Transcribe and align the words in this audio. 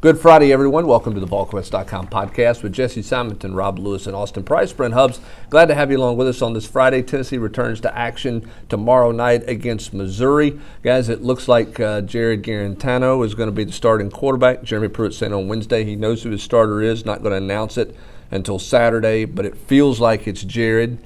Good 0.00 0.20
Friday, 0.20 0.52
everyone. 0.52 0.86
Welcome 0.86 1.14
to 1.14 1.20
the 1.20 1.26
VolQuest.com 1.26 2.06
podcast 2.06 2.62
with 2.62 2.72
Jesse 2.72 3.02
Simonton, 3.02 3.52
Rob 3.52 3.80
Lewis, 3.80 4.06
and 4.06 4.14
Austin 4.14 4.44
Price. 4.44 4.72
Brent 4.72 4.94
Hubbs, 4.94 5.18
glad 5.50 5.66
to 5.66 5.74
have 5.74 5.90
you 5.90 5.98
along 5.98 6.16
with 6.16 6.28
us 6.28 6.40
on 6.40 6.52
this 6.52 6.68
Friday. 6.68 7.02
Tennessee 7.02 7.36
returns 7.36 7.80
to 7.80 7.98
action 7.98 8.48
tomorrow 8.68 9.10
night 9.10 9.42
against 9.48 9.92
Missouri. 9.92 10.60
Guys, 10.84 11.08
it 11.08 11.22
looks 11.22 11.48
like 11.48 11.80
uh, 11.80 12.02
Jarrett 12.02 12.42
Guarantano 12.42 13.26
is 13.26 13.34
going 13.34 13.48
to 13.48 13.52
be 13.52 13.64
the 13.64 13.72
starting 13.72 14.08
quarterback. 14.08 14.62
Jeremy 14.62 14.86
Pruitt 14.86 15.14
said 15.14 15.32
on 15.32 15.48
Wednesday 15.48 15.82
he 15.82 15.96
knows 15.96 16.22
who 16.22 16.30
his 16.30 16.44
starter 16.44 16.80
is, 16.80 17.04
not 17.04 17.20
going 17.24 17.32
to 17.32 17.44
announce 17.44 17.76
it 17.76 17.96
until 18.30 18.60
Saturday, 18.60 19.24
but 19.24 19.44
it 19.44 19.56
feels 19.56 19.98
like 19.98 20.28
it's 20.28 20.44
Jared. 20.44 21.04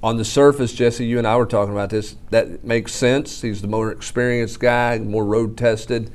On 0.00 0.16
the 0.16 0.24
surface, 0.24 0.72
Jesse, 0.72 1.04
you 1.04 1.18
and 1.18 1.26
I 1.26 1.34
were 1.34 1.44
talking 1.44 1.72
about 1.72 1.90
this. 1.90 2.14
That 2.30 2.62
makes 2.62 2.94
sense. 2.94 3.42
He's 3.42 3.62
the 3.62 3.68
more 3.68 3.90
experienced 3.90 4.60
guy, 4.60 5.00
more 5.00 5.24
road 5.24 5.58
tested. 5.58 6.12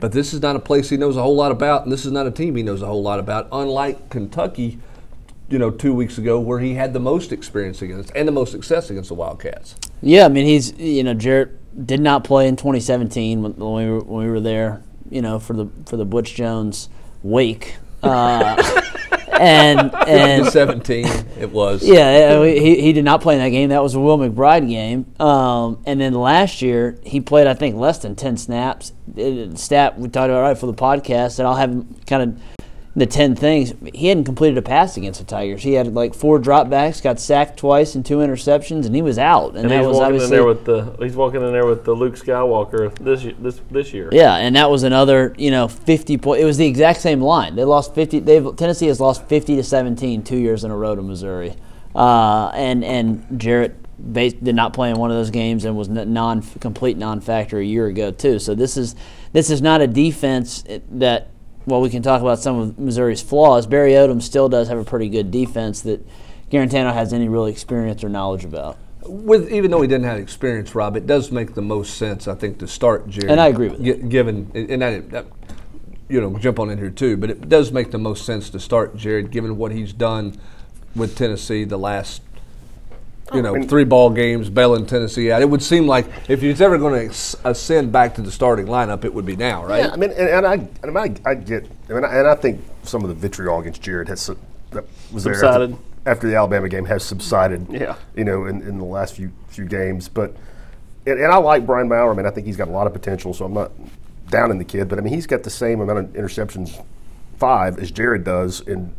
But 0.00 0.12
this 0.12 0.32
is 0.32 0.40
not 0.40 0.56
a 0.56 0.60
place 0.60 0.88
he 0.88 0.96
knows 0.96 1.16
a 1.16 1.22
whole 1.22 1.36
lot 1.36 1.52
about, 1.52 1.84
and 1.84 1.92
this 1.92 2.04
is 2.04 2.12
not 2.12 2.26
a 2.26 2.30
team 2.30 2.56
he 2.56 2.62
knows 2.62 2.82
a 2.82 2.86
whole 2.86 3.02
lot 3.02 3.18
about, 3.18 3.48
unlike 3.52 4.08
Kentucky, 4.08 4.78
you 5.48 5.58
know, 5.58 5.70
two 5.70 5.94
weeks 5.94 6.16
ago, 6.16 6.40
where 6.40 6.60
he 6.60 6.74
had 6.74 6.92
the 6.92 7.00
most 7.00 7.32
experience 7.32 7.82
against 7.82 8.10
and 8.14 8.26
the 8.26 8.32
most 8.32 8.50
success 8.50 8.90
against 8.90 9.08
the 9.08 9.14
Wildcats. 9.14 9.76
Yeah, 10.00 10.24
I 10.24 10.28
mean, 10.28 10.46
he's, 10.46 10.72
you 10.78 11.04
know, 11.04 11.14
Jarrett 11.14 11.86
did 11.86 12.00
not 12.00 12.24
play 12.24 12.48
in 12.48 12.56
2017 12.56 13.42
when, 13.42 13.54
we 13.56 13.90
were, 13.90 14.00
when 14.00 14.26
we 14.26 14.30
were 14.30 14.40
there, 14.40 14.82
you 15.10 15.20
know, 15.20 15.38
for 15.38 15.52
the, 15.52 15.68
for 15.86 15.96
the 15.96 16.04
Butch 16.04 16.34
Jones 16.34 16.88
wake. 17.22 17.76
Uh, 18.02 18.80
and 19.40 19.94
and 20.08 20.46
17 20.46 21.06
it 21.38 21.50
was. 21.50 21.82
Yeah, 21.82 22.44
he, 22.44 22.80
he 22.80 22.92
did 22.92 23.04
not 23.04 23.20
play 23.22 23.34
in 23.34 23.40
that 23.40 23.48
game. 23.48 23.70
That 23.70 23.82
was 23.82 23.94
a 23.94 24.00
Will 24.00 24.18
McBride 24.18 24.68
game. 24.68 25.12
Um, 25.18 25.82
and 25.86 26.00
then 26.00 26.12
last 26.14 26.62
year 26.62 26.98
he 27.02 27.20
played 27.20 27.46
I 27.46 27.54
think 27.54 27.76
less 27.76 27.98
than 27.98 28.16
10 28.16 28.36
snaps. 28.36 28.92
It, 29.16 29.58
stat 29.58 29.98
we 29.98 30.08
talked 30.08 30.30
about 30.30 30.42
right 30.42 30.58
for 30.58 30.66
the 30.66 30.74
podcast, 30.74 31.38
and 31.38 31.48
I'll 31.48 31.56
have 31.56 31.70
him 31.70 31.96
kind 32.06 32.22
of 32.22 32.42
the 32.96 33.06
10 33.06 33.36
things. 33.36 33.72
He 33.94 34.08
hadn't 34.08 34.24
completed 34.24 34.58
a 34.58 34.62
pass 34.62 34.96
against 34.96 35.20
the 35.20 35.26
Tigers. 35.26 35.62
He 35.62 35.74
had 35.74 35.94
like 35.94 36.12
four 36.12 36.40
dropbacks, 36.40 37.00
got 37.00 37.20
sacked 37.20 37.58
twice 37.58 37.94
and 37.94 38.04
two 38.04 38.18
interceptions, 38.18 38.84
and 38.84 38.94
he 38.94 39.02
was 39.02 39.16
out. 39.16 39.50
And, 39.50 39.58
and 39.60 39.70
that 39.70 39.86
was 39.86 39.96
walking 39.96 40.20
in 40.20 40.30
there 40.30 40.44
with 40.44 40.64
the 40.64 40.96
he's 40.98 41.14
walking 41.14 41.42
in 41.42 41.52
there 41.52 41.66
with 41.66 41.84
the 41.84 41.94
Luke 41.94 42.14
Skywalker 42.14 42.92
this 42.98 43.26
this 43.38 43.60
this 43.70 43.92
year. 43.92 44.08
Yeah, 44.10 44.34
and 44.36 44.56
that 44.56 44.70
was 44.70 44.82
another 44.82 45.34
you 45.38 45.50
know 45.50 45.68
50 45.68 46.18
point. 46.18 46.40
It 46.40 46.44
was 46.44 46.56
the 46.56 46.66
exact 46.66 47.00
same 47.00 47.20
line. 47.20 47.54
They 47.54 47.64
lost 47.64 47.94
50. 47.94 48.20
They 48.20 48.40
Tennessee 48.52 48.86
has 48.86 49.00
lost 49.00 49.24
50 49.26 49.56
to 49.56 49.62
17 49.62 50.24
two 50.24 50.38
years 50.38 50.64
in 50.64 50.72
a 50.72 50.76
row 50.76 50.96
to 50.96 51.02
Missouri, 51.02 51.54
uh, 51.94 52.50
and 52.54 52.84
and 52.84 53.38
Jarrett. 53.38 53.76
did 54.12 54.54
not 54.56 54.72
play 54.72 54.90
in 54.90 54.96
one 54.96 55.12
of 55.12 55.16
those 55.16 55.30
games 55.30 55.64
and 55.64 55.76
was 55.76 55.88
non 55.88 56.42
complete 56.42 56.96
non-factor 56.96 57.58
a 57.58 57.64
year 57.64 57.86
ago 57.86 58.10
too. 58.10 58.40
So 58.40 58.56
this 58.56 58.76
is 58.76 58.96
this 59.32 59.48
is 59.48 59.62
not 59.62 59.80
a 59.80 59.86
defense 59.86 60.64
that 60.90 61.28
well, 61.66 61.80
we 61.80 61.90
can 61.90 62.02
talk 62.02 62.20
about 62.20 62.38
some 62.38 62.58
of 62.58 62.78
Missouri's 62.78 63.22
flaws. 63.22 63.66
Barry 63.66 63.92
Odom 63.92 64.22
still 64.22 64.48
does 64.48 64.68
have 64.68 64.78
a 64.78 64.84
pretty 64.84 65.08
good 65.08 65.30
defense 65.30 65.82
that 65.82 66.06
Guarantano 66.50 66.92
has 66.92 67.12
any 67.12 67.28
real 67.28 67.46
experience 67.46 68.02
or 68.02 68.08
knowledge 68.08 68.44
about. 68.44 68.76
With 69.04 69.50
even 69.50 69.70
though 69.70 69.80
he 69.80 69.88
didn't 69.88 70.04
have 70.04 70.18
experience, 70.18 70.74
Rob, 70.74 70.96
it 70.96 71.06
does 71.06 71.30
make 71.30 71.54
the 71.54 71.62
most 71.62 71.96
sense, 71.96 72.28
I 72.28 72.34
think, 72.34 72.58
to 72.58 72.68
start 72.68 73.08
Jerry. 73.08 73.30
And 73.30 73.40
I 73.40 73.48
agree 73.48 73.68
with 73.68 73.82
that. 73.82 74.08
Given 74.08 74.50
and 74.54 74.84
I, 74.84 74.98
that, 74.98 75.26
you 76.08 76.20
know, 76.20 76.36
jump 76.38 76.58
on 76.58 76.70
in 76.70 76.78
here 76.78 76.90
too, 76.90 77.16
but 77.16 77.30
it 77.30 77.48
does 77.48 77.72
make 77.72 77.92
the 77.92 77.98
most 77.98 78.26
sense 78.26 78.50
to 78.50 78.60
start 78.60 78.96
Jared, 78.96 79.30
given 79.30 79.56
what 79.56 79.72
he's 79.72 79.92
done 79.92 80.36
with 80.94 81.16
Tennessee 81.16 81.64
the 81.64 81.78
last 81.78 82.22
you 83.32 83.40
oh, 83.46 83.54
know, 83.54 83.62
three 83.62 83.84
ball 83.84 84.10
games, 84.10 84.50
bailing 84.50 84.86
Tennessee 84.86 85.30
out. 85.30 85.42
It 85.42 85.48
would 85.48 85.62
seem 85.62 85.86
like 85.86 86.06
if 86.28 86.40
he's 86.40 86.60
ever 86.60 86.78
going 86.78 87.08
to 87.08 87.38
ascend 87.44 87.92
back 87.92 88.14
to 88.16 88.22
the 88.22 88.32
starting 88.32 88.66
lineup, 88.66 89.04
it 89.04 89.12
would 89.12 89.26
be 89.26 89.36
now, 89.36 89.64
right? 89.64 89.84
Yeah, 89.84 89.92
I 89.92 89.96
mean, 89.96 90.10
and, 90.10 90.28
and 90.28 90.46
I, 90.46 90.68
and 90.82 90.98
I, 90.98 91.30
I 91.30 91.34
get, 91.34 91.66
I 91.88 91.92
mean, 91.92 92.04
and 92.04 92.26
I 92.26 92.34
think 92.34 92.60
some 92.82 93.02
of 93.02 93.08
the 93.08 93.14
vitriol 93.14 93.60
against 93.60 93.82
Jared 93.82 94.08
has 94.08 94.30
that 94.70 94.84
was 95.12 95.24
subsided. 95.24 95.72
after, 95.72 96.10
after, 96.10 96.28
the 96.28 96.36
Alabama 96.36 96.68
game 96.68 96.84
has 96.86 97.04
subsided. 97.04 97.66
Yeah, 97.70 97.96
you 98.16 98.24
know, 98.24 98.46
in, 98.46 98.62
in 98.62 98.78
the 98.78 98.84
last 98.84 99.14
few 99.14 99.30
few 99.48 99.64
games, 99.64 100.08
but 100.08 100.36
and, 101.06 101.18
and 101.18 101.32
I 101.32 101.36
like 101.36 101.66
Brian 101.66 101.88
Maurer. 101.88 102.12
I 102.12 102.16
mean, 102.16 102.26
I 102.26 102.30
think 102.30 102.46
he's 102.46 102.56
got 102.56 102.68
a 102.68 102.72
lot 102.72 102.86
of 102.86 102.92
potential. 102.92 103.34
So 103.34 103.44
I'm 103.44 103.54
not 103.54 103.72
down 104.28 104.50
in 104.50 104.58
the 104.58 104.64
kid, 104.64 104.88
but 104.88 104.98
I 104.98 105.02
mean, 105.02 105.12
he's 105.12 105.26
got 105.26 105.42
the 105.42 105.50
same 105.50 105.80
amount 105.80 105.98
of 105.98 106.06
interceptions, 106.06 106.84
five, 107.38 107.78
as 107.78 107.90
Jared 107.90 108.24
does 108.24 108.60
in 108.60 108.94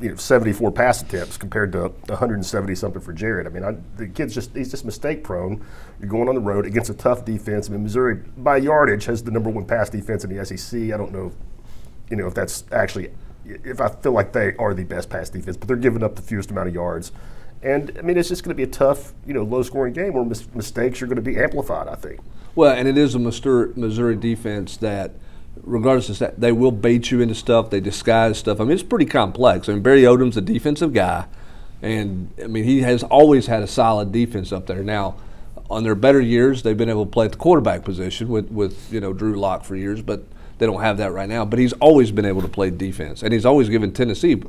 you 0.00 0.10
know 0.10 0.16
74 0.16 0.72
pass 0.72 1.02
attempts 1.02 1.36
compared 1.36 1.72
to 1.72 1.88
170 2.06 2.74
something 2.74 3.00
for 3.00 3.12
Jared. 3.12 3.46
I 3.46 3.50
mean, 3.50 3.64
I, 3.64 3.76
the 3.96 4.08
kid's 4.08 4.34
just 4.34 4.54
he's 4.54 4.70
just 4.70 4.84
mistake 4.84 5.24
prone. 5.24 5.64
You're 6.00 6.08
going 6.08 6.28
on 6.28 6.34
the 6.34 6.40
road 6.40 6.66
against 6.66 6.90
a 6.90 6.94
tough 6.94 7.24
defense. 7.24 7.68
I 7.68 7.72
mean, 7.72 7.82
Missouri 7.82 8.16
by 8.36 8.58
yardage 8.58 9.04
has 9.06 9.22
the 9.22 9.30
number 9.30 9.50
one 9.50 9.64
pass 9.64 9.90
defense 9.90 10.24
in 10.24 10.34
the 10.34 10.44
SEC. 10.44 10.92
I 10.92 10.96
don't 10.96 11.12
know, 11.12 11.32
you 12.10 12.16
know, 12.16 12.26
if 12.26 12.34
that's 12.34 12.64
actually 12.72 13.10
if 13.44 13.80
I 13.80 13.88
feel 13.88 14.12
like 14.12 14.32
they 14.32 14.54
are 14.56 14.74
the 14.74 14.84
best 14.84 15.08
pass 15.08 15.30
defense, 15.30 15.56
but 15.56 15.68
they're 15.68 15.76
giving 15.76 16.02
up 16.02 16.16
the 16.16 16.22
fewest 16.22 16.50
amount 16.50 16.68
of 16.68 16.74
yards. 16.74 17.12
And 17.62 17.96
I 17.98 18.02
mean, 18.02 18.16
it's 18.16 18.28
just 18.28 18.44
going 18.44 18.50
to 18.50 18.56
be 18.56 18.64
a 18.64 18.72
tough, 18.72 19.14
you 19.26 19.32
know, 19.32 19.42
low-scoring 19.42 19.92
game 19.92 20.12
where 20.12 20.24
mis- 20.24 20.52
mistakes 20.54 21.00
are 21.00 21.06
going 21.06 21.16
to 21.16 21.22
be 21.22 21.38
amplified. 21.38 21.88
I 21.88 21.94
think. 21.94 22.20
Well, 22.54 22.74
and 22.74 22.86
it 22.88 22.98
is 22.98 23.14
a 23.14 23.18
Missouri 23.18 24.16
defense 24.16 24.76
that 24.78 25.12
regardless 25.62 26.08
of 26.08 26.18
that, 26.18 26.40
they 26.40 26.52
will 26.52 26.72
bait 26.72 27.10
you 27.10 27.20
into 27.20 27.34
stuff. 27.34 27.70
They 27.70 27.80
disguise 27.80 28.38
stuff. 28.38 28.60
I 28.60 28.64
mean, 28.64 28.72
it's 28.72 28.82
pretty 28.82 29.06
complex. 29.06 29.68
I 29.68 29.72
mean, 29.72 29.82
Barry 29.82 30.02
Odom's 30.02 30.36
a 30.36 30.40
defensive 30.40 30.92
guy, 30.92 31.26
and 31.82 32.30
I 32.42 32.46
mean, 32.46 32.64
he 32.64 32.82
has 32.82 33.02
always 33.02 33.46
had 33.46 33.62
a 33.62 33.66
solid 33.66 34.12
defense 34.12 34.52
up 34.52 34.66
there. 34.66 34.82
Now, 34.82 35.16
on 35.70 35.82
their 35.82 35.94
better 35.94 36.20
years, 36.20 36.62
they've 36.62 36.76
been 36.76 36.88
able 36.88 37.04
to 37.04 37.10
play 37.10 37.26
at 37.26 37.32
the 37.32 37.38
quarterback 37.38 37.84
position 37.84 38.28
with 38.28 38.50
with 38.50 38.92
you 38.92 39.00
know 39.00 39.12
Drew 39.12 39.34
Lock 39.38 39.64
for 39.64 39.76
years, 39.76 40.02
but 40.02 40.24
they 40.58 40.66
don't 40.66 40.80
have 40.80 40.98
that 40.98 41.12
right 41.12 41.28
now. 41.28 41.44
But 41.44 41.58
he's 41.58 41.72
always 41.74 42.10
been 42.10 42.24
able 42.24 42.42
to 42.42 42.48
play 42.48 42.70
defense, 42.70 43.22
and 43.22 43.32
he's 43.32 43.46
always 43.46 43.68
given 43.68 43.92
Tennessee 43.92 44.40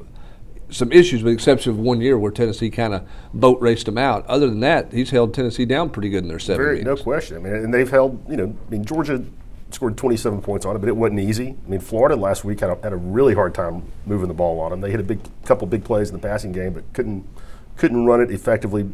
some 0.69 0.91
issues, 0.91 1.23
with 1.23 1.31
the 1.31 1.35
exception 1.35 1.71
of 1.71 1.79
one 1.79 2.01
year 2.01 2.17
where 2.17 2.31
Tennessee 2.31 2.69
kind 2.69 2.93
of 2.93 3.07
boat 3.33 3.59
raced 3.61 3.87
him 3.87 3.97
out. 3.97 4.25
Other 4.27 4.47
than 4.49 4.59
that, 4.61 4.91
he's 4.91 5.11
held 5.11 5.33
Tennessee 5.33 5.65
down 5.65 5.89
pretty 5.89 6.09
good 6.09 6.23
in 6.23 6.29
their 6.29 6.39
seven 6.39 6.63
Very, 6.63 6.81
No 6.83 6.95
question. 6.95 7.37
I 7.37 7.39
mean, 7.39 7.53
and 7.53 7.73
they've 7.73 7.89
held, 7.89 8.21
you 8.29 8.35
know, 8.35 8.55
I 8.67 8.69
mean, 8.69 8.83
Georgia 8.83 9.23
scored 9.71 9.97
27 9.97 10.41
points 10.41 10.65
on 10.65 10.75
it, 10.75 10.79
but 10.79 10.89
it 10.89 10.95
wasn't 10.95 11.19
easy. 11.19 11.55
I 11.65 11.69
mean, 11.69 11.79
Florida 11.79 12.15
last 12.15 12.43
week 12.43 12.61
had 12.61 12.69
a, 12.69 12.75
had 12.81 12.93
a 12.93 12.97
really 12.97 13.33
hard 13.33 13.53
time 13.53 13.83
moving 14.05 14.27
the 14.27 14.33
ball 14.33 14.59
on 14.59 14.71
them. 14.71 14.81
They 14.81 14.91
hit 14.91 14.99
a 14.99 15.03
big 15.03 15.19
couple 15.45 15.67
big 15.67 15.83
plays 15.83 16.09
in 16.09 16.15
the 16.15 16.21
passing 16.21 16.51
game, 16.51 16.73
but 16.73 16.91
couldn't 16.93 17.27
couldn't 17.75 18.05
run 18.05 18.21
it 18.21 18.31
effectively 18.31 18.89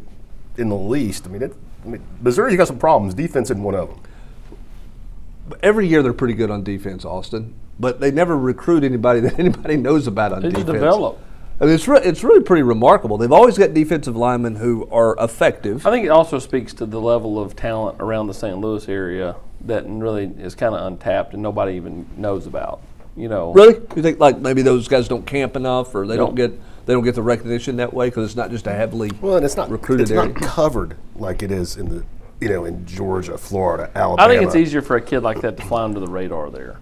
in 0.56 0.68
the 0.68 0.76
least. 0.76 1.26
I 1.26 1.30
mean, 1.30 1.42
it, 1.42 1.54
I 1.84 1.88
mean 1.88 2.02
Missouri's 2.20 2.56
got 2.56 2.66
some 2.66 2.78
problems. 2.78 3.14
Defense 3.14 3.50
isn't 3.50 3.62
one 3.62 3.74
of 3.74 3.88
them. 3.90 4.00
Every 5.62 5.86
year 5.86 6.02
they're 6.02 6.12
pretty 6.12 6.34
good 6.34 6.50
on 6.50 6.64
defense, 6.64 7.04
Austin, 7.04 7.54
but 7.78 8.00
they 8.00 8.10
never 8.10 8.36
recruit 8.36 8.82
anybody 8.84 9.20
that 9.26 9.38
anybody 9.38 9.76
knows 9.76 10.06
about 10.06 10.32
on 10.32 10.42
they 10.42 10.48
defense. 10.48 10.66
They 10.66 10.72
develop. 10.72 11.18
I 11.60 11.66
mean, 11.66 11.74
it's, 11.74 11.86
re- 11.86 12.00
it's 12.02 12.24
really 12.24 12.42
pretty 12.42 12.62
remarkable. 12.62 13.16
They've 13.16 13.30
always 13.30 13.56
got 13.56 13.74
defensive 13.74 14.16
linemen 14.16 14.56
who 14.56 14.88
are 14.90 15.14
effective. 15.20 15.86
I 15.86 15.92
think 15.92 16.04
it 16.04 16.08
also 16.08 16.40
speaks 16.40 16.74
to 16.74 16.86
the 16.86 17.00
level 17.00 17.38
of 17.40 17.54
talent 17.54 17.98
around 18.00 18.26
the 18.26 18.34
St. 18.34 18.58
Louis 18.58 18.88
area 18.88 19.36
that 19.66 19.84
really 19.86 20.24
is 20.38 20.54
kind 20.54 20.74
of 20.74 20.86
untapped 20.86 21.32
and 21.34 21.42
nobody 21.42 21.74
even 21.74 22.06
knows 22.16 22.46
about. 22.46 22.80
You 23.16 23.28
know, 23.28 23.52
really? 23.52 23.74
You 23.94 24.02
think 24.02 24.18
like 24.18 24.38
maybe 24.38 24.62
those 24.62 24.88
guys 24.88 25.06
don't 25.06 25.24
camp 25.24 25.54
enough, 25.54 25.94
or 25.94 26.04
they 26.04 26.16
don't 26.16 26.34
get 26.34 26.52
they 26.86 26.92
don't 26.92 27.04
get 27.04 27.14
the 27.14 27.22
recognition 27.22 27.76
that 27.76 27.94
way 27.94 28.08
because 28.08 28.26
it's 28.26 28.36
not 28.36 28.50
just 28.50 28.66
a 28.66 28.72
heavily 28.72 29.10
well, 29.20 29.36
and 29.36 29.44
it's 29.44 29.56
not 29.56 29.70
recruited 29.70 30.02
it's 30.02 30.10
area. 30.10 30.32
not 30.32 30.42
covered 30.42 30.96
like 31.14 31.42
it 31.42 31.52
is 31.52 31.76
in 31.76 31.88
the 31.88 32.04
you 32.40 32.48
know 32.48 32.64
in 32.64 32.84
Georgia, 32.84 33.38
Florida, 33.38 33.88
Alabama. 33.94 34.28
I 34.28 34.34
think 34.34 34.44
it's 34.44 34.56
easier 34.56 34.82
for 34.82 34.96
a 34.96 35.00
kid 35.00 35.20
like 35.20 35.40
that 35.42 35.56
to 35.58 35.62
fly 35.64 35.84
under 35.84 36.00
the 36.00 36.08
radar 36.08 36.50
there. 36.50 36.80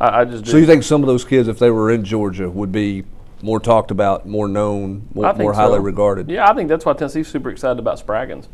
I, 0.00 0.20
I 0.20 0.24
just 0.26 0.46
so 0.46 0.58
you 0.58 0.66
think 0.66 0.84
some 0.84 1.02
of 1.02 1.08
those 1.08 1.24
kids, 1.24 1.48
if 1.48 1.58
they 1.58 1.70
were 1.70 1.90
in 1.90 2.04
Georgia, 2.04 2.48
would 2.48 2.70
be 2.70 3.04
more 3.42 3.58
talked 3.58 3.90
about, 3.90 4.24
more 4.24 4.46
known, 4.46 5.08
more, 5.12 5.34
more 5.34 5.52
highly 5.52 5.78
so. 5.78 5.82
regarded. 5.82 6.30
Yeah, 6.30 6.48
I 6.48 6.54
think 6.54 6.68
that's 6.68 6.84
why 6.84 6.92
Tennessee's 6.92 7.26
super 7.26 7.50
excited 7.50 7.80
about 7.80 7.98
Spraggins, 7.98 8.46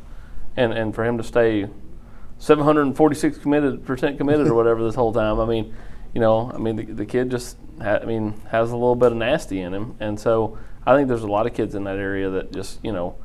and 0.57 0.73
and 0.73 0.95
for 0.95 1.05
him 1.05 1.19
to 1.19 1.25
stay 1.25 1.69
746 2.39 3.39
committed 3.39 3.85
percent 3.85 4.19
committed 4.19 4.47
or 4.47 4.55
whatever 4.55 4.83
this 4.83 4.95
whole 4.95 5.13
time. 5.13 5.41
I 5.41 5.47
mean, 5.47 5.75
you 6.15 6.21
know, 6.21 6.51
I 6.53 6.59
mean 6.59 6.77
the, 6.77 6.85
the 6.85 7.07
kid 7.07 7.31
just 7.31 7.57
ha- 7.81 7.99
I 8.03 8.05
mean 8.05 8.41
has 8.51 8.71
a 8.71 8.77
little 8.77 8.97
bit 8.97 9.13
of 9.13 9.19
nasty 9.19 9.61
in 9.61 9.75
him, 9.75 9.97
and 10.01 10.19
so 10.19 10.59
I 10.87 10.97
think 10.97 11.09
there's 11.09 11.23
a 11.23 11.29
lot 11.29 11.47
of 11.47 11.55
kids 11.55 11.75
in 11.75 11.85
that 11.85 11.97
area 11.97 12.31
that 12.31 12.53
just 12.53 12.79
you 12.85 12.93
know 12.93 13.17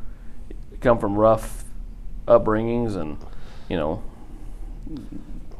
come 0.81 0.99
from 0.99 1.15
rough 1.15 1.63
upbringings 2.27 2.95
and 2.95 3.17
you 3.69 3.77
know 3.77 4.03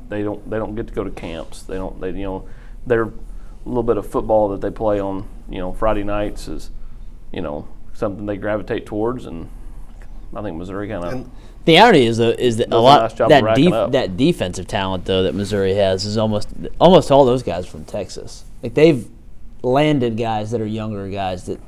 they 0.10 0.24
don't 0.24 0.50
they 0.50 0.58
don't 0.58 0.76
get 0.76 0.88
to 0.88 0.94
go 0.94 1.04
to 1.04 1.12
camps. 1.12 1.64
They 1.64 1.76
don't 1.76 2.00
they 2.02 2.10
you 2.10 2.24
know 2.24 2.48
they're 2.86 3.12
a 3.66 3.70
little 3.70 3.84
bit 3.84 3.98
of 3.98 4.08
football 4.10 4.50
that 4.50 4.62
they 4.62 4.70
play 4.70 5.00
on, 5.00 5.28
you 5.50 5.60
know, 5.60 5.74
Friday 5.74 6.04
nights 6.04 6.48
is, 6.48 6.70
you 7.32 7.42
know, 7.42 7.68
something 7.94 8.26
they 8.26 8.36
gravitate 8.36 8.86
towards, 8.86 9.26
and 9.26 9.50
I 10.36 10.42
think 10.42 10.58
Missouri 10.58 10.90
kind 10.90 11.06
of. 11.06 11.14
The 11.66 11.80
irony 11.80 12.06
is, 12.06 12.18
though, 12.18 12.30
is 12.30 12.58
that 12.58 12.74
a 12.74 12.78
lot 12.78 13.18
nice 13.18 13.30
that 13.30 13.56
def- 13.56 13.92
that 13.94 14.18
defensive 14.18 14.68
talent 14.68 15.06
though 15.06 15.24
that 15.24 15.34
Missouri 15.34 15.76
has 15.76 16.04
is 16.06 16.18
almost 16.18 16.50
almost 16.80 17.10
all 17.12 17.24
those 17.26 17.44
guys 17.44 17.66
from 17.66 17.86
Texas. 17.86 18.44
Like 18.62 18.74
they've 18.74 19.08
landed 19.62 20.18
guys 20.18 20.52
that 20.52 20.60
are 20.60 20.66
younger 20.66 21.08
guys 21.10 21.46
that, 21.46 21.60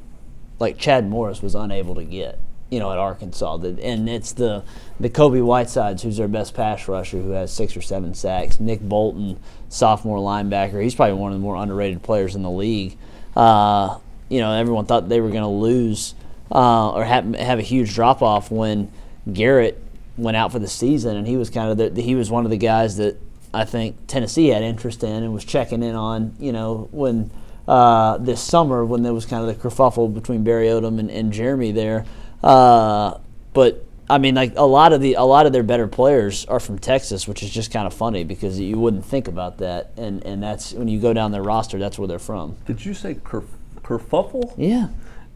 like 0.60 0.78
Chad 0.78 1.08
Morris 1.10 1.42
was 1.42 1.56
unable 1.56 1.96
to 1.96 2.04
get. 2.04 2.40
you 2.72 2.80
know, 2.80 2.92
at 2.92 2.98
Arkansas. 2.98 3.58
And 3.62 4.10
it's 4.10 4.34
the 4.34 4.64
the 5.00 5.10
Kobie 5.10 5.42
Whitesides, 5.42 6.04
who's 6.04 6.18
their 6.18 6.28
best 6.28 6.54
pass 6.56 6.88
rusher, 6.90 7.22
who 7.22 7.30
has 7.32 7.54
six 7.54 7.78
or 7.78 7.82
seven 7.82 8.14
sacks. 8.16 8.60
Nick 8.60 8.82
Bolton, 8.82 9.40
sophomore 9.70 10.18
linebacker, 10.18 10.82
he's 10.84 10.96
probably 10.96 11.14
one 11.14 11.32
of 11.32 11.38
the 11.38 11.44
more 11.44 11.56
underrated 11.56 12.02
players 12.04 12.36
in 12.36 12.42
the 12.42 12.52
league. 12.52 12.98
Uh, 13.36 13.98
you 14.30 14.40
know, 14.42 14.52
everyone 14.52 14.86
thought 14.88 15.08
they 15.08 15.22
were 15.22 15.30
going 15.30 15.44
to 15.44 15.48
lose 15.48 16.16
uh, 16.52 16.92
or 16.92 17.06
have, 17.06 17.34
have 17.36 17.60
a 17.60 17.62
huge 17.62 17.94
drop 17.94 18.22
off 18.22 18.50
when 18.52 18.92
Garrett 19.32 19.82
went 20.18 20.38
out 20.38 20.52
for 20.52 20.60
the 20.60 20.68
season, 20.68 21.18
and 21.18 21.28
he 21.28 21.38
was 21.38 21.50
kind 21.50 21.70
of 21.72 21.96
the, 21.96 22.02
he 22.02 22.16
was 22.16 22.32
one 22.32 22.46
of 22.46 22.52
the 22.52 22.58
guys 22.58 22.98
that 22.98 23.18
I 23.54 23.66
think 23.66 24.08
Tennessee 24.08 24.48
had 24.48 24.64
interest 24.64 25.04
in 25.04 25.24
and 25.24 25.34
was 25.34 25.46
checking 25.46 25.84
in 25.84 25.96
on. 25.96 26.36
You 26.40 26.52
know, 26.52 26.90
when 26.92 27.32
uh, 27.68 28.18
this 28.18 28.42
summer 28.42 28.86
when 28.86 29.04
there 29.04 29.14
was 29.14 29.26
kind 29.26 29.48
of 29.48 29.48
the 29.48 29.70
kerfuffle 29.70 30.14
between 30.14 30.44
Barry 30.44 30.68
Odom 30.68 31.00
and, 31.00 31.10
and 31.10 31.32
Jeremy 31.32 31.72
there, 31.72 32.06
uh, 32.44 33.18
but 33.54 33.86
I 34.10 34.20
mean, 34.20 34.36
like 34.36 34.54
a 34.56 34.66
lot 34.66 34.94
of 34.94 35.02
the 35.02 35.16
a 35.16 35.24
lot 35.24 35.46
of 35.46 35.54
their 35.54 35.64
better 35.64 35.88
players 35.88 36.46
are 36.46 36.60
from 36.60 36.78
Texas, 36.78 37.28
which 37.28 37.42
is 37.42 37.50
just 37.50 37.72
kind 37.72 37.88
of 37.88 37.94
funny 37.94 38.24
because 38.24 38.60
you 38.60 38.78
wouldn't 38.78 39.06
think 39.06 39.28
about 39.28 39.58
that, 39.60 39.92
and 39.98 40.24
and 40.26 40.44
that's 40.44 40.74
when 40.74 40.88
you 40.88 41.00
go 41.00 41.14
down 41.14 41.32
their 41.32 41.44
roster, 41.44 41.80
that's 41.80 41.98
where 41.98 42.08
they're 42.08 42.20
from. 42.20 42.56
Did 42.68 42.86
you 42.86 42.94
say 42.94 43.16
kerf- 43.16 43.58
kerfuffle? 43.82 44.54
Yeah. 44.58 44.90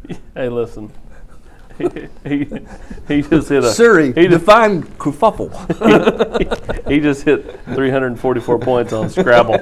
Hey, 0.34 0.48
listen. 0.48 0.92
He, 1.80 1.88
he, 2.28 2.46
he 3.08 3.22
just 3.22 3.48
hit 3.50 3.64
a 3.64 3.72
Siri, 3.72 4.08
He 4.14 4.28
just, 4.28 4.46
define 4.46 4.84
kerfuffle. 4.84 5.50
he 6.90 7.00
just 7.00 7.24
hit 7.24 7.60
344 7.66 8.60
points 8.60 8.94
on 8.94 9.10
Scrabble. 9.10 9.58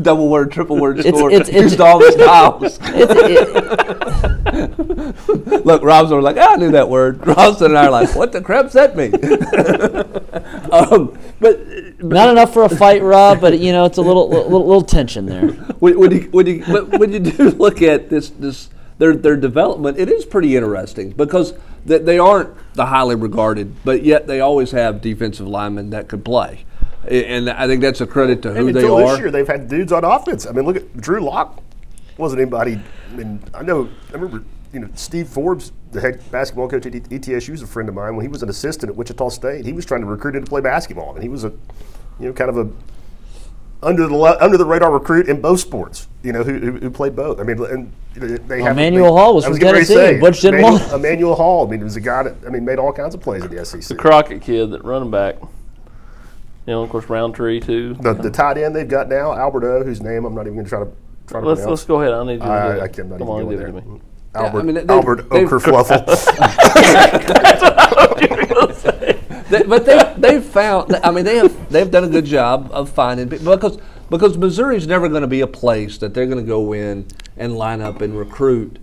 Double 0.00 0.28
word, 0.30 0.52
triple 0.52 0.78
word 0.80 0.98
It's- 1.00 1.14
score. 1.14 1.30
it's- 1.30 1.48
it's- 1.48 1.62
Used 1.64 1.80
all 1.80 1.98
the 1.98 2.12
styles. 2.12 2.78
It's, 2.82 3.12
it, 3.16 3.66
Look, 5.66 5.82
Rob's 5.82 6.12
over 6.12 6.22
like, 6.22 6.36
"Ah, 6.38 6.52
I 6.52 6.56
knew 6.56 6.70
that 6.72 6.88
word. 6.88 7.26
Robson 7.26 7.66
and 7.72 7.78
I 7.78 7.86
are 7.86 7.90
like, 7.90 8.14
what 8.14 8.30
the 8.32 8.40
crap's 8.40 8.72
that 8.74 8.96
mean? 8.96 9.12
um, 10.72 11.18
but 11.40 11.58
not 12.02 12.30
enough 12.30 12.52
for 12.52 12.64
a 12.64 12.68
fight, 12.68 13.02
Rob, 13.02 13.40
but 13.40 13.58
you 13.58 13.72
know 13.72 13.84
it's 13.84 13.98
a 13.98 14.02
little 14.02 14.28
little, 14.28 14.50
little 14.50 14.82
tension 14.82 15.26
there. 15.26 15.48
when, 15.80 15.98
when, 15.98 16.10
you, 16.12 16.28
when, 16.30 16.46
you, 16.46 16.62
when 16.64 16.90
when 16.98 17.12
you 17.12 17.18
do 17.18 17.50
look 17.50 17.82
at 17.82 18.08
this, 18.08 18.30
this 18.30 18.68
their, 18.98 19.14
their 19.14 19.36
development, 19.36 19.98
it 19.98 20.08
is 20.08 20.24
pretty 20.24 20.56
interesting 20.56 21.10
because 21.10 21.54
they, 21.84 21.98
they 21.98 22.18
aren't 22.18 22.54
the 22.74 22.86
highly 22.86 23.14
regarded, 23.14 23.74
but 23.84 24.02
yet 24.02 24.26
they 24.26 24.40
always 24.40 24.70
have 24.70 25.00
defensive 25.00 25.46
linemen 25.46 25.90
that 25.90 26.08
could 26.08 26.24
play. 26.24 26.64
And 27.08 27.48
I 27.48 27.66
think 27.66 27.82
that's 27.82 28.00
a 28.00 28.06
credit 28.06 28.42
to 28.42 28.52
who 28.52 28.66
And 28.66 28.76
they 28.76 28.80
until 28.80 28.96
are. 28.96 29.12
this 29.12 29.18
year, 29.20 29.30
they've 29.30 29.46
had 29.46 29.68
dudes 29.68 29.92
on 29.92 30.04
offense. 30.04 30.46
I 30.46 30.52
mean, 30.52 30.64
look 30.64 30.76
at 30.76 30.96
Drew 30.96 31.20
Lock. 31.20 31.62
Wasn't 32.18 32.40
anybody? 32.40 32.80
I 33.10 33.14
mean, 33.14 33.42
I 33.54 33.62
know. 33.62 33.88
I 34.08 34.12
remember. 34.12 34.42
You 34.72 34.80
know, 34.80 34.88
Steve 34.94 35.28
Forbes, 35.28 35.72
the 35.92 36.00
head 36.00 36.20
basketball 36.30 36.68
coach 36.68 36.84
at 36.84 36.92
ETSU, 36.92 37.54
is 37.54 37.62
a 37.62 37.66
friend 37.66 37.88
of 37.88 37.94
mine. 37.94 38.16
When 38.16 38.24
he 38.24 38.28
was 38.28 38.42
an 38.42 38.50
assistant 38.50 38.90
at 38.90 38.96
Wichita 38.96 39.28
State, 39.30 39.64
he 39.64 39.72
was 39.72 39.86
trying 39.86 40.00
to 40.00 40.06
recruit 40.06 40.34
him 40.34 40.44
to 40.44 40.48
play 40.48 40.60
basketball, 40.60 41.14
and 41.14 41.22
he 41.22 41.28
was 41.28 41.44
a, 41.44 41.50
you 42.18 42.26
know, 42.26 42.32
kind 42.32 42.50
of 42.50 42.58
a 42.58 42.68
under 43.82 44.06
the 44.06 44.14
under 44.42 44.56
the 44.56 44.64
radar 44.64 44.92
recruit 44.92 45.28
in 45.28 45.40
both 45.40 45.60
sports. 45.60 46.08
You 46.22 46.32
know, 46.32 46.42
who, 46.42 46.58
who, 46.58 46.72
who 46.72 46.90
played 46.90 47.14
both. 47.14 47.38
I 47.40 47.44
mean, 47.44 47.62
and 47.64 47.92
you 48.14 48.20
know, 48.20 48.26
they 48.36 48.62
have 48.62 48.72
Emmanuel 48.72 49.14
they- 49.14 49.20
Hall 49.20 49.34
was 49.34 49.44
I 49.44 49.48
from 49.48 49.58
getting 49.58 49.74
ready 49.74 49.86
to 49.86 49.94
Tennessee. 49.94 50.14
say, 50.14 50.20
Butch 50.20 50.40
didn't 50.40 50.60
Emmanuel, 50.60 50.80
want- 50.80 50.92
Emmanuel 50.92 51.34
Hall. 51.34 51.66
I 51.66 51.70
mean, 51.70 51.80
he 51.80 51.84
was 51.84 51.96
a 51.96 52.00
guy 52.00 52.22
that 52.24 52.34
I 52.46 52.50
mean 52.50 52.64
made 52.64 52.78
all 52.78 52.92
kinds 52.92 53.14
of 53.14 53.20
plays 53.20 53.44
at 53.44 53.50
the 53.50 53.64
SEC. 53.64 53.82
The 53.82 53.94
Crockett 53.94 54.42
kid, 54.42 54.70
that 54.72 54.84
running 54.84 55.10
back. 55.10 55.36
You 55.40 56.72
know, 56.72 56.82
of 56.82 56.90
course, 56.90 57.08
Rountree 57.08 57.60
too. 57.60 57.94
The, 58.00 58.12
the 58.14 58.30
tight 58.30 58.58
end 58.58 58.74
they've 58.74 58.88
got 58.88 59.08
now, 59.08 59.32
Alberto, 59.32 59.84
whose 59.84 60.00
name 60.02 60.24
I'm 60.24 60.34
not 60.34 60.42
even 60.42 60.54
going 60.54 60.64
to 60.64 60.70
try 60.70 60.80
to 60.82 60.90
try 61.28 61.40
to 61.40 61.46
Let's 61.46 61.60
pronounce. 61.60 61.80
let's 61.80 61.84
go 61.84 62.00
ahead. 62.00 62.12
I 62.12 62.24
need 62.24 62.32
you 62.32 62.38
to 62.40 62.44
do 62.44 62.50
I, 62.50 62.76
it. 62.76 62.82
I 62.82 62.88
cannot 62.88 63.18
Come 63.18 63.28
even 63.28 63.36
on, 63.36 63.44
go 63.44 63.50
give 63.50 63.60
it 63.60 63.72
there. 63.72 63.80
to 63.82 63.88
me. 63.88 64.00
Albert, 64.34 64.58
I 64.58 64.62
mean, 64.64 64.74
they- 64.74 64.86
Albert 64.92 65.30
they've- 65.30 65.48
Okerfluffle. 65.48 66.06
They, 69.48 69.62
but 69.62 69.86
they 69.86 70.14
they 70.16 70.40
found. 70.40 70.96
I 70.96 71.10
mean, 71.10 71.24
they 71.24 71.36
have 71.36 71.70
they've 71.70 71.90
done 71.90 72.04
a 72.04 72.08
good 72.08 72.24
job 72.24 72.68
of 72.72 72.90
finding 72.90 73.28
because 73.28 73.78
because 74.10 74.36
Missouri's 74.36 74.86
never 74.86 75.08
going 75.08 75.22
to 75.22 75.28
be 75.28 75.40
a 75.40 75.46
place 75.46 75.98
that 75.98 76.14
they're 76.14 76.26
going 76.26 76.44
to 76.44 76.48
go 76.48 76.72
in 76.72 77.06
and 77.36 77.56
line 77.56 77.80
up 77.80 78.00
and 78.00 78.18
recruit 78.18 78.78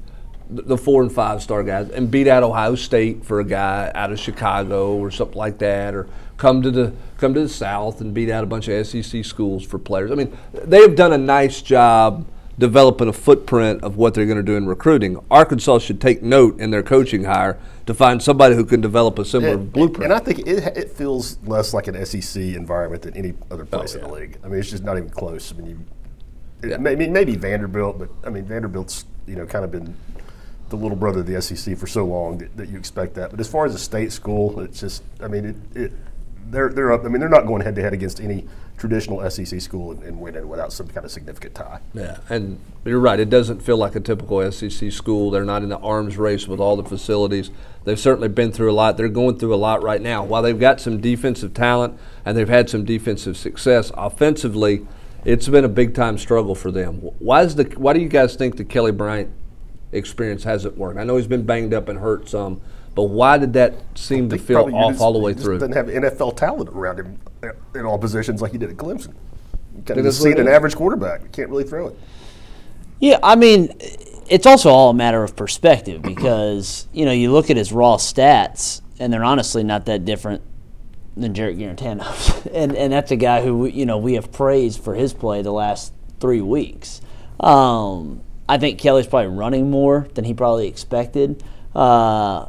the, 0.50 0.62
the 0.62 0.78
four 0.78 1.02
and 1.02 1.12
five 1.12 1.42
star 1.42 1.64
guys 1.64 1.90
and 1.90 2.10
beat 2.10 2.28
out 2.28 2.44
Ohio 2.44 2.76
State 2.76 3.26
for 3.26 3.40
a 3.40 3.44
guy 3.44 3.92
out 3.94 4.12
of 4.12 4.20
Chicago 4.20 4.96
or 4.96 5.12
something 5.12 5.38
like 5.38 5.58
that, 5.60 5.94
or 5.94 6.08
come 6.38 6.62
to 6.62 6.72
the 6.72 6.94
come 7.18 7.34
to 7.34 7.42
the 7.42 7.50
South 7.50 8.00
and 8.02 8.14
beat 8.14 8.30
out 8.30 8.44
a 8.44 8.48
bunch 8.48 8.68
of 8.68 8.88
SEC 8.88 9.26
schools 9.26 9.66
for 9.66 9.80
players. 9.80 10.12
I 10.12 10.16
mean, 10.16 10.38
they 10.54 10.82
have 10.82 10.96
done 10.96 11.14
a 11.14 11.18
nice 11.18 11.62
job 11.62 12.26
developing 12.58 13.08
a 13.08 13.14
footprint 13.14 13.84
of 13.84 13.98
what 13.98 14.14
they're 14.14 14.26
going 14.26 14.38
to 14.38 14.44
do 14.44 14.56
in 14.56 14.68
recruiting. 14.68 15.18
Arkansas 15.32 15.80
should 15.80 16.00
take 16.00 16.22
note 16.22 16.60
in 16.60 16.70
their 16.72 16.84
coaching 16.84 17.24
hire 17.24 17.60
to 17.86 17.94
find 17.94 18.22
somebody 18.22 18.56
who 18.56 18.66
can 18.66 18.82
develop 18.82 19.20
a 19.20 19.26
similar 19.26 19.54
And- 19.56 19.72
blueprint. 19.72 20.12
And 20.12 20.14
I 20.14 20.24
think 20.24 20.40
it, 20.40 20.78
it 20.78 20.92
feels 20.92 21.38
less 21.46 21.74
like 21.74 21.88
an 21.88 22.06
SEC 22.06 22.42
environment 22.42 23.02
than 23.02 23.16
any 23.16 23.34
other 23.52 23.64
oh, 23.72 23.78
place 23.78 23.94
in 23.96 24.02
yeah. 24.02 24.08
the 24.08 24.14
league. 24.14 24.38
I 24.44 24.48
mean, 24.48 24.60
it's 24.60 24.70
just 24.70 24.84
not 24.84 24.98
even 24.98 25.10
close. 25.10 25.52
I 25.54 25.58
mean, 25.58 25.70
you, 26.62 26.70
Yeah. 26.70 26.78
maybe 26.78 27.08
maybe 27.08 27.36
Vanderbilt, 27.36 28.00
but 28.00 28.10
I 28.24 28.30
mean 28.30 28.46
Vanderbilt's 28.46 29.06
you 29.28 29.36
know 29.36 29.46
kind 29.46 29.66
of 29.66 29.72
been 29.72 29.96
the 30.70 30.78
little 30.78 30.98
brother 30.98 31.20
of 31.20 31.28
the 31.28 31.42
SEC 31.42 31.78
for 31.78 31.88
so 31.88 32.06
long 32.06 32.38
that, 32.38 32.56
that 32.58 32.70
you 32.70 32.78
expect 32.78 33.16
that. 33.16 33.32
But 33.32 33.40
as 33.40 33.50
far 33.50 33.66
as 33.66 33.76
a 33.76 33.80
state 33.80 34.12
school, 34.14 34.60
it's 34.62 34.80
just 34.80 35.04
I 35.20 35.28
mean 35.28 35.46
it, 35.46 35.78
it 35.78 35.92
they're 36.50 36.70
they're 36.70 36.94
up. 36.94 37.04
I 37.04 37.10
mean 37.10 37.20
they're 37.20 37.30
not 37.30 37.46
going 37.46 37.62
head 37.64 37.76
to 37.76 37.82
head 37.82 37.94
against 37.94 38.22
any 38.22 38.48
traditional 38.84 39.30
SEC 39.30 39.62
school 39.62 39.92
and, 39.92 40.04
and 40.04 40.20
winning 40.20 40.46
without 40.50 40.74
some 40.74 40.90
kind 40.90 41.06
of 41.06 41.12
significant 41.12 41.56
tie. 41.56 41.80
Yeah, 41.94 42.18
and 42.28 42.60
you're 42.84 43.00
right. 43.00 43.18
It 43.18 43.30
doesn't 43.30 43.62
feel 43.62 43.78
like 43.78 43.96
a 43.96 44.02
typical 44.02 44.52
SEC 44.52 44.92
school. 44.92 45.32
They're 45.32 45.46
not 45.46 45.64
in 45.64 45.70
the 45.70 45.78
arms 45.78 46.18
race 46.18 46.50
with 46.50 46.60
all 46.60 46.76
the 46.76 46.84
facilities. 46.84 47.50
They've 47.86 47.98
certainly 47.98 48.28
been 48.28 48.52
through 48.52 48.70
a 48.70 48.74
lot. 48.74 48.98
They're 48.98 49.08
going 49.08 49.40
through 49.40 49.54
a 49.54 49.56
lot 49.56 49.82
right 49.84 50.02
now. 50.02 50.26
While 50.26 50.42
they've 50.42 50.60
got 50.60 50.82
some 50.82 51.00
defensive 51.00 51.54
talent 51.54 51.98
and 52.26 52.38
they've 52.38 52.50
had 52.50 52.70
some 52.70 52.84
defensive 52.84 53.38
success, 53.38 53.90
offensively, 53.96 54.86
it's 55.24 55.48
been 55.48 55.64
a 55.64 55.70
big 55.70 55.96
time 55.96 56.18
struggle 56.18 56.54
for 56.54 56.70
them. 56.70 56.96
Why 57.20 57.44
is 57.44 57.56
the 57.56 57.64
Why 57.78 57.94
do 57.94 58.02
you 58.02 58.10
guys 58.10 58.36
think 58.36 58.58
the 58.58 58.66
Kelly 58.66 58.92
Bryant 58.92 59.32
experience 59.94 60.44
hasn't 60.44 60.78
worked? 60.78 61.00
I 61.00 61.06
know 61.06 61.16
he's 61.16 61.28
been 61.28 61.46
banged 61.46 61.74
up 61.74 61.88
and 61.88 62.00
hurt 62.00 62.28
some, 62.28 62.60
but 62.96 63.04
why 63.04 63.38
did 63.38 63.54
that 63.54 63.74
seem 63.96 64.30
to 64.30 64.36
think 64.38 64.48
feel 64.48 64.70
off 64.76 64.92
just- 64.94 65.02
all 65.02 65.14
the 65.14 65.20
way 65.20 65.34
through. 65.34 65.34
he 65.34 65.36
just 65.36 65.46
through? 65.46 65.60
Doesn't 65.60 65.76
have 65.76 66.14
NFL 66.14 66.36
talent 66.36 66.70
around 66.70 67.00
him 67.00 67.20
in 67.76 67.86
all 67.86 67.98
positions 67.98 68.42
like 68.42 68.52
he 68.52 68.58
did 68.58 68.70
at 68.70 68.78
Clemson. 68.78 69.14
You 69.76 69.82
kind 69.86 69.92
It 69.92 69.98
of 70.00 70.06
just 70.06 70.22
seen 70.22 70.38
an 70.40 70.48
average 70.48 70.76
quarterback. 70.76 71.22
You 71.24 71.30
can't 71.30 71.50
really 71.50 71.64
throw 71.64 71.88
it. 71.88 71.98
Yeah, 73.00 73.20
I 73.24 73.36
mean, 73.36 73.70
it's 74.30 74.46
also 74.46 74.70
all 74.70 74.90
a 74.92 74.94
matter 74.94 75.24
of 75.24 75.36
perspective 75.36 76.02
because 76.14 76.88
you 76.94 77.06
know 77.06 77.12
you 77.12 77.32
look 77.32 77.50
at 77.50 77.58
his 77.58 77.72
raw 77.74 77.98
stats 77.98 78.82
and 79.00 79.12
they're 79.12 79.24
honestly 79.24 79.64
not 79.64 79.86
that 79.88 80.06
different 80.06 80.42
than 81.18 81.34
Jarrett 81.34 81.58
Guarantano, 81.58 82.50
and 82.54 82.76
and 82.76 82.94
that's 82.94 83.12
a 83.12 83.16
guy 83.16 83.42
who 83.44 83.58
we- 83.60 83.72
you 83.72 83.86
know 83.86 83.98
we 83.98 84.14
have 84.14 84.32
praised 84.32 84.84
for 84.84 84.94
his 84.96 85.14
play 85.14 85.42
the 85.42 85.52
last 85.52 85.92
three 86.20 86.42
weeks. 86.42 87.02
Um, 87.40 88.22
I 88.48 88.58
think 88.58 88.80
Kelly's 88.80 89.08
probably 89.08 89.36
running 89.36 89.70
more 89.72 90.08
than 90.14 90.24
he 90.26 90.34
probably 90.34 90.68
expected. 90.68 91.44
Uh, 91.76 92.46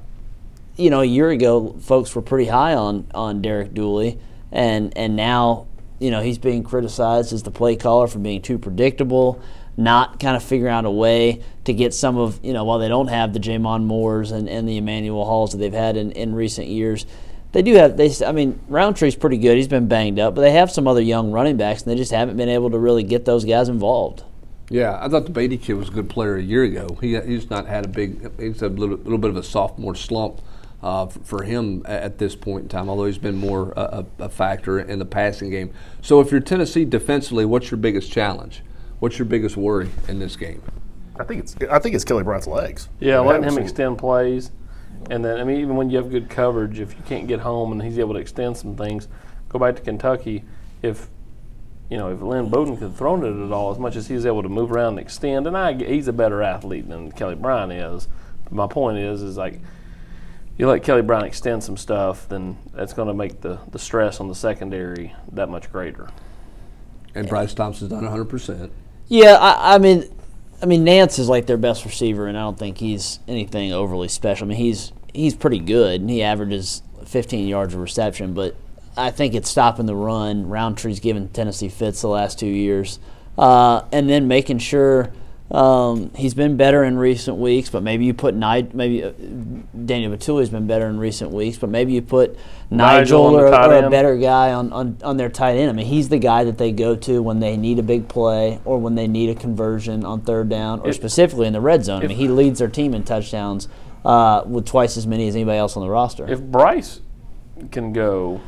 you 0.77 0.91
know, 0.91 1.01
a 1.01 1.05
year 1.05 1.31
ago, 1.31 1.77
folks 1.81 2.15
were 2.15 2.23
pretty 2.23 2.47
high 2.47 2.75
on 2.75 3.07
on 3.15 3.43
Derek 3.43 3.75
Dooley, 3.75 4.19
and 4.51 4.97
and 4.97 5.17
now, 5.17 5.67
you 5.99 6.11
know, 6.11 6.21
he's 6.21 6.39
being 6.39 6.65
criticized 6.65 7.33
as 7.33 7.43
the 7.43 7.51
play 7.51 7.77
caller 7.77 8.07
for 8.07 8.19
being 8.19 8.43
too 8.43 8.59
predictable, 8.59 9.41
not 9.77 10.19
kind 10.19 10.37
of 10.37 10.43
figuring 10.43 10.73
out 10.73 10.85
a 10.85 10.91
way 10.91 11.43
to 11.65 11.73
get 11.73 11.95
some 11.95 12.17
of 12.17 12.41
you 12.43 12.53
know 12.53 12.65
while 12.65 12.79
they 12.79 12.89
don't 12.89 13.09
have 13.09 13.33
the 13.33 13.41
J'Mon 13.41 13.85
Moores 13.85 14.33
and, 14.33 14.49
and 14.49 14.69
the 14.69 14.77
Emmanuel 14.77 15.25
Halls 15.25 15.53
that 15.53 15.59
they've 15.59 15.73
had 15.73 15.97
in, 15.97 16.13
in 16.13 16.35
recent 16.35 16.67
years. 16.67 17.07
They 17.53 17.63
do 17.63 17.75
have 17.75 17.97
they. 17.97 18.13
I 18.27 18.33
mean, 18.33 18.59
Rountree's 18.69 19.15
pretty 19.15 19.39
good. 19.39 19.57
He's 19.57 19.69
been 19.69 19.87
banged 19.87 20.19
up, 20.19 20.35
but 20.35 20.41
they 20.41 20.51
have 20.51 20.73
some 20.73 20.89
other 20.89 21.01
young 21.01 21.31
running 21.31 21.57
backs, 21.57 21.83
and 21.83 21.93
they 21.93 21.97
just 21.97 22.11
haven't 22.11 22.37
been 22.37 22.49
able 22.49 22.71
to 22.71 22.79
really 22.81 23.05
get 23.05 23.27
those 23.27 23.45
guys 23.45 23.69
involved. 23.69 24.25
Yeah, 24.71 24.99
I 25.01 25.09
thought 25.09 25.27
the 25.27 25.31
Badie 25.31 25.61
kid 25.61 25.75
was 25.75 25.89
a 25.89 25.93
good 25.93 26.09
player 26.09 26.37
a 26.37 26.43
year 26.43 26.65
ago. 26.65 26.99
He 27.01 27.17
he's 27.21 27.49
not 27.51 27.67
had 27.67 27.85
a 27.85 27.89
big. 27.89 28.29
He's 28.41 28.61
a 28.61 28.69
little, 28.69 28.97
little 28.97 29.19
bit 29.19 29.31
of 29.31 29.37
a 29.37 29.43
sophomore 29.45 29.95
slump 29.95 30.41
uh, 30.85 31.07
for 31.07 31.43
him 31.45 31.83
at 31.87 32.19
this 32.19 32.37
point 32.37 32.65
in 32.65 32.69
time. 32.69 32.91
Although 32.91 33.07
he's 33.07 33.19
been 33.19 33.37
more 33.37 33.73
a, 33.75 34.05
a 34.21 34.25
a 34.25 34.29
factor 34.29 34.79
in 34.79 34.99
the 34.99 35.07
passing 35.07 35.49
game. 35.51 35.73
So 36.03 36.21
if 36.21 36.31
you're 36.31 36.41
Tennessee 36.41 36.85
defensively, 36.85 37.47
what's 37.47 37.71
your 37.71 37.79
biggest 37.79 38.13
challenge? 38.13 38.63
What's 38.99 39.19
your 39.19 39.25
biggest 39.25 39.57
worry 39.57 39.91
in 40.09 40.19
this 40.19 40.37
game? 40.37 40.63
I 41.19 41.25
think 41.25 41.41
it's 41.43 41.57
I 41.71 41.79
think 41.79 41.95
it's 41.95 42.05
Kelly 42.05 42.23
Bryant's 42.23 42.47
legs. 42.47 42.91
Yeah, 43.01 43.17
I 43.17 43.19
mean, 43.21 43.29
letting 43.29 43.49
him 43.57 43.59
extend 43.59 43.97
plays, 43.97 44.53
and 45.09 45.25
then 45.25 45.41
I 45.41 45.45
mean, 45.45 45.57
even 45.61 45.77
when 45.77 45.89
you 45.89 45.97
have 45.97 46.11
good 46.11 46.29
coverage, 46.29 46.79
if 46.79 46.93
you 46.93 47.03
can't 47.07 47.27
get 47.27 47.41
home 47.41 47.73
and 47.73 47.83
he's 47.83 47.99
able 47.99 48.13
to 48.13 48.21
extend 48.21 48.59
some 48.59 48.77
things, 48.77 49.09
go 49.49 49.59
back 49.59 49.77
to 49.77 49.83
Kentucky. 49.83 50.45
If 50.83 51.09
you 51.89 51.97
know, 51.97 52.13
if 52.13 52.21
Lynn 52.21 52.51
Bowden 52.51 52.77
could 52.77 52.89
have 52.89 52.97
thrown 52.97 53.25
it 53.25 53.43
at 53.43 53.53
all, 53.53 53.71
as 53.71 53.79
much 53.79 53.97
as 53.97 54.09
he's 54.09 54.27
able 54.27 54.43
to 54.43 54.49
move 54.51 54.71
around 54.71 54.99
and 54.99 54.99
extend, 54.99 55.47
and 55.47 55.57
I, 55.57 55.73
he's 55.73 56.09
a 56.09 56.13
better 56.13 56.43
athlete 56.43 56.89
than 56.91 57.11
Kelly 57.13 57.37
Bryant 57.37 57.73
is. 57.73 58.09
But 58.45 58.53
my 58.53 58.67
point 58.67 58.99
is, 58.99 59.23
is 59.23 59.39
like 59.39 59.61
you 60.57 60.69
let 60.69 60.83
Kelly 60.83 61.03
Bryant 61.03 61.27
extend 61.27 61.65
some 61.65 61.77
stuff, 61.77 62.29
then 62.29 62.57
that's 62.73 62.93
going 62.93 63.09
to 63.09 63.15
make 63.15 63.41
the 63.41 63.59
the 63.71 63.79
stress 63.79 64.21
on 64.21 64.29
the 64.29 64.35
secondary 64.35 65.15
that 65.33 65.49
much 65.49 65.71
greater. 65.73 66.09
And 67.15 67.29
Bryce 67.29 67.55
Thompson's 67.55 67.91
done 67.91 68.03
100. 68.03 68.25
percent 68.25 68.73
Yeah, 69.09 69.35
I, 69.35 69.75
I 69.75 69.79
mean, 69.79 70.05
I 70.63 70.67
mean 70.67 70.85
Nance 70.85 71.19
is 71.19 71.29
like 71.29 71.47
their 71.47 71.57
best 71.57 71.85
receiver, 71.85 72.27
and 72.27 72.37
I 72.37 72.41
don't 72.43 72.59
think 72.59 72.79
he's 72.79 73.21
anything 73.29 73.73
overly 73.73 74.09
special. 74.09 74.47
I 74.47 74.49
mean, 74.51 74.59
he's 74.59 74.93
he's 75.13 75.35
pretty 75.35 75.61
good. 75.61 76.01
and 76.01 76.11
He 76.11 76.23
averages 76.23 76.83
15 77.05 77.47
yards 77.47 77.75
of 77.75 77.81
reception, 77.81 78.35
but 78.35 78.57
I 78.97 79.11
think 79.11 79.35
it's 79.35 79.51
stopping 79.51 79.87
the 79.87 79.97
run. 79.97 80.49
Rountree's 80.49 81.01
given 81.01 81.29
Tennessee 81.29 81.69
fits 81.69 82.01
the 82.01 82.09
last 82.09 82.39
two 82.39 82.47
years, 82.47 82.99
uh, 83.37 83.83
and 83.93 84.09
then 84.09 84.29
making 84.29 84.59
sure 84.59 85.13
um, 85.55 86.11
he's 86.17 86.35
been 86.35 86.57
better 86.57 86.83
in 86.83 86.99
recent 86.99 87.37
weeks. 87.37 87.71
But 87.71 87.83
maybe 87.83 88.05
you 88.05 88.13
put 88.13 88.35
Nigel, 88.35 88.71
maybe 88.75 89.05
uh, 89.05 89.13
Daniel 89.85 90.11
Bituli's 90.11 90.51
been 90.51 90.67
better 90.67 90.87
in 90.89 90.99
recent 90.99 91.31
weeks, 91.31 91.57
but 91.59 91.71
maybe 91.71 91.93
you 91.93 92.03
put 92.03 92.37
Nigel 92.71 93.31
Nigel, 93.31 93.37
or, 93.39 93.47
or 93.47 93.85
a 93.85 93.91
better 93.91 94.17
guy 94.17 94.53
on, 94.53 94.73
on, 94.73 94.99
on 95.05 95.17
their 95.17 95.29
tight 95.29 95.57
end. 95.57 95.71
I 95.71 95.73
mean, 95.73 95.87
he's 95.87 96.09
the 96.09 96.19
guy 96.19 96.43
that 96.45 96.59
they 96.59 96.73
go 96.73 96.97
to 96.97 97.23
when 97.23 97.39
they 97.39 97.57
need 97.57 97.79
a 97.79 97.83
big 97.85 98.09
play 98.09 98.59
or 98.65 98.81
when 98.81 98.97
they 98.97 99.07
need 99.07 99.31
a 99.31 99.35
conversion 99.35 100.05
on 100.05 100.23
third 100.23 100.49
down 100.49 100.81
or 100.81 100.89
If- 100.89 100.97
specifically 100.97 101.47
in 101.47 101.53
the 101.53 101.61
red 101.61 101.85
zone. 101.85 102.03
I 102.03 102.09
mean, 102.09 102.17
he 102.17 102.27
leads 102.27 102.59
their 102.59 102.69
team 102.69 102.93
in 102.93 103.05
touchdowns 103.05 103.69
uh, 104.05 104.43
with 104.47 104.67
twice 104.67 104.97
as 104.97 105.07
many 105.07 105.29
as 105.29 105.37
anybody 105.37 105.59
else 105.59 105.77
on 105.77 105.83
the 105.85 105.89
roster. 105.89 106.29
If 106.29 106.43
Bryce 106.43 107.01
can 107.71 107.93
go, 107.93 108.41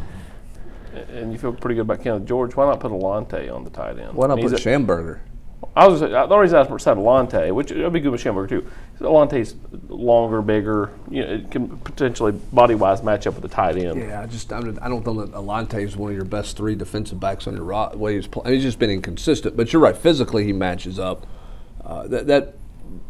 and 1.11 1.31
you 1.33 1.39
feel 1.39 1.53
pretty 1.53 1.77
good 1.77 1.83
about 1.83 2.03
Kenneth 2.03 2.27
George, 2.27 2.57
why 2.57 2.67
not 2.67 2.81
put 2.81 2.91
Alontae 2.91 3.53
on 3.55 3.63
the 3.63 3.71
tight 3.71 3.99
end? 3.99 4.15
Why 4.15 4.27
not 4.27 4.39
He's 4.39 4.51
put 4.51 4.61
a- 4.61 4.69
Shamburger? 4.69 5.21
I 5.77 5.87
was 5.87 6.01
the 6.01 6.39
reason 6.39 6.59
I 6.59 6.77
said 6.79 6.97
Alontae, 6.97 7.55
which 7.55 7.71
would 7.71 7.93
be 7.93 8.01
good 8.01 8.11
with 8.11 8.23
Shamburger 8.23 8.49
too. 8.49 8.67
Alontae's 9.01 9.55
longer, 9.89 10.41
bigger. 10.41 10.91
You 11.11 11.23
know, 11.23 11.33
it 11.35 11.51
can 11.51 11.77
potentially 11.79 12.33
body 12.33 12.75
wise 12.75 13.03
match 13.03 13.27
up 13.27 13.35
with 13.35 13.43
the 13.43 13.49
tight 13.49 13.77
end. 13.77 14.01
Yeah, 14.01 14.23
I 14.23 14.27
just 14.27 14.51
I 14.55 14.61
don't, 14.63 14.79
I 14.79 14.89
don't 14.89 15.05
think 15.05 15.19
that 15.19 15.33
Alante 15.33 15.83
is 15.83 15.95
one 15.95 16.11
of 16.11 16.17
your 16.17 16.25
best 16.25 16.57
three 16.57 16.77
defensive 16.77 17.21
backs 17.21 17.47
on 17.47 17.55
your 17.55 17.95
way 17.95 18.17
he's 18.17 18.27
playing. 18.27 18.55
He's 18.55 18.63
just 18.63 18.79
been 18.79 18.89
inconsistent, 18.89 19.55
but 19.55 19.71
you're 19.71 19.83
right. 19.83 19.97
Physically, 19.97 20.45
he 20.45 20.55
matches 20.55 20.99
up. 20.99 21.27
Uh, 21.85 22.09
that 22.09 22.27
that 22.27 22.55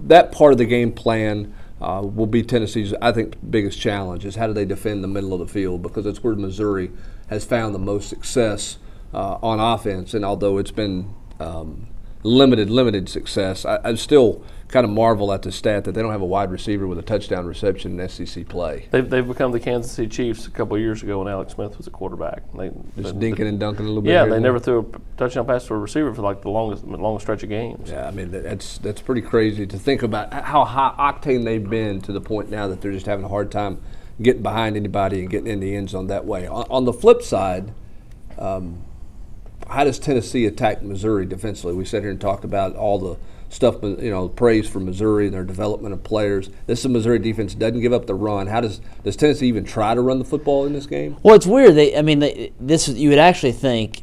that 0.01 0.33
part 0.33 0.51
of 0.51 0.59
the 0.59 0.65
game 0.65 0.91
plan 0.91 1.55
uh, 1.81 2.03
will 2.03 2.27
be 2.27 2.43
Tennessee's, 2.43 2.93
I 3.01 3.13
think, 3.13 3.37
biggest 3.49 3.81
challenge 3.81 4.25
is 4.25 4.35
how 4.35 4.49
do 4.49 4.53
they 4.53 4.65
defend 4.65 5.05
the 5.05 5.09
middle 5.09 5.33
of 5.33 5.39
the 5.39 5.47
field 5.47 5.83
because 5.83 6.05
that's 6.05 6.25
where 6.25 6.35
Missouri 6.35 6.91
has 7.29 7.45
found 7.45 7.77
the 7.77 7.79
most 7.79 8.09
success 8.09 8.79
uh, 9.15 9.39
on 9.41 9.61
offense. 9.61 10.15
And 10.15 10.25
although 10.25 10.59
it's 10.59 10.71
been 10.73 11.15
um, 11.39 11.87
limited, 12.27 12.69
limited 12.71 13.09
success, 13.09 13.65
I, 13.65 13.79
I 13.85 13.95
still 13.95 14.43
kind 14.69 14.85
of 14.85 14.91
marvel 14.91 15.33
at 15.33 15.43
the 15.43 15.53
stat 15.53 15.85
that 15.85 15.93
they 15.93 16.03
don't 16.03 16.11
have 16.11 16.21
a 16.21 16.27
wide 16.27 16.51
receiver 16.51 16.87
with 16.87 16.99
a 16.99 17.03
touchdown 17.03 17.47
reception 17.47 18.01
in 18.01 18.09
SEC 18.09 18.49
play. 18.49 18.89
They've, 18.91 19.09
they've 19.09 19.27
become 19.27 19.53
the 19.53 19.61
Kansas 19.61 19.93
City 19.93 20.09
Chiefs 20.09 20.47
a 20.47 20.51
couple 20.51 20.75
of 20.75 20.83
years 20.83 21.03
ago 21.03 21.21
when 21.21 21.29
Alex 21.29 21.55
Smith 21.55 21.79
was 21.79 21.87
a 21.87 21.91
quarterback. 21.91 22.43
They, 22.53 22.71
Just 23.01 23.19
they, 23.19 23.31
dinking 23.31 23.47
and 23.47 23.61
dunking 23.61 23.85
a 23.85 23.89
little 23.89 24.03
bit. 24.03 24.13
Yeah, 24.13 24.27
they 24.27 24.41
never 24.41 24.59
threw 24.59 24.81
a 24.81 25.19
touchdown 25.19 25.47
pass 25.47 25.67
to 25.67 25.75
a 25.75 25.79
receiver 25.79 26.13
for 26.13 26.23
like 26.23 26.43
the 26.43 26.51
longest 26.51 26.85
longest 26.85 27.25
stretch 27.25 27.43
of 27.45 27.49
games. 27.49 27.91
Yeah, 27.91 28.09
I 28.09 28.11
mean 28.11 28.31
that's 28.31 28.79
that's 28.79 29.01
pretty 29.01 29.23
crazy 29.23 29.67
to 29.67 29.79
think 29.79 30.03
about 30.03 30.33
how 30.33 30.65
high 30.65 30.95
octane 30.99 31.45
they've 31.45 31.69
been 31.69 32.01
to 32.03 32.13
the 32.13 32.21
point 32.21 32.51
now 32.51 32.67
that 32.69 32.81
they're 32.81 32.93
just 32.93 33.07
having 33.07 33.25
a 33.25 33.29
hard 33.29 33.53
time 33.53 33.81
getting 34.21 34.43
behind 34.43 34.77
anybody 34.77 35.21
and 35.21 35.31
getting 35.31 35.47
in 35.47 35.61
the 35.61 35.77
end 35.77 35.91
zone 35.91 36.07
that 36.09 36.25
way. 36.25 36.47
On, 36.47 36.65
on 36.71 36.85
the 36.85 36.93
flip 36.93 37.23
side, 37.23 37.73
um, 38.39 38.83
how 39.69 39.85
does 39.85 39.99
Tennessee 39.99 40.47
attack 40.47 40.83
Missouri 40.83 41.27
defensively? 41.27 41.75
We 41.75 41.85
sat 41.85 42.03
here 42.03 42.11
and 42.11 42.21
talked 42.21 42.45
about 42.45 42.77
all 42.77 42.99
the 42.99 43.17
stuff, 43.49 43.83
you 43.83 44.11
know, 44.11 44.29
praise 44.29 44.69
for 44.69 44.81
Missouri 44.81 45.27
and 45.27 45.35
their 45.35 45.45
development 45.45 45.95
of 45.95 46.03
players. 46.03 46.51
This 46.67 46.81
is 46.81 46.85
a 46.85 46.89
Missouri 46.89 47.19
defense 47.19 47.55
doesn't 47.55 47.81
give 47.81 47.93
up 47.93 48.07
the 48.07 48.15
run. 48.15 48.47
How 48.47 48.61
does 48.61 48.81
does 49.05 49.17
Tennessee 49.17 49.49
even 49.49 49.65
try 49.65 49.95
to 49.95 50.01
run 50.01 50.19
the 50.19 50.25
football 50.25 50.67
in 50.67 50.73
this 50.73 50.87
game? 50.87 51.17
Well, 51.23 51.35
it's 51.35 51.47
weird. 51.47 51.75
They, 51.75 51.97
I 51.97 52.03
mean, 52.03 52.21
they, 52.21 52.53
this 52.61 52.89
you 52.89 53.11
would 53.11 53.19
actually 53.19 53.53
think. 53.53 54.03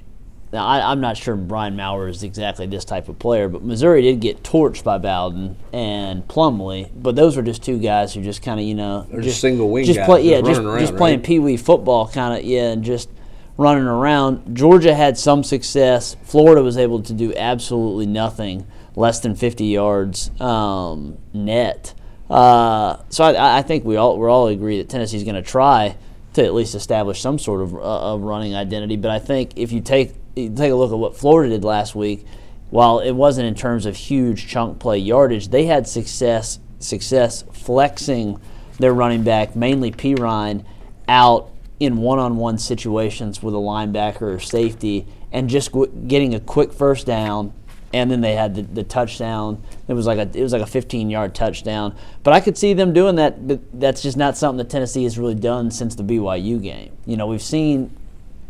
Now, 0.51 0.67
I, 0.67 0.91
I'm 0.91 1.01
not 1.01 1.17
sure 1.17 1.35
Brian 1.35 1.75
Maurer 1.75 2.07
is 2.07 2.21
exactly 2.21 2.67
this 2.67 2.85
type 2.85 3.09
of 3.09 3.17
player, 3.17 3.49
but 3.49 3.63
Missouri 3.63 4.03
did 4.03 4.19
get 4.19 4.43
torched 4.43 4.83
by 4.83 4.99
Bowden 4.99 5.57
and 5.73 6.27
Plumlee. 6.27 6.91
But 6.93 7.15
those 7.15 7.35
were 7.35 7.41
just 7.41 7.63
two 7.63 7.79
guys 7.79 8.13
who 8.13 8.21
just 8.21 8.43
kind 8.43 8.59
of, 8.59 8.65
you 8.67 8.75
know, 8.75 9.07
They're 9.09 9.21
just 9.21 9.41
single 9.41 9.71
wing 9.71 9.83
just 9.83 9.97
guys 9.97 10.05
play, 10.05 10.21
yeah, 10.29 10.41
just 10.41 10.51
just 10.51 10.61
around, 10.61 10.79
just 10.79 10.95
playing 10.95 11.19
right? 11.19 11.25
pee 11.25 11.39
wee 11.39 11.57
football, 11.57 12.07
kind 12.07 12.37
of, 12.37 12.45
yeah, 12.45 12.69
and 12.69 12.83
just 12.83 13.09
running 13.57 13.83
around. 13.83 14.55
Georgia 14.55 14.95
had 14.95 15.17
some 15.17 15.43
success. 15.43 16.15
Florida 16.23 16.63
was 16.63 16.77
able 16.77 17.01
to 17.03 17.13
do 17.13 17.33
absolutely 17.35 18.05
nothing, 18.05 18.65
less 18.95 19.19
than 19.19 19.35
50 19.35 19.65
yards 19.65 20.31
um, 20.41 21.17
net. 21.33 21.93
Uh, 22.29 22.97
so 23.09 23.23
I, 23.23 23.59
I 23.59 23.61
think 23.61 23.85
we 23.85 23.95
all 23.95 24.17
we 24.17 24.27
all 24.27 24.47
agree 24.47 24.77
that 24.79 24.89
Tennessee's 24.89 25.23
going 25.23 25.35
to 25.35 25.41
try 25.41 25.95
to 26.33 26.43
at 26.43 26.53
least 26.53 26.73
establish 26.73 27.21
some 27.21 27.37
sort 27.37 27.61
of, 27.61 27.75
uh, 27.75 28.13
of 28.13 28.21
running 28.21 28.55
identity. 28.55 28.95
But 28.95 29.11
I 29.11 29.19
think 29.19 29.51
if 29.55 29.71
you 29.71 29.81
take 29.81 30.15
you 30.35 30.49
take 30.49 30.71
a 30.71 30.75
look 30.75 30.91
at 30.91 30.97
what 30.97 31.15
Florida 31.15 31.49
did 31.49 31.63
last 31.63 31.95
week, 31.95 32.25
while 32.71 32.99
it 32.99 33.11
wasn't 33.11 33.47
in 33.47 33.55
terms 33.55 33.85
of 33.85 33.95
huge 33.95 34.47
chunk 34.47 34.79
play 34.79 34.97
yardage, 34.97 35.49
they 35.49 35.65
had 35.65 35.87
success 35.87 36.59
success 36.79 37.43
flexing 37.51 38.39
their 38.79 38.93
running 38.93 39.23
back, 39.23 39.55
mainly 39.55 39.91
Perine, 39.91 40.65
out 41.07 41.52
in 41.79 41.97
one-on-one 41.97 42.57
situations 42.57 43.41
with 43.41 43.53
a 43.53 43.57
linebacker 43.57 44.21
or 44.21 44.39
safety, 44.39 45.05
and 45.31 45.49
just 45.49 45.71
getting 46.07 46.33
a 46.35 46.39
quick 46.39 46.71
first 46.71 47.05
down. 47.05 47.53
And 47.91 48.09
then 48.09 48.21
they 48.21 48.33
had 48.33 48.55
the, 48.55 48.63
the 48.63 48.83
touchdown. 48.83 49.61
It 49.87 49.93
was 49.93 50.07
like 50.07 50.17
a 50.17 50.27
it 50.37 50.41
was 50.41 50.51
like 50.51 50.63
a 50.63 50.65
15-yard 50.65 51.35
touchdown. 51.35 51.95
But 52.23 52.33
I 52.33 52.39
could 52.39 52.57
see 52.57 52.73
them 52.73 52.91
doing 52.91 53.15
that. 53.17 53.47
But 53.47 53.59
that's 53.79 54.01
just 54.01 54.17
not 54.17 54.35
something 54.35 54.57
that 54.57 54.71
Tennessee 54.71 55.03
has 55.03 55.19
really 55.19 55.35
done 55.35 55.69
since 55.69 55.93
the 55.93 56.03
BYU 56.03 56.59
game. 56.61 56.91
You 57.05 57.17
know, 57.17 57.27
we've 57.27 57.41
seen 57.41 57.95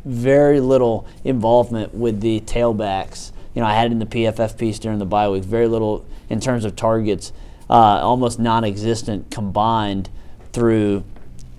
very 0.06 0.62
little 0.62 1.06
involvement 1.26 1.94
with 1.94 2.22
the 2.22 2.40
tailbacks. 2.42 3.32
You 3.54 3.62
know, 3.62 3.68
I 3.68 3.74
had 3.74 3.92
in 3.92 4.00
the 4.00 4.06
PFF 4.06 4.58
piece 4.58 4.80
during 4.80 5.00
the 5.00 5.06
bye 5.06 5.28
week. 5.30 5.44
Very 5.44 5.68
little 5.68 6.06
in 6.30 6.40
terms 6.40 6.66
of 6.66 6.76
targets, 6.76 7.34
uh, 7.70 7.74
almost 7.74 8.40
non-existent 8.40 9.30
combined 9.30 10.10
through 10.52 11.04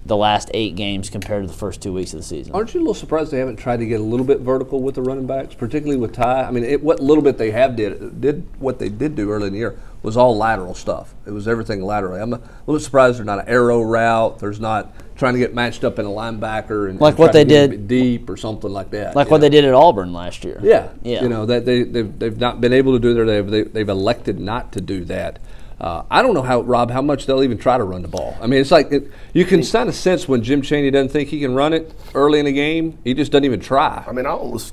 the 0.06 0.16
last 0.16 0.50
eight 0.52 0.76
games 0.76 1.08
compared 1.08 1.42
to 1.42 1.46
the 1.46 1.56
first 1.56 1.80
two 1.80 1.92
weeks 1.92 2.12
of 2.12 2.20
the 2.20 2.24
season. 2.24 2.52
Aren't 2.54 2.74
you 2.74 2.80
a 2.80 2.82
little 2.82 2.94
surprised 2.94 3.30
they 3.30 3.38
haven't 3.38 3.56
tried 3.56 3.78
to 3.78 3.86
get 3.86 4.00
a 4.00 4.02
little 4.02 4.26
bit 4.26 4.40
vertical 4.40 4.82
with 4.82 4.96
the 4.96 5.02
running 5.02 5.26
backs, 5.26 5.54
particularly 5.54 5.98
with 5.98 6.12
Ty? 6.12 6.42
I 6.44 6.50
mean, 6.50 6.64
it, 6.64 6.82
what 6.82 7.00
little 7.00 7.22
bit 7.22 7.38
they 7.38 7.50
have 7.52 7.74
did 7.74 8.20
did 8.20 8.46
what 8.58 8.78
they 8.78 8.90
did 8.90 9.16
do 9.16 9.30
early 9.30 9.46
in 9.46 9.52
the 9.54 9.58
year 9.58 9.78
was 10.02 10.18
all 10.18 10.36
lateral 10.36 10.74
stuff. 10.74 11.14
It 11.26 11.30
was 11.30 11.48
everything 11.48 11.82
laterally. 11.82 12.20
I'm 12.20 12.34
a 12.34 12.40
little 12.66 12.78
surprised 12.78 13.16
there's 13.18 13.26
not 13.26 13.38
an 13.40 13.48
arrow 13.48 13.80
route. 13.80 14.38
There's 14.38 14.60
not 14.60 14.92
trying 15.16 15.32
to 15.32 15.38
get 15.38 15.54
matched 15.54 15.84
up 15.84 15.98
in 15.98 16.04
a 16.04 16.10
linebacker 16.10 16.90
and 16.90 17.00
Like 17.00 17.12
and 17.12 17.18
what 17.20 17.32
they 17.32 17.44
did- 17.44 17.88
deep 17.88 18.28
or 18.28 18.36
something 18.36 18.70
like 18.70 18.90
that. 18.90 19.16
like 19.16 19.30
what 19.30 19.38
know? 19.38 19.42
they 19.42 19.48
did 19.48 19.64
at 19.64 19.72
Auburn 19.72 20.12
last 20.12 20.44
year. 20.44 20.60
Yeah, 20.62 20.88
Yeah. 21.02 21.22
You 21.22 21.30
know 21.30 21.46
that 21.46 21.64
they 21.64 21.84
they've, 21.84 22.18
they've 22.18 22.36
not 22.38 22.60
been 22.60 22.74
able 22.74 22.92
to 22.92 22.98
do 22.98 23.14
that. 23.14 23.24
They've 23.24 23.50
they, 23.50 23.62
they've 23.62 23.88
elected 23.88 24.38
not 24.38 24.72
to 24.72 24.82
do 24.82 25.04
that. 25.06 25.38
Uh, 25.84 26.02
I 26.10 26.22
don't 26.22 26.32
know 26.32 26.42
how 26.42 26.62
Rob 26.62 26.90
how 26.90 27.02
much 27.02 27.26
they'll 27.26 27.42
even 27.42 27.58
try 27.58 27.76
to 27.76 27.84
run 27.84 28.00
the 28.00 28.08
ball. 28.08 28.38
I 28.40 28.46
mean, 28.46 28.58
it's 28.58 28.70
like 28.70 28.90
it, 28.90 29.12
you 29.34 29.44
can 29.44 29.62
kind 29.62 29.86
of 29.86 29.94
sense 29.94 30.26
when 30.26 30.42
Jim 30.42 30.62
Chaney 30.62 30.90
doesn't 30.90 31.10
think 31.10 31.28
he 31.28 31.40
can 31.40 31.54
run 31.54 31.74
it 31.74 31.92
early 32.14 32.38
in 32.38 32.46
the 32.46 32.54
game. 32.54 32.98
He 33.04 33.12
just 33.12 33.30
doesn't 33.30 33.44
even 33.44 33.60
try. 33.60 34.02
I 34.08 34.12
mean, 34.12 34.24
I 34.24 34.30
almost. 34.30 34.72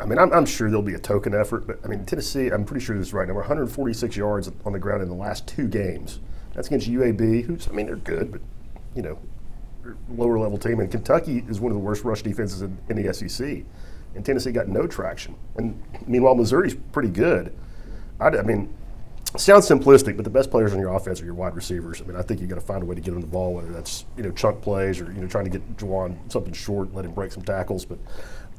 I 0.00 0.04
mean, 0.04 0.16
I'm, 0.20 0.32
I'm 0.32 0.46
sure 0.46 0.68
there'll 0.70 0.80
be 0.80 0.94
a 0.94 0.98
token 0.98 1.34
effort, 1.34 1.66
but 1.66 1.80
I 1.84 1.88
mean, 1.88 2.06
Tennessee. 2.06 2.50
I'm 2.50 2.64
pretty 2.64 2.86
sure 2.86 2.96
this 2.96 3.08
is 3.08 3.12
right. 3.12 3.26
Number 3.26 3.40
146 3.40 4.16
yards 4.16 4.48
on 4.64 4.72
the 4.72 4.78
ground 4.78 5.02
in 5.02 5.08
the 5.08 5.14
last 5.16 5.48
two 5.48 5.66
games. 5.66 6.20
That's 6.54 6.68
against 6.68 6.88
UAB, 6.88 7.42
who's 7.44 7.66
I 7.66 7.72
mean, 7.72 7.86
they're 7.86 7.96
good, 7.96 8.30
but 8.30 8.42
you 8.94 9.02
know, 9.02 9.18
lower 10.08 10.38
level 10.38 10.56
team. 10.56 10.78
And 10.78 10.88
Kentucky 10.88 11.44
is 11.48 11.58
one 11.58 11.72
of 11.72 11.76
the 11.76 11.82
worst 11.82 12.04
rush 12.04 12.22
defenses 12.22 12.62
in, 12.62 12.78
in 12.88 13.02
the 13.02 13.12
SEC, 13.12 13.64
and 14.14 14.24
Tennessee 14.24 14.52
got 14.52 14.68
no 14.68 14.86
traction. 14.86 15.34
And 15.56 15.82
meanwhile, 16.06 16.36
Missouri's 16.36 16.76
pretty 16.92 17.10
good. 17.10 17.52
I, 18.20 18.28
I 18.28 18.42
mean, 18.42 18.72
sounds 19.40 19.68
simplistic, 19.68 20.16
but 20.16 20.24
the 20.24 20.30
best 20.30 20.50
players 20.50 20.72
on 20.72 20.78
your 20.78 20.94
offense 20.94 21.20
are 21.20 21.24
your 21.24 21.34
wide 21.34 21.54
receivers. 21.54 22.00
I 22.00 22.04
mean, 22.04 22.16
I 22.16 22.22
think 22.22 22.40
you 22.40 22.46
got 22.46 22.56
to 22.56 22.60
find 22.60 22.82
a 22.82 22.86
way 22.86 22.94
to 22.94 23.00
get 23.00 23.12
them 23.12 23.20
the 23.20 23.26
ball, 23.26 23.54
whether 23.54 23.72
that's 23.72 24.04
you 24.16 24.22
know 24.22 24.30
chunk 24.30 24.62
plays 24.62 25.00
or 25.00 25.12
you 25.12 25.20
know 25.20 25.26
trying 25.26 25.44
to 25.44 25.50
get 25.50 25.76
Jauan 25.76 26.16
something 26.30 26.52
short, 26.52 26.94
let 26.94 27.04
him 27.04 27.12
break 27.12 27.32
some 27.32 27.42
tackles. 27.42 27.84
But 27.84 27.98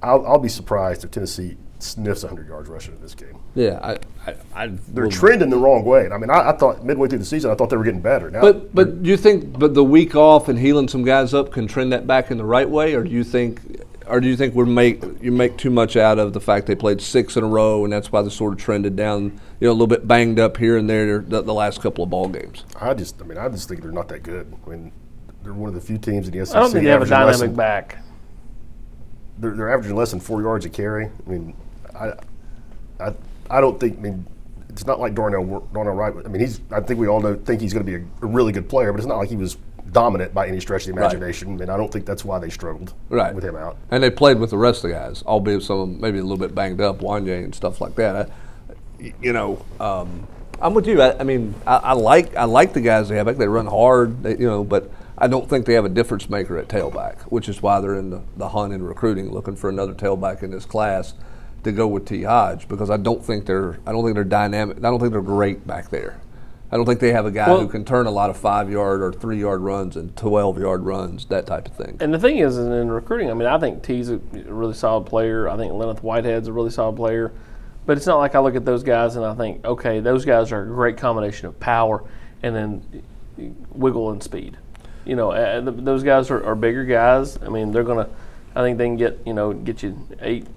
I'll, 0.02 0.26
I'll 0.26 0.40
be 0.40 0.50
surprised 0.50 1.04
if 1.04 1.12
Tennessee 1.12 1.58
sniffs 1.80 2.24
100 2.24 2.48
yards 2.48 2.70
rushing 2.70 2.96
in 2.96 3.02
this 3.02 3.14
game. 3.14 3.38
Yeah, 3.56 3.80
I, 3.82 3.98
I, 4.30 4.36
I 4.56 4.68
They're 4.68 5.08
trending 5.08 5.50
the 5.50 5.58
wrong 5.58 5.86
way. 5.86 6.10
I 6.10 6.18
mean, 6.18 6.30
I, 6.30 6.50
I 6.50 6.58
thought 6.58 6.84
midway 6.84 7.08
through 7.08 7.20
the 7.20 7.26
season, 7.26 7.52
I 7.52 7.56
thought 7.56 7.70
they 7.70 7.78
were 7.78 7.84
getting 7.84 8.02
better. 8.02 8.30
Now, 8.30 8.42
But 8.42 8.74
but 8.74 9.04
do 9.04 9.10
you 9.10 9.18
think 9.18 9.58
but 9.58 9.74
the 9.74 9.84
week 9.84 10.16
off 10.16 10.50
and 10.50 10.58
healing 10.58 10.88
some 10.88 11.04
guys 11.04 11.34
up 11.34 11.52
can 11.52 11.68
trend 11.68 11.92
that 11.94 12.08
back 12.08 12.32
in 12.32 12.38
the 12.38 12.46
right 12.46 12.70
way, 12.70 12.94
or 12.94 13.04
do 13.04 13.10
you 13.10 13.24
think 13.24 13.62
or 14.10 14.20
do 14.20 14.28
you 14.28 14.36
think 14.36 14.56
we 14.56 14.66
make 14.66 15.04
you 15.22 15.32
make 15.32 15.58
too 15.58 15.70
much 15.70 15.96
out 15.96 16.20
of 16.20 16.34
the 16.34 16.40
fact 16.40 16.68
they 16.68 16.76
played 16.76 17.02
six 17.02 17.36
in 17.36 17.44
a 17.44 17.48
row 17.48 17.84
and 17.84 17.94
that's 17.94 18.12
why 18.12 18.22
they 18.22 18.30
sort 18.30 18.54
of 18.54 18.60
trended 18.60 18.96
down, 18.96 19.40
you 19.60 19.68
know, 19.68 19.72
a 19.72 19.74
little 19.74 19.88
bit 19.88 20.08
banged 20.08 20.40
up 20.40 20.58
here 20.58 20.78
and 20.78 20.90
there 20.90 21.20
the, 21.20 21.42
the 21.42 21.54
last 21.54 21.82
couple 21.82 22.04
of 22.04 22.10
ball 22.10 22.28
games. 22.28 22.64
I 22.80 22.94
just, 22.94 23.22
I 23.22 23.26
mean, 23.26 23.38
I 23.38 23.50
just 23.50 23.68
think 23.68 23.82
they're 23.82 23.92
not 23.92 24.08
that 24.10 24.24
good. 24.24 24.54
I 24.66 24.70
mean, 24.70 24.92
they're 25.44 25.54
one 25.54 25.70
of 25.70 25.76
the 25.76 25.82
few 25.82 25.98
teams 25.98 26.28
in 26.28 26.38
the 26.38 26.46
SEC. 26.46 26.56
I 26.56 26.60
don't 26.60 26.72
think 26.72 26.84
they 26.84 26.90
have 26.90 27.02
a 27.02 27.06
dynamic 27.06 27.40
than, 27.40 27.56
back. 27.56 28.04
They're, 29.38 29.52
they're 29.52 29.74
averaging 29.74 29.96
less 29.96 30.12
than 30.12 30.20
four 30.20 30.42
yards 30.42 30.66
a 30.66 30.70
carry. 30.70 31.06
I 31.06 31.30
mean, 31.30 31.56
I, 31.96 32.14
I, 33.00 33.14
I 33.50 33.62
don't 33.62 33.80
think. 33.80 33.98
I 33.98 34.02
mean, 34.02 34.28
it's 34.70 34.86
not 34.86 35.00
like 35.00 35.16
Darnell 35.16 35.68
Darnell 35.74 35.94
Wright. 35.94 36.14
I 36.26 36.28
mean, 36.28 36.42
he's. 36.42 36.62
I 36.72 36.82
think 36.82 37.00
we 37.00 37.08
all 37.08 37.22
know 37.22 37.36
think 37.36 37.62
he's 37.62 37.74
going 37.74 37.86
to 37.86 37.92
be 37.92 38.04
a, 38.04 38.26
a 38.26 38.28
really 38.28 38.52
good 38.52 38.68
player, 38.68 38.92
but 38.92 39.00
it's 39.00 39.08
not 39.08 39.18
like 39.18 39.30
he 39.30 39.36
was 39.36 39.58
dominant 39.91 40.34
by 40.34 40.48
any 40.48 40.60
stretch 40.60 40.88
of 40.88 40.96
the 40.96 41.01
Right. 41.01 41.12
imagination. 41.12 41.62
And 41.62 41.70
I 41.72 41.77
don't 41.77 41.91
think 41.91 42.06
that's 42.06 42.25
why 42.25 42.39
they 42.39 42.50
struggled 42.50 42.94
Right. 43.10 43.34
with 43.34 43.44
him 43.44 43.56
out. 43.56 43.77
And 43.91 44.01
they 44.03 44.10
played 44.10 44.39
with 44.39 44.50
the 44.51 44.58
rest 44.58 44.84
of 44.84 44.89
the 44.91 44.96
guys, 44.98 45.24
albeit 45.25 45.63
some 45.63 45.79
of 45.79 45.89
them 45.89 46.01
maybe 46.01 46.20
a 46.20 46.24
little 46.24 46.38
bit 46.38 46.53
banged 46.56 46.82
up, 46.82 47.00
Wanya 47.01 47.44
and 47.44 47.53
stuff 47.56 47.79
like 47.82 47.96
that. 47.96 48.29
I, 49.00 49.13
you 49.22 49.34
know, 49.34 49.60
um, 49.79 50.27
I'm 50.62 50.74
with 50.74 50.88
you. 50.88 51.01
I, 51.01 51.20
I 51.20 51.24
mean, 51.24 51.53
I, 51.67 51.75
I 51.77 51.94
like 51.94 52.36
I 52.36 52.46
like 52.46 52.74
the 52.74 52.82
guys 52.82 53.10
they 53.10 53.15
have. 53.17 53.27
Like 53.27 53.38
they 53.38 53.48
run 53.48 53.67
hard, 53.67 54.24
they, 54.24 54.32
you 54.38 54.48
know, 54.48 54.63
but 54.63 54.89
I 55.17 55.27
don't 55.27 55.48
think 55.50 55.65
they 55.65 55.74
have 55.74 55.86
a 55.86 55.89
difference 55.89 56.29
maker 56.29 56.58
at 56.58 56.67
tailback, 56.67 57.22
which 57.29 57.48
is 57.48 57.62
why 57.62 57.79
they're 57.79 57.96
in 57.96 58.10
the, 58.10 58.22
the 58.38 58.50
hunt 58.50 58.74
in 58.74 58.84
recruiting, 58.84 59.32
looking 59.32 59.56
for 59.56 59.70
another 59.70 59.94
tailback 59.94 60.41
in 60.44 60.51
this 60.51 60.65
class 60.65 61.13
to 61.63 61.72
go 61.72 61.88
with 61.88 62.06
T. 62.06 62.24
Hodge 62.24 62.67
because 62.67 62.89
I 62.89 62.98
don't 62.98 63.24
think 63.24 63.46
they're 63.46 63.77
I 63.86 63.91
don't 63.91 64.03
think 64.03 64.15
they're 64.15 64.24
dynamic. 64.24 64.77
I 64.77 64.82
don't 64.82 65.00
think 65.00 65.12
they're 65.12 65.22
great 65.22 65.65
back 65.67 65.89
there. 65.89 66.17
I 66.72 66.76
don't 66.76 66.86
think 66.86 67.00
they 67.00 67.14
have 67.14 67.26
a 67.26 67.32
guy 67.32 67.48
Well- 67.48 67.62
who 67.62 67.68
can 67.68 67.86
turn 67.86 68.08
a 68.08 68.12
lot 68.12 68.30
of 68.30 68.38
five 68.38 68.70
yard 68.70 69.02
or 69.02 69.14
three 69.14 69.40
yard 69.40 69.62
runs 69.62 69.96
and 69.96 70.16
twelve 70.16 70.60
yard 70.60 70.84
runs, 70.84 71.26
that 71.28 71.46
type 71.46 71.68
of 71.68 71.74
thing. 71.74 71.98
And 72.02 72.14
the 72.14 72.20
thing 72.20 72.38
is, 72.40 72.58
in 72.58 72.72
in 72.72 72.92
recruiting, 72.92 73.30
I 73.32 73.34
mean, 73.34 73.48
I 73.48 73.58
think 73.58 73.84
T's 73.84 74.10
a 74.10 74.18
really 74.34 74.74
solid 74.74 75.06
player. 75.06 75.48
I 75.48 75.56
think 75.56 75.74
Lenneth 75.74 76.04
Whitehead's 76.04 76.48
a 76.48 76.54
really 76.54 76.70
solid 76.72 76.96
player. 76.96 77.32
But 77.86 77.96
it's 77.96 78.06
not 78.06 78.18
like 78.18 78.36
I 78.36 78.40
look 78.40 78.56
at 78.58 78.66
those 78.66 78.84
guys 78.84 79.16
and 79.16 79.26
I 79.26 79.34
think, 79.34 79.64
okay, 79.66 80.02
those 80.02 80.26
guys 80.26 80.52
are 80.52 80.62
a 80.62 80.66
great 80.66 80.98
combination 80.98 81.48
of 81.48 81.58
power 81.58 82.04
and 82.44 82.54
then 82.54 82.82
wiggle 83.72 84.12
and 84.12 84.22
speed. 84.22 84.58
You 85.06 85.16
know, 85.16 85.32
uh, 85.32 85.62
th- 85.62 85.78
those 85.86 86.04
guys 86.04 86.30
are, 86.30 86.44
are 86.46 86.54
bigger 86.54 86.84
guys. 86.84 87.40
I 87.42 87.48
mean, 87.48 87.72
they're 87.72 87.86
gonna. 87.86 88.10
I 88.56 88.62
think 88.62 88.78
they 88.78 88.88
can 88.88 88.98
get 88.98 89.20
you 89.26 89.34
know 89.34 89.54
get 89.54 89.84
you 89.84 89.98
eight, 90.22 90.48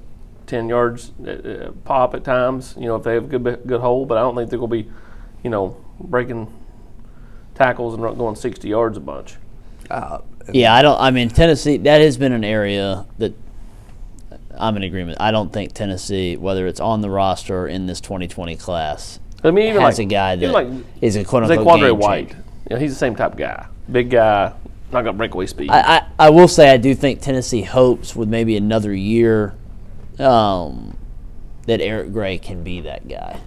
ten 0.47 0.69
yards 0.69 1.12
uh, 1.25 1.31
uh, 1.31 1.71
pop 1.85 2.14
at 2.17 2.25
times. 2.25 2.75
You 2.76 2.87
know, 2.87 2.97
if 2.97 3.05
they 3.05 3.14
have 3.14 3.33
a 3.33 3.38
good 3.38 3.62
good 3.64 3.81
hole. 3.81 4.07
But 4.07 4.19
I 4.19 4.23
don't 4.23 4.35
think 4.35 4.50
they're 4.50 4.59
gonna 4.59 4.71
be, 4.73 4.90
you 5.45 5.50
know, 5.50 5.76
breaking 6.00 6.52
tackles 7.54 7.95
and 7.95 8.02
going 8.19 8.37
sixty 8.37 8.69
yards 8.69 8.97
a 8.97 9.00
bunch. 9.00 9.37
Uh, 9.90 10.19
Yeah, 10.52 10.75
I 10.75 10.83
don't. 10.83 11.00
I 11.00 11.11
mean, 11.11 11.28
Tennessee. 11.28 11.76
That 11.78 12.00
has 12.00 12.16
been 12.16 12.33
an 12.33 12.45
area 12.45 13.07
that 13.19 13.35
I'm 14.57 14.76
in 14.76 14.83
agreement. 14.83 15.19
I 15.21 15.30
don't 15.30 15.52
think 15.52 15.73
Tennessee, 15.73 16.37
whether 16.37 16.66
it's 16.66 16.80
on 16.80 17.00
the 17.00 17.11
roster 17.11 17.62
or 17.62 17.69
in 17.69 17.87
this 17.87 18.00
2020 18.00 18.57
class, 18.57 19.19
I 19.42 19.50
mean, 19.50 19.69
even 19.69 19.83
has 19.83 19.99
like 19.99 20.07
a 20.07 20.09
guy 20.09 20.35
even 20.35 20.52
that 20.52 20.52
like 20.52 20.85
is 21.00 21.16
a 21.16 21.25
quote 21.25 21.45
Like 21.45 21.59
unquote 21.59 21.80
Quandre 21.80 21.90
game 21.90 21.99
White. 21.99 22.28
changer. 22.28 22.45
You 22.71 22.76
he's 22.76 22.92
the 22.92 22.99
same 22.99 23.16
type 23.16 23.33
of 23.33 23.38
guy. 23.38 23.66
Big 23.90 24.11
guy, 24.11 24.52
not 24.92 25.02
got 25.02 25.16
breakaway 25.16 25.47
speed. 25.47 25.71
I, 25.71 25.97
I, 25.97 26.07
I 26.19 26.30
will 26.30 26.49
say 26.49 26.71
I 26.71 26.76
do 26.76 26.95
think 26.95 27.21
Tennessee 27.21 27.62
hopes 27.62 28.14
with 28.14 28.28
maybe 28.28 28.57
another 28.57 28.95
year 28.95 29.54
um, 30.19 30.97
that 31.66 31.80
Eric 31.80 32.12
Gray 32.12 32.38
can 32.38 32.62
be 32.62 32.83
that 32.83 33.09
guy. 33.09 33.40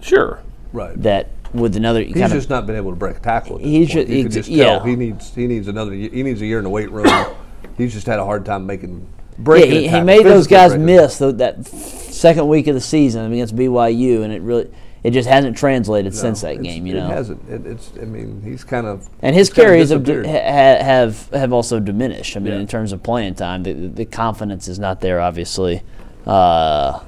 sure. 0.00 0.42
right. 0.72 1.00
That 1.02 1.30
with 1.54 1.76
another 1.76 2.02
He's 2.02 2.14
kind 2.14 2.24
of 2.26 2.32
just 2.32 2.50
not 2.50 2.66
been 2.66 2.76
able 2.76 2.90
to 2.90 2.96
break 2.96 3.16
a 3.16 3.20
tackle. 3.20 3.58
He's 3.58 3.92
point. 3.92 4.08
ju- 4.08 4.14
you 4.14 4.22
can 4.24 4.26
ex- 4.26 4.34
just 4.34 4.48
yeah. 4.48 4.84
he 4.84 4.96
needs 4.96 5.34
he 5.34 5.46
needs 5.46 5.68
another 5.68 5.92
he 5.92 6.22
needs 6.22 6.40
a 6.40 6.46
year 6.46 6.58
in 6.58 6.64
the 6.64 6.70
weight 6.70 6.90
room. 6.90 7.06
He's 7.76 7.92
just 7.92 8.06
had 8.06 8.18
a 8.18 8.24
hard 8.24 8.44
time 8.44 8.66
making 8.66 9.00
yeah, 9.00 9.34
breaking. 9.38 9.72
a 9.72 9.80
he, 9.82 9.88
he 9.88 10.00
made 10.00 10.26
those 10.26 10.46
guys 10.48 10.70
breaking. 10.70 10.86
miss 10.86 11.18
tho- 11.18 11.32
that 11.32 11.64
second 11.64 12.48
week 12.48 12.66
of 12.66 12.74
the 12.74 12.80
season 12.80 13.32
against 13.32 13.54
BYU, 13.54 14.22
and 14.24 14.32
it 14.32 14.42
really 14.42 14.68
it 15.04 15.12
just 15.12 15.28
hasn't 15.28 15.56
translated 15.56 16.12
since 16.14 16.40
that 16.40 16.60
game. 16.60 16.84
You 16.86 16.94
know, 16.94 17.06
it 17.06 17.12
hasn't. 17.12 17.48
It, 17.48 17.64
it's. 17.66 17.92
I 18.02 18.04
mean, 18.04 18.42
he's 18.42 18.64
kind 18.64 18.84
of 18.86 19.08
and 19.22 19.34
his 19.36 19.48
carries 19.48 19.90
have, 19.90 20.04
have 20.06 21.28
have 21.30 21.52
also 21.52 21.78
diminished. 21.78 22.36
I 22.36 22.40
mean, 22.40 22.54
Yeah. 22.54 22.58
in 22.58 22.66
terms 22.66 22.92
of 22.92 23.02
playing 23.04 23.36
time, 23.36 23.62
the, 23.62 23.72
the 23.72 24.04
confidence 24.04 24.66
is 24.66 24.80
not 24.80 25.00
there. 25.00 25.20
Obviously, 25.20 25.82
uh, 26.26 26.98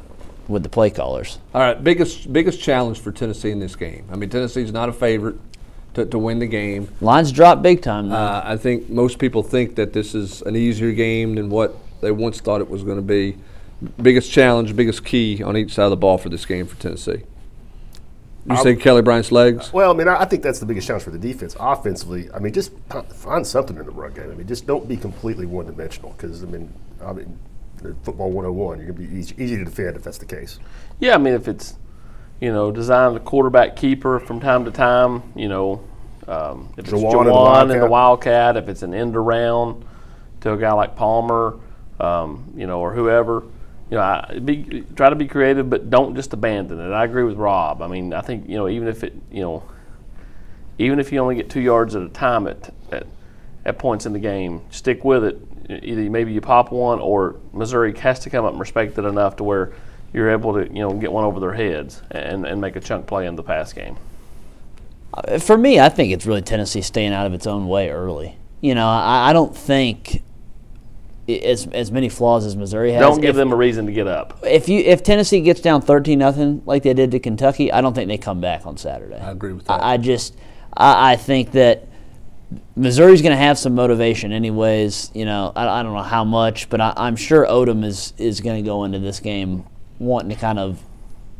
with 0.50 0.62
the 0.62 0.68
play 0.68 0.90
callers. 0.90 1.38
All 1.54 1.60
right, 1.60 1.82
biggest 1.82 2.32
biggest 2.32 2.60
challenge 2.60 2.98
for 2.98 3.12
Tennessee 3.12 3.50
in 3.50 3.60
this 3.60 3.76
game. 3.76 4.06
I 4.10 4.16
mean, 4.16 4.30
Tennessee's 4.30 4.72
not 4.72 4.88
a 4.88 4.92
favorite 4.92 5.36
to, 5.94 6.06
to 6.06 6.18
win 6.18 6.38
the 6.38 6.46
game. 6.46 6.88
Lines 7.00 7.32
dropped 7.32 7.62
big 7.62 7.82
time. 7.82 8.12
Uh, 8.12 8.42
I 8.44 8.56
think 8.56 8.88
most 8.88 9.18
people 9.18 9.42
think 9.42 9.76
that 9.76 9.92
this 9.92 10.14
is 10.14 10.42
an 10.42 10.56
easier 10.56 10.92
game 10.92 11.34
than 11.34 11.50
what 11.50 11.76
they 12.00 12.10
once 12.10 12.40
thought 12.40 12.60
it 12.60 12.68
was 12.68 12.82
going 12.82 12.96
to 12.96 13.02
be. 13.02 13.36
Biggest 14.00 14.30
challenge, 14.30 14.76
biggest 14.76 15.04
key 15.04 15.42
on 15.42 15.56
each 15.56 15.72
side 15.72 15.84
of 15.84 15.90
the 15.90 15.96
ball 15.96 16.18
for 16.18 16.28
this 16.28 16.44
game 16.44 16.66
for 16.66 16.76
Tennessee. 16.76 17.22
You 18.48 18.56
say 18.56 18.74
Kelly 18.74 19.02
Bryant's 19.02 19.30
legs? 19.30 19.72
Well, 19.72 19.90
I 19.90 19.94
mean, 19.94 20.08
I 20.08 20.22
I 20.22 20.24
think 20.24 20.42
that's 20.42 20.58
the 20.58 20.66
biggest 20.66 20.86
challenge 20.86 21.04
for 21.04 21.10
the 21.10 21.18
defense. 21.18 21.56
Offensively, 21.60 22.30
I 22.32 22.38
mean, 22.38 22.52
just 22.52 22.72
find 23.14 23.46
something 23.46 23.76
in 23.76 23.84
the 23.84 23.92
run 23.92 24.12
game. 24.14 24.30
I 24.30 24.34
mean, 24.34 24.46
just 24.46 24.66
don't 24.66 24.88
be 24.88 24.96
completely 24.96 25.46
one 25.46 25.66
dimensional 25.66 26.12
because, 26.12 26.42
I 26.42 26.46
mean, 26.46 26.72
I 27.02 27.12
mean, 27.12 27.38
the 27.49 27.49
football 28.02 28.30
101, 28.30 28.78
you're 28.78 28.92
going 28.92 29.06
to 29.06 29.12
be 29.12 29.18
easy, 29.18 29.34
easy 29.38 29.56
to 29.56 29.64
defend 29.64 29.96
if 29.96 30.02
that's 30.02 30.18
the 30.18 30.26
case. 30.26 30.58
Yeah, 30.98 31.14
I 31.14 31.18
mean, 31.18 31.34
if 31.34 31.48
it's, 31.48 31.74
you 32.40 32.52
know, 32.52 32.70
designed 32.70 33.16
a 33.16 33.20
quarterback 33.20 33.76
keeper 33.76 34.20
from 34.20 34.40
time 34.40 34.64
to 34.64 34.70
time, 34.70 35.22
you 35.34 35.48
know, 35.48 35.84
um, 36.28 36.72
if 36.76 36.84
it's 36.84 36.90
Jauan 36.90 37.26
and 37.26 37.28
the 37.28 37.32
and 37.32 37.70
the 37.70 37.88
Wildcat. 37.88 37.90
Wildcat, 37.90 38.56
if 38.56 38.68
it's 38.68 38.82
an 38.82 38.94
end 38.94 39.16
around 39.16 39.84
to 40.42 40.52
a 40.52 40.56
guy 40.56 40.72
like 40.72 40.96
Palmer, 40.96 41.58
um, 41.98 42.52
you 42.56 42.66
know, 42.66 42.80
or 42.80 42.94
whoever, 42.94 43.42
you 43.90 43.96
know, 43.96 44.02
I, 44.02 44.38
be, 44.38 44.84
try 44.94 45.10
to 45.10 45.16
be 45.16 45.26
creative, 45.26 45.68
but 45.68 45.90
don't 45.90 46.14
just 46.14 46.32
abandon 46.32 46.80
it. 46.80 46.92
I 46.92 47.04
agree 47.04 47.24
with 47.24 47.36
Rob. 47.36 47.82
I 47.82 47.88
mean, 47.88 48.14
I 48.14 48.20
think, 48.20 48.48
you 48.48 48.56
know, 48.56 48.68
even 48.68 48.86
if 48.86 49.02
it, 49.02 49.14
you 49.30 49.42
know, 49.42 49.64
even 50.78 51.00
if 51.00 51.12
you 51.12 51.18
only 51.18 51.34
get 51.34 51.50
two 51.50 51.60
yards 51.60 51.96
at 51.96 52.02
a 52.02 52.08
time 52.08 52.46
at, 52.46 52.72
at, 52.92 53.06
at 53.64 53.78
points 53.78 54.06
in 54.06 54.12
the 54.12 54.18
game, 54.18 54.62
stick 54.70 55.04
with 55.04 55.24
it. 55.24 55.38
Either 55.82 56.10
maybe 56.10 56.32
you 56.32 56.40
pop 56.40 56.72
one, 56.72 56.98
or 57.00 57.36
Missouri 57.52 57.96
has 57.98 58.18
to 58.20 58.30
come 58.30 58.44
up 58.44 58.52
and 58.52 58.60
respect 58.60 58.98
it 58.98 59.04
enough 59.04 59.36
to 59.36 59.44
where 59.44 59.72
you're 60.12 60.30
able 60.30 60.52
to 60.54 60.66
you 60.66 60.80
know 60.80 60.92
get 60.94 61.12
one 61.12 61.24
over 61.24 61.38
their 61.40 61.52
heads 61.54 62.02
and, 62.10 62.44
and 62.46 62.60
make 62.60 62.76
a 62.76 62.80
chunk 62.80 63.06
play 63.06 63.26
in 63.26 63.36
the 63.36 63.42
pass 63.42 63.72
game. 63.72 63.96
Uh, 65.14 65.38
For 65.38 65.56
me, 65.58 65.80
I 65.80 65.88
think 65.88 66.12
it's 66.12 66.26
really 66.26 66.42
Tennessee 66.42 66.82
staying 66.82 67.12
out 67.12 67.26
of 67.26 67.34
its 67.34 67.46
own 67.46 67.68
way 67.68 67.90
early. 67.90 68.36
You 68.60 68.74
know, 68.74 68.86
I, 68.88 69.30
I 69.30 69.32
don't 69.32 69.56
think 69.56 70.22
i- 71.28 71.32
as 71.32 71.66
as 71.68 71.90
many 71.90 72.08
flaws 72.08 72.44
as 72.46 72.56
Missouri 72.56 72.92
has. 72.92 73.00
Don't 73.00 73.20
give 73.20 73.30
if, 73.30 73.36
them 73.36 73.52
a 73.52 73.56
reason 73.56 73.86
to 73.86 73.92
get 73.92 74.06
up. 74.06 74.38
if 74.44 74.68
you 74.68 74.80
if 74.80 75.02
Tennessee 75.02 75.40
gets 75.40 75.60
down 75.60 75.80
thirteen 75.82 76.18
nothing 76.18 76.62
like 76.66 76.82
they 76.82 76.94
did 76.94 77.10
to 77.12 77.18
Kentucky, 77.20 77.72
I 77.72 77.80
don't 77.80 77.94
think 77.94 78.08
they 78.08 78.18
come 78.18 78.40
back 78.40 78.66
on 78.66 78.76
Saturday. 78.76 79.16
I 79.16 79.30
agree 79.30 79.52
with 79.52 79.66
that. 79.66 79.82
I, 79.82 79.94
I 79.94 79.96
just 79.96 80.36
I, 80.76 81.12
I 81.12 81.16
think 81.16 81.52
that 81.52 81.86
Missouri's 82.74 83.22
going 83.22 83.32
to 83.32 83.42
have 83.42 83.58
some 83.58 83.74
motivation, 83.74 84.32
anyways. 84.32 85.10
You 85.14 85.24
know, 85.24 85.52
I, 85.54 85.80
I 85.80 85.82
don't 85.82 85.94
know 85.94 86.02
how 86.02 86.24
much, 86.24 86.68
but 86.68 86.80
I, 86.80 86.92
I'm 86.96 87.16
sure 87.16 87.46
Odom 87.46 87.84
is 87.84 88.12
is 88.18 88.40
going 88.40 88.62
to 88.62 88.66
go 88.68 88.84
into 88.84 88.98
this 88.98 89.20
game 89.20 89.66
wanting 89.98 90.30
to 90.30 90.36
kind 90.36 90.58
of 90.58 90.82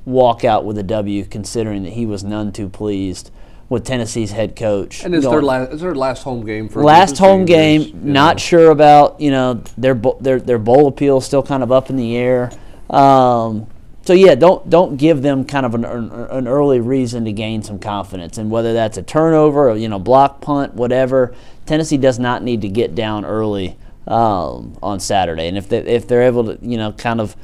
walk 0.05 0.45
out 0.45 0.65
with 0.65 0.79
a 0.79 0.83
W, 0.83 1.25
considering 1.25 1.83
that 1.85 1.95
he 1.95 2.07
was 2.07 2.23
none 2.23 2.53
too 2.53 2.69
pleased 2.69 3.31
with 3.69 3.85
Tennessee's 3.85 4.33
head 4.33 4.57
coach. 4.57 5.05
And 5.05 5.15
it's 5.15 5.27
their 5.27 5.41
last, 5.41 5.73
it's 5.73 5.83
their 5.83 5.95
last 5.95 6.23
home 6.25 6.45
game 6.45 6.69
for 6.69 6.83
last 6.83 7.19
home 7.19 7.45
game. 7.45 7.93
Not 8.05 8.37
know. 8.37 8.41
sure 8.41 8.71
about 8.71 9.21
you 9.21 9.31
know 9.31 9.63
their 9.79 9.95
their 10.21 10.41
their 10.41 10.59
bowl 10.59 10.89
appeal 10.89 11.21
still 11.21 11.43
kind 11.43 11.63
of 11.63 11.73
up 11.73 11.89
in 11.89 11.97
the 11.97 12.17
air. 12.17 12.51
Um, 12.91 13.69
so 14.03 14.15
yeah, 14.15 14.35
don't 14.35 14.69
don't 14.71 14.97
give 14.97 15.23
them 15.23 15.45
kind 15.45 15.67
of 15.67 15.75
an, 15.75 15.85
an 15.85 16.49
early 16.49 16.81
reason 16.81 17.25
to 17.27 17.33
gain 17.33 17.63
some 17.63 17.79
confidence, 17.79 18.39
and 18.39 18.51
whether 18.51 18.73
that's 18.73 18.97
a 18.97 19.03
turnover 19.03 19.71
or 19.71 19.77
you 19.77 19.89
know 19.89 19.99
block 19.99 20.41
punt, 20.41 20.75
whatever. 20.75 21.35
Tennessee 21.67 21.99
does 21.99 22.19
not 22.19 22.43
need 22.43 22.63
to 22.63 22.69
get 22.69 22.95
down 22.95 23.25
early 23.25 23.77
um, 24.09 24.77
on 24.83 24.99
Saturday, 25.01 25.49
and 25.49 25.59
if 25.59 25.69
they 25.69 25.79
if 25.79 26.09
they're 26.09 26.23
able 26.23 26.45
to 26.57 26.59
you 26.67 26.79
know 26.79 26.93
kind 26.93 27.21
of 27.21 27.37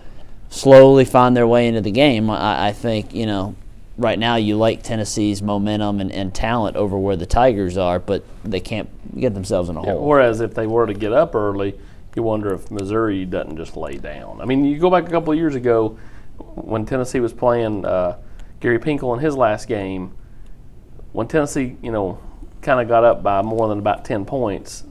slowly 0.49 1.05
find 1.05 1.37
their 1.37 1.47
way 1.47 1.69
into 1.69 1.83
the 1.83 1.90
game, 1.90 2.31
I, 2.31 2.69
I 2.69 2.73
think 2.73 3.14
you 3.14 3.27
know 3.27 3.55
right 3.99 4.19
now 4.19 4.37
you 4.37 4.57
like 4.57 4.83
Tennessee's 4.83 5.42
momentum 5.42 6.01
and, 6.01 6.11
and 6.11 6.35
talent 6.35 6.77
over 6.77 6.99
where 6.99 7.16
the 7.16 7.27
Tigers 7.27 7.77
are, 7.77 7.99
but 7.99 8.25
they 8.45 8.61
can't 8.61 8.88
get 9.19 9.35
themselves 9.35 9.69
in 9.69 9.77
a 9.77 9.83
hole. 9.83 10.07
Whereas 10.07 10.40
if 10.40 10.55
they 10.55 10.66
were 10.66 10.87
to 10.87 10.95
get 10.95 11.12
up 11.12 11.35
early, 11.35 11.79
you 12.14 12.23
wonder 12.23 12.55
if 12.55 12.71
Missouri 12.71 13.27
doesn't 13.27 13.59
just 13.59 13.77
lay 13.77 13.99
down. 13.99 14.40
I 14.40 14.47
mean, 14.47 14.64
you 14.64 14.79
go 14.79 14.90
back 14.90 15.07
a 15.07 15.11
couple 15.11 15.33
of 15.33 15.38
years 15.38 15.55
ago 15.55 15.99
when 16.57 16.85
Tennessee 16.87 17.21
was 17.21 17.33
playing 17.33 17.85
uh, 17.85 18.16
Gary 18.61 18.79
Pinkel 18.79 19.14
in 19.16 19.21
his 19.23 19.37
last 19.37 19.69
game. 19.69 20.14
When 21.12 21.29
Tennessee, 21.29 21.77
you 21.83 21.92
know, 21.92 22.19
kind 22.62 22.81
of 22.81 22.88
got 22.88 23.05
up 23.05 23.23
by 23.23 23.40
more 23.42 23.69
than 23.69 23.79
about 23.79 24.05
ten 24.05 24.25
points, 24.25 24.85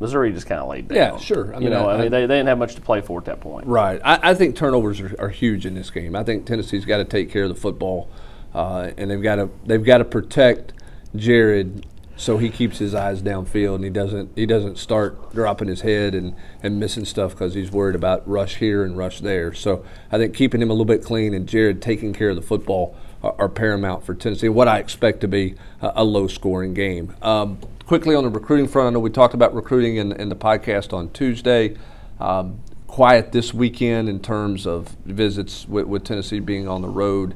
Missouri 0.00 0.32
just 0.32 0.46
kind 0.46 0.60
of 0.60 0.68
laid 0.68 0.88
down. 0.88 0.96
Yeah, 0.96 1.18
sure. 1.18 1.52
I 1.54 1.58
you 1.58 1.64
mean, 1.64 1.70
know, 1.70 1.88
I- 1.88 1.94
I, 1.94 1.96
mean, 1.96 2.06
I- 2.06 2.08
they, 2.08 2.20
they 2.26 2.34
didn't 2.36 2.46
have 2.48 2.58
much 2.58 2.74
to 2.76 2.80
play 2.80 3.00
for 3.00 3.18
at 3.18 3.24
that 3.26 3.40
point. 3.40 3.66
Right. 3.66 4.00
I, 4.04 4.30
I 4.30 4.34
think 4.34 4.54
turnovers 4.56 5.00
are, 5.00 5.14
are 5.18 5.28
huge 5.30 5.66
in 5.66 5.74
this 5.74 5.90
game. 5.90 6.14
I 6.14 6.22
think 6.22 6.46
Tennessee's 6.46 6.84
got 6.84 6.98
to 6.98 7.04
take 7.04 7.30
care 7.30 7.44
of 7.44 7.48
the 7.48 7.54
football, 7.54 8.08
uh, 8.54 8.90
and 8.96 9.10
they've 9.10 9.22
got 9.22 9.36
to 9.36 9.50
they've 9.64 9.84
got 9.84 9.98
to 9.98 10.04
protect 10.04 10.72
Jared 11.16 11.86
so 12.16 12.38
he 12.38 12.48
keeps 12.48 12.78
his 12.78 12.94
eyes 12.94 13.22
downfield 13.22 13.76
and 13.76 13.84
he 13.84 13.90
doesn't 13.90 14.30
he 14.36 14.46
doesn't 14.46 14.78
start 14.78 15.32
dropping 15.32 15.68
his 15.68 15.80
head 15.80 16.14
and, 16.14 16.34
and 16.62 16.78
missing 16.78 17.04
stuff 17.04 17.32
because 17.32 17.54
he's 17.54 17.70
worried 17.70 17.96
about 17.96 18.26
rush 18.28 18.56
here 18.56 18.84
and 18.84 18.96
rush 18.96 19.20
there. 19.20 19.52
So 19.52 19.84
I 20.12 20.18
think 20.18 20.34
keeping 20.34 20.62
him 20.62 20.70
a 20.70 20.72
little 20.72 20.84
bit 20.84 21.04
clean 21.04 21.34
and 21.34 21.48
Jared 21.48 21.82
taking 21.82 22.12
care 22.12 22.30
of 22.30 22.36
the 22.36 22.42
football 22.42 22.96
are, 23.22 23.34
are 23.38 23.48
paramount 23.48 24.04
for 24.04 24.14
Tennessee. 24.14 24.48
What 24.48 24.68
I 24.68 24.78
expect 24.78 25.20
to 25.22 25.28
be 25.28 25.56
a, 25.80 25.92
a 25.96 26.04
low 26.04 26.28
scoring 26.28 26.74
game. 26.74 27.14
Um, 27.20 27.58
quickly 27.86 28.14
on 28.14 28.24
the 28.24 28.30
recruiting 28.30 28.68
front, 28.68 28.88
I 28.88 28.90
know 28.90 29.00
we 29.00 29.10
talked 29.10 29.34
about 29.34 29.54
recruiting 29.54 29.96
in, 29.96 30.12
in 30.12 30.28
the 30.28 30.36
podcast 30.36 30.92
on 30.92 31.10
Tuesday. 31.10 31.76
Um, 32.20 32.60
quiet 32.86 33.32
this 33.32 33.52
weekend 33.52 34.08
in 34.08 34.20
terms 34.20 34.68
of 34.68 34.96
visits 35.04 35.66
with, 35.66 35.86
with 35.86 36.04
Tennessee 36.04 36.38
being 36.38 36.68
on 36.68 36.80
the 36.80 36.88
road. 36.88 37.34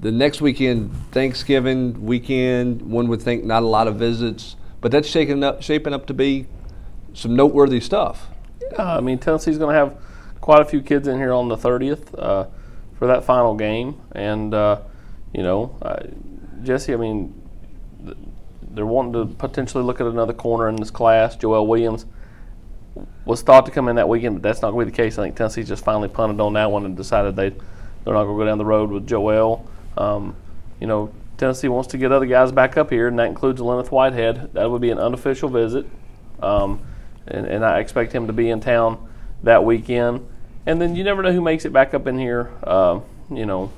The 0.00 0.12
next 0.12 0.40
weekend, 0.40 0.92
Thanksgiving 1.12 2.04
weekend, 2.04 2.82
one 2.82 3.08
would 3.08 3.22
think 3.22 3.44
not 3.44 3.62
a 3.62 3.66
lot 3.66 3.88
of 3.88 3.96
visits, 3.96 4.56
but 4.80 4.92
that's 4.92 5.08
shaking 5.08 5.42
up, 5.42 5.62
shaping 5.62 5.94
up 5.94 6.06
to 6.06 6.14
be 6.14 6.46
some 7.14 7.34
noteworthy 7.34 7.80
stuff. 7.80 8.28
Uh, 8.78 8.96
I 8.96 9.00
mean, 9.00 9.18
Tennessee's 9.18 9.56
going 9.56 9.72
to 9.72 9.78
have 9.78 9.96
quite 10.40 10.60
a 10.60 10.64
few 10.64 10.82
kids 10.82 11.08
in 11.08 11.16
here 11.16 11.32
on 11.32 11.48
the 11.48 11.56
30th 11.56 12.18
uh, 12.18 12.46
for 12.98 13.06
that 13.06 13.24
final 13.24 13.54
game, 13.54 14.00
and 14.12 14.52
uh, 14.52 14.80
you 15.32 15.42
know, 15.42 15.78
Jesse, 16.62 16.92
I 16.92 16.96
mean, 16.96 17.40
they're 18.74 18.86
wanting 18.86 19.12
to 19.12 19.34
potentially 19.36 19.84
look 19.84 20.00
at 20.00 20.06
another 20.06 20.32
corner 20.32 20.68
in 20.68 20.76
this 20.76 20.90
class. 20.90 21.36
Joel 21.36 21.66
Williams 21.66 22.06
was 23.24 23.42
thought 23.42 23.66
to 23.66 23.72
come 23.72 23.88
in 23.88 23.96
that 23.96 24.08
weekend, 24.08 24.36
but 24.36 24.42
that's 24.42 24.62
not 24.62 24.72
going 24.72 24.86
to 24.86 24.90
be 24.90 24.96
the 24.96 25.02
case. 25.02 25.18
I 25.18 25.24
think 25.24 25.36
Tennessee 25.36 25.62
just 25.62 25.84
finally 25.84 26.08
punted 26.08 26.40
on 26.40 26.52
that 26.54 26.70
one 26.70 26.84
and 26.84 26.96
decided 26.96 27.36
they 27.36 27.50
they're 27.50 28.12
not 28.12 28.24
going 28.24 28.38
to 28.38 28.44
go 28.44 28.46
down 28.46 28.58
the 28.58 28.64
road 28.64 28.90
with 28.90 29.06
Joel. 29.06 29.68
Um, 29.96 30.36
you 30.80 30.86
know, 30.86 31.12
Tennessee 31.36 31.68
wants 31.68 31.88
to 31.88 31.98
get 31.98 32.12
other 32.12 32.26
guys 32.26 32.52
back 32.52 32.76
up 32.76 32.90
here, 32.90 33.08
and 33.08 33.18
that 33.18 33.26
includes 33.26 33.60
Lenneth 33.60 33.90
Whitehead. 33.90 34.50
That 34.54 34.70
would 34.70 34.80
be 34.80 34.90
an 34.90 34.98
unofficial 34.98 35.48
visit, 35.48 35.86
um, 36.42 36.80
and, 37.26 37.46
and 37.46 37.64
I 37.64 37.80
expect 37.80 38.12
him 38.12 38.26
to 38.26 38.32
be 38.32 38.50
in 38.50 38.60
town 38.60 39.08
that 39.42 39.64
weekend. 39.64 40.26
And 40.66 40.80
then 40.80 40.96
you 40.96 41.04
never 41.04 41.22
know 41.22 41.32
who 41.32 41.40
makes 41.40 41.64
it 41.64 41.72
back 41.72 41.94
up 41.94 42.06
in 42.06 42.18
here. 42.18 42.50
Uh, 42.62 43.00
you 43.30 43.46
know, 43.46 43.72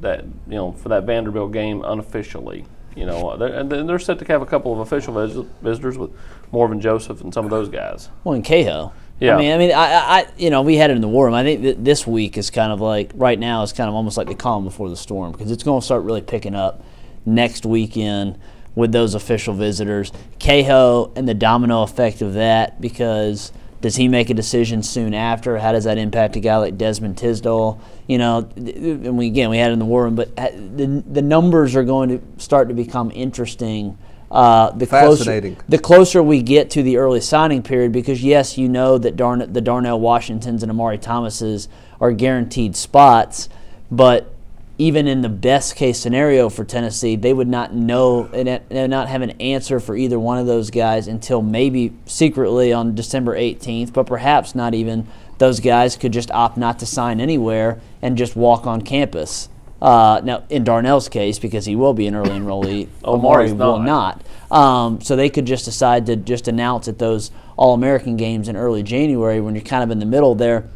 that 0.00 0.24
you 0.24 0.54
know 0.54 0.72
for 0.72 0.90
that 0.90 1.04
Vanderbilt 1.04 1.52
game 1.52 1.82
unofficially. 1.84 2.66
You 2.96 3.06
know, 3.06 3.36
they're, 3.36 3.54
and 3.54 3.70
then 3.70 3.86
they're 3.86 4.00
set 4.00 4.18
to 4.18 4.24
have 4.26 4.42
a 4.42 4.46
couple 4.46 4.72
of 4.72 4.80
official 4.80 5.14
vis- 5.14 5.46
visitors 5.62 5.96
with 5.96 6.10
Morvan 6.50 6.80
Joseph 6.80 7.20
and 7.20 7.32
some 7.32 7.44
of 7.44 7.50
those 7.50 7.68
guys. 7.68 8.08
Well, 8.24 8.34
in 8.34 8.42
Cahill. 8.42 8.92
Yeah. 9.20 9.36
I 9.36 9.38
mean, 9.38 9.52
I 9.52 9.58
mean, 9.58 9.72
I, 9.72 9.84
I, 9.84 10.26
you 10.38 10.48
know, 10.48 10.62
we 10.62 10.76
had 10.76 10.90
it 10.90 10.94
in 10.94 11.02
the 11.02 11.08
war 11.08 11.26
room. 11.26 11.34
I 11.34 11.42
think 11.42 11.62
that 11.62 11.84
this 11.84 12.06
week 12.06 12.38
is 12.38 12.50
kind 12.50 12.72
of 12.72 12.80
like 12.80 13.12
right 13.14 13.38
now 13.38 13.62
is 13.62 13.72
kind 13.72 13.88
of 13.88 13.94
almost 13.94 14.16
like 14.16 14.28
the 14.28 14.34
calm 14.34 14.64
before 14.64 14.88
the 14.88 14.96
storm 14.96 15.32
because 15.32 15.50
it's 15.50 15.62
going 15.62 15.80
to 15.80 15.84
start 15.84 16.04
really 16.04 16.22
picking 16.22 16.54
up 16.54 16.82
next 17.26 17.66
weekend 17.66 18.38
with 18.74 18.92
those 18.92 19.14
official 19.14 19.52
visitors. 19.52 20.10
Cahill 20.38 21.12
and 21.16 21.28
the 21.28 21.34
domino 21.34 21.82
effect 21.82 22.22
of 22.22 22.34
that 22.34 22.80
because 22.80 23.52
does 23.80 23.96
he 23.96 24.08
make 24.08 24.30
a 24.30 24.34
decision 24.34 24.82
soon 24.82 25.14
after? 25.14 25.58
How 25.58 25.72
does 25.72 25.84
that 25.84 25.98
impact 25.98 26.36
a 26.36 26.40
guy 26.40 26.56
like 26.56 26.76
Desmond 26.76 27.16
Tisdale? 27.16 27.80
You 28.06 28.18
know, 28.18 28.48
and 28.56 29.16
we 29.16 29.26
again 29.26 29.50
we 29.50 29.58
had 29.58 29.70
it 29.70 29.74
in 29.74 29.78
the 29.78 29.84
war 29.84 30.04
room, 30.04 30.14
but 30.14 30.30
uh, 30.38 30.50
the 30.50 31.02
the 31.06 31.22
numbers 31.22 31.76
are 31.76 31.84
going 31.84 32.10
to 32.10 32.42
start 32.42 32.68
to 32.68 32.74
become 32.74 33.10
interesting. 33.14 33.96
Uh, 34.30 34.70
the 34.70 34.86
Fascinating. 34.86 35.56
Closer, 35.56 35.70
the 35.70 35.78
closer 35.78 36.22
we 36.22 36.40
get 36.40 36.70
to 36.70 36.82
the 36.82 36.98
early 36.98 37.20
signing 37.20 37.62
period, 37.62 37.92
because 37.92 38.22
yes, 38.22 38.56
you 38.56 38.68
know 38.68 38.96
that 38.96 39.16
Darn- 39.16 39.52
the 39.52 39.60
Darnell 39.60 39.98
Washingtons 39.98 40.62
and 40.62 40.70
Omari 40.70 40.98
Thomases 40.98 41.68
are 42.00 42.12
guaranteed 42.12 42.76
spots, 42.76 43.48
but 43.90 44.32
even 44.78 45.06
in 45.06 45.20
the 45.20 45.28
best 45.28 45.76
case 45.76 45.98
scenario 45.98 46.48
for 46.48 46.64
Tennessee, 46.64 47.14
they 47.14 47.34
would 47.34 47.48
not 47.48 47.74
know 47.74 48.30
and 48.32 48.62
not 48.90 49.08
have 49.08 49.20
an 49.20 49.32
answer 49.32 49.78
for 49.78 49.94
either 49.94 50.18
one 50.18 50.38
of 50.38 50.46
those 50.46 50.70
guys 50.70 51.06
until 51.06 51.42
maybe 51.42 51.92
secretly 52.06 52.72
on 52.72 52.94
December 52.94 53.36
18th, 53.36 53.92
but 53.92 54.06
perhaps 54.06 54.54
not 54.54 54.72
even. 54.72 55.06
Those 55.36 55.60
guys 55.60 55.96
could 55.96 56.12
just 56.12 56.30
opt 56.30 56.56
not 56.56 56.78
to 56.78 56.86
sign 56.86 57.20
anywhere 57.20 57.80
and 58.00 58.16
just 58.16 58.36
walk 58.36 58.66
on 58.66 58.80
campus. 58.80 59.50
Uh, 59.80 60.20
now, 60.22 60.44
in 60.50 60.62
Darnell's 60.64 61.08
case, 61.08 61.38
because 61.38 61.64
he 61.64 61.74
will 61.74 61.94
be 61.94 62.06
an 62.06 62.14
early 62.14 62.30
enrollee, 62.30 62.88
Omari 63.04 63.52
will 63.52 63.78
not. 63.78 64.22
Um, 64.50 65.00
so 65.00 65.16
they 65.16 65.30
could 65.30 65.46
just 65.46 65.64
decide 65.64 66.06
to 66.06 66.16
just 66.16 66.48
announce 66.48 66.88
at 66.88 66.98
those 66.98 67.30
All 67.56 67.72
American 67.74 68.16
games 68.16 68.48
in 68.48 68.56
early 68.56 68.82
January 68.82 69.40
when 69.40 69.54
you're 69.54 69.64
kind 69.64 69.82
of 69.82 69.90
in 69.90 69.98
the 69.98 70.06
middle 70.06 70.34
there. 70.34 70.68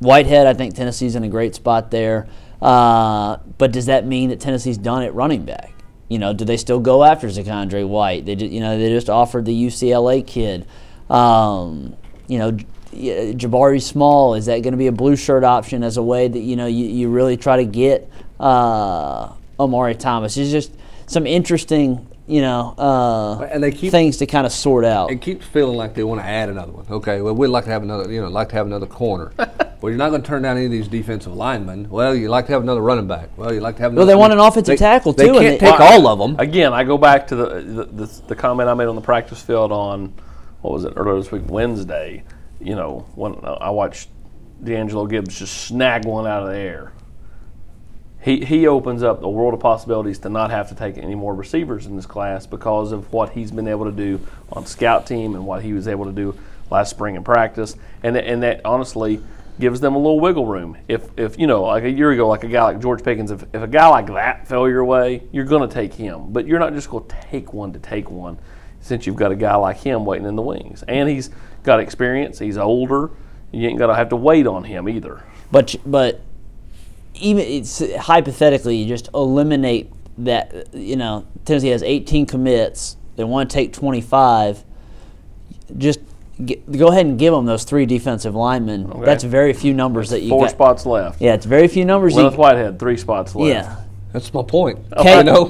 Whitehead, 0.00 0.46
I 0.46 0.54
think 0.54 0.74
Tennessee's 0.74 1.14
in 1.14 1.24
a 1.24 1.28
great 1.28 1.54
spot 1.54 1.90
there. 1.90 2.26
Uh, 2.60 3.36
but 3.58 3.72
does 3.72 3.86
that 3.86 4.06
mean 4.06 4.30
that 4.30 4.40
Tennessee's 4.40 4.78
done 4.78 5.02
at 5.02 5.14
running 5.14 5.44
back? 5.44 5.72
You 6.08 6.18
know, 6.18 6.32
do 6.32 6.44
they 6.44 6.56
still 6.56 6.80
go 6.80 7.04
after 7.04 7.28
Zaquandre 7.28 7.86
White? 7.86 8.26
They, 8.26 8.34
ju- 8.34 8.46
you 8.46 8.60
know, 8.60 8.78
they 8.78 8.88
just 8.88 9.08
offered 9.08 9.44
the 9.44 9.54
UCLA 9.66 10.26
kid. 10.26 10.66
Um, 11.08 11.96
you 12.26 12.38
know, 12.38 12.56
Jabari 12.92 13.80
Small 13.82 14.34
is 14.34 14.46
that 14.46 14.62
going 14.62 14.72
to 14.72 14.78
be 14.78 14.86
a 14.88 14.92
blue 14.92 15.16
shirt 15.16 15.44
option 15.44 15.82
as 15.82 15.96
a 15.96 16.02
way 16.02 16.28
that 16.28 16.38
you 16.40 16.56
know 16.56 16.66
you, 16.66 16.86
you 16.86 17.08
really 17.08 17.36
try 17.36 17.56
to 17.56 17.64
get 17.64 18.10
uh, 18.38 19.32
Omari 19.58 19.94
Thomas? 19.94 20.36
It's 20.36 20.50
just 20.50 20.72
some 21.06 21.26
interesting 21.26 22.06
you 22.26 22.40
know 22.40 22.74
uh, 22.78 23.40
And 23.50 23.62
they 23.62 23.72
keep- 23.72 23.90
things 23.90 24.16
to 24.18 24.26
kind 24.26 24.46
of 24.46 24.52
sort 24.52 24.84
out. 24.84 25.10
It 25.10 25.20
keeps 25.20 25.44
feeling 25.46 25.76
like 25.76 25.94
they 25.94 26.04
want 26.04 26.20
to 26.20 26.24
add 26.26 26.48
another 26.48 26.72
one. 26.72 26.86
Okay, 26.90 27.20
well, 27.22 27.34
we'd 27.34 27.48
like 27.48 27.64
to 27.64 27.70
have 27.70 27.82
another, 27.82 28.10
you 28.12 28.20
know, 28.20 28.28
like 28.28 28.48
to 28.50 28.54
have 28.56 28.66
another 28.66 28.86
corner. 28.86 29.32
well, 29.38 29.90
you're 29.90 29.96
not 29.96 30.10
going 30.10 30.22
to 30.22 30.28
turn 30.28 30.42
down 30.42 30.56
any 30.56 30.66
of 30.66 30.72
these 30.72 30.86
defensive 30.86 31.34
linemen. 31.34 31.88
Well, 31.90 32.14
you 32.14 32.28
like 32.28 32.46
to 32.46 32.52
have 32.52 32.62
another 32.62 32.82
running 32.82 33.08
back. 33.08 33.30
Well, 33.36 33.52
you 33.52 33.60
like 33.60 33.76
to 33.76 33.82
have. 33.82 33.92
Well, 33.92 34.02
Another, 34.02 34.12
they 34.12 34.16
want 34.16 34.32
an 34.32 34.38
offensive 34.38 34.72
they- 34.74 34.76
tackle, 34.76 35.12
They 35.12 35.26
too, 35.26 35.38
and 35.38 35.40
can't 35.40 35.60
they- 35.60 35.70
take 35.70 35.80
all 35.80 36.06
of 36.06 36.18
them. 36.20 36.36
Again, 36.38 36.72
I 36.72 36.84
go 36.84 36.98
back 36.98 37.26
to 37.28 37.36
the 37.36 37.46
the, 37.60 37.84
the 38.06 38.20
the 38.28 38.36
comment 38.36 38.68
I 38.68 38.74
made 38.74 38.86
on 38.86 38.94
the 38.96 39.00
practice 39.02 39.40
field 39.42 39.72
on 39.72 40.12
what 40.62 40.72
was 40.72 40.84
it 40.84 40.92
earlier 40.96 41.16
this 41.20 41.32
week, 41.32 41.42
Wednesday. 41.48 42.22
You 42.60 42.74
know, 42.74 43.06
when 43.14 43.36
I 43.44 43.70
watched 43.70 44.08
D'Angelo 44.62 45.06
Gibbs 45.06 45.38
just 45.38 45.66
snag 45.66 46.04
one 46.04 46.26
out 46.26 46.42
of 46.42 46.50
the 46.50 46.58
air. 46.58 46.92
He, 48.22 48.44
he 48.44 48.66
opens 48.66 49.02
up 49.02 49.22
a 49.22 49.30
world 49.30 49.54
of 49.54 49.60
possibilities 49.60 50.18
to 50.20 50.28
not 50.28 50.50
have 50.50 50.68
to 50.68 50.74
take 50.74 50.98
any 50.98 51.14
more 51.14 51.34
receivers 51.34 51.86
in 51.86 51.96
this 51.96 52.04
class 52.04 52.44
because 52.44 52.92
of 52.92 53.10
what 53.14 53.30
he's 53.30 53.50
been 53.50 53.66
able 53.66 53.86
to 53.86 53.92
do 53.92 54.20
on 54.52 54.66
scout 54.66 55.06
team 55.06 55.34
and 55.34 55.46
what 55.46 55.62
he 55.62 55.72
was 55.72 55.88
able 55.88 56.04
to 56.04 56.12
do 56.12 56.36
last 56.70 56.90
spring 56.90 57.14
in 57.14 57.24
practice. 57.24 57.76
And, 58.02 58.18
and 58.18 58.42
that 58.42 58.60
honestly 58.66 59.22
gives 59.58 59.80
them 59.80 59.94
a 59.94 59.98
little 59.98 60.20
wiggle 60.20 60.46
room. 60.46 60.76
If, 60.86 61.08
if 61.18 61.38
you 61.38 61.46
know, 61.46 61.62
like 61.62 61.84
a 61.84 61.90
year 61.90 62.10
ago, 62.10 62.28
like 62.28 62.44
a 62.44 62.48
guy 62.48 62.62
like 62.64 62.80
George 62.80 63.02
Pickens, 63.02 63.30
if, 63.30 63.42
if 63.54 63.62
a 63.62 63.66
guy 63.66 63.88
like 63.88 64.08
that 64.08 64.46
fell 64.46 64.68
your 64.68 64.84
way, 64.84 65.22
you're 65.32 65.46
going 65.46 65.66
to 65.66 65.74
take 65.74 65.94
him. 65.94 66.30
But 66.30 66.46
you're 66.46 66.58
not 66.58 66.74
just 66.74 66.90
going 66.90 67.08
to 67.08 67.16
take 67.22 67.54
one 67.54 67.72
to 67.72 67.78
take 67.78 68.10
one 68.10 68.38
since 68.80 69.06
you've 69.06 69.16
got 69.16 69.32
a 69.32 69.36
guy 69.36 69.54
like 69.56 69.78
him 69.78 70.04
waiting 70.04 70.26
in 70.26 70.36
the 70.36 70.42
wings. 70.42 70.82
And 70.88 71.08
he's 71.08 71.30
got 71.62 71.80
experience, 71.80 72.38
he's 72.38 72.56
older. 72.56 73.10
You 73.52 73.68
ain't 73.68 73.78
got 73.78 73.88
to 73.88 73.94
have 73.94 74.08
to 74.10 74.16
wait 74.16 74.46
on 74.46 74.64
him 74.64 74.88
either. 74.88 75.22
But 75.50 75.74
but 75.84 76.20
even 77.14 77.44
it's 77.44 77.82
hypothetically, 77.96 78.76
you 78.76 78.86
just 78.86 79.08
eliminate 79.14 79.90
that. 80.18 80.72
You 80.74 80.96
know, 80.96 81.26
Tennessee 81.44 81.68
has 81.68 81.82
18 81.82 82.26
commits. 82.26 82.96
They 83.16 83.24
want 83.24 83.50
to 83.50 83.54
take 83.54 83.72
25. 83.72 84.64
Just 85.76 86.00
get, 86.44 86.70
go 86.70 86.88
ahead 86.88 87.06
and 87.06 87.18
give 87.18 87.34
them 87.34 87.44
those 87.46 87.64
three 87.64 87.86
defensive 87.86 88.34
linemen. 88.34 88.90
Okay. 88.90 89.04
That's 89.04 89.24
very 89.24 89.52
few 89.52 89.74
numbers 89.74 90.10
that 90.10 90.22
you 90.22 90.28
Four 90.28 90.42
got. 90.44 90.50
spots 90.50 90.86
left. 90.86 91.20
Yeah, 91.20 91.34
it's 91.34 91.46
very 91.46 91.68
few 91.68 91.84
numbers. 91.84 92.14
You, 92.16 92.28
Whitehead, 92.30 92.78
three 92.78 92.96
spots 92.96 93.34
left. 93.34 93.48
yeah. 93.48 93.84
That's 94.12 94.34
my 94.34 94.42
point. 94.42 94.78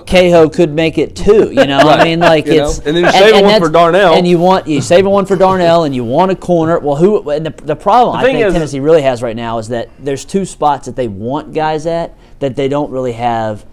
K- 0.07 0.27
you 0.27 0.33
know, 0.33 0.49
could 0.51 0.71
make 0.71 0.99
it 0.99 1.17
two. 1.17 1.51
You 1.51 1.67
know, 1.67 1.79
I 1.79 2.05
mean, 2.05 2.21
like 2.21 2.45
You 2.47 2.57
know, 2.59 2.69
it's 2.69 2.79
and 2.81 2.95
then 2.97 3.05
you 3.05 3.11
save 3.11 3.43
one 3.43 3.61
for 3.63 3.71
Darnell. 3.71 4.15
and 4.15 4.27
you 4.29 4.39
want 4.39 4.67
you 4.67 4.81
save 4.83 5.07
one 5.07 5.25
for 5.25 5.37
Darnell, 5.37 5.85
and 5.85 5.95
you 5.95 6.05
want 6.05 6.31
a 6.31 6.37
corner. 6.37 6.79
Well, 6.79 6.97
who? 6.97 7.31
And 7.31 7.47
the, 7.47 7.51
the 7.65 7.77
problem 7.77 8.17
I 8.17 8.23
think 8.23 8.39
is- 8.39 8.53
Tennessee 8.53 8.81
really 8.81 9.03
has 9.03 9.23
right 9.23 9.37
now 9.37 9.59
is 9.59 9.69
that 9.69 9.89
there's 9.99 10.25
two 10.27 10.45
spots 10.45 10.87
that 10.87 10.97
they 10.97 11.09
want 11.09 11.55
guys 11.55 11.87
at 11.87 12.15
that 12.41 12.55
they 12.57 12.69
don't 12.69 12.91
really 12.91 13.13
have 13.13 13.65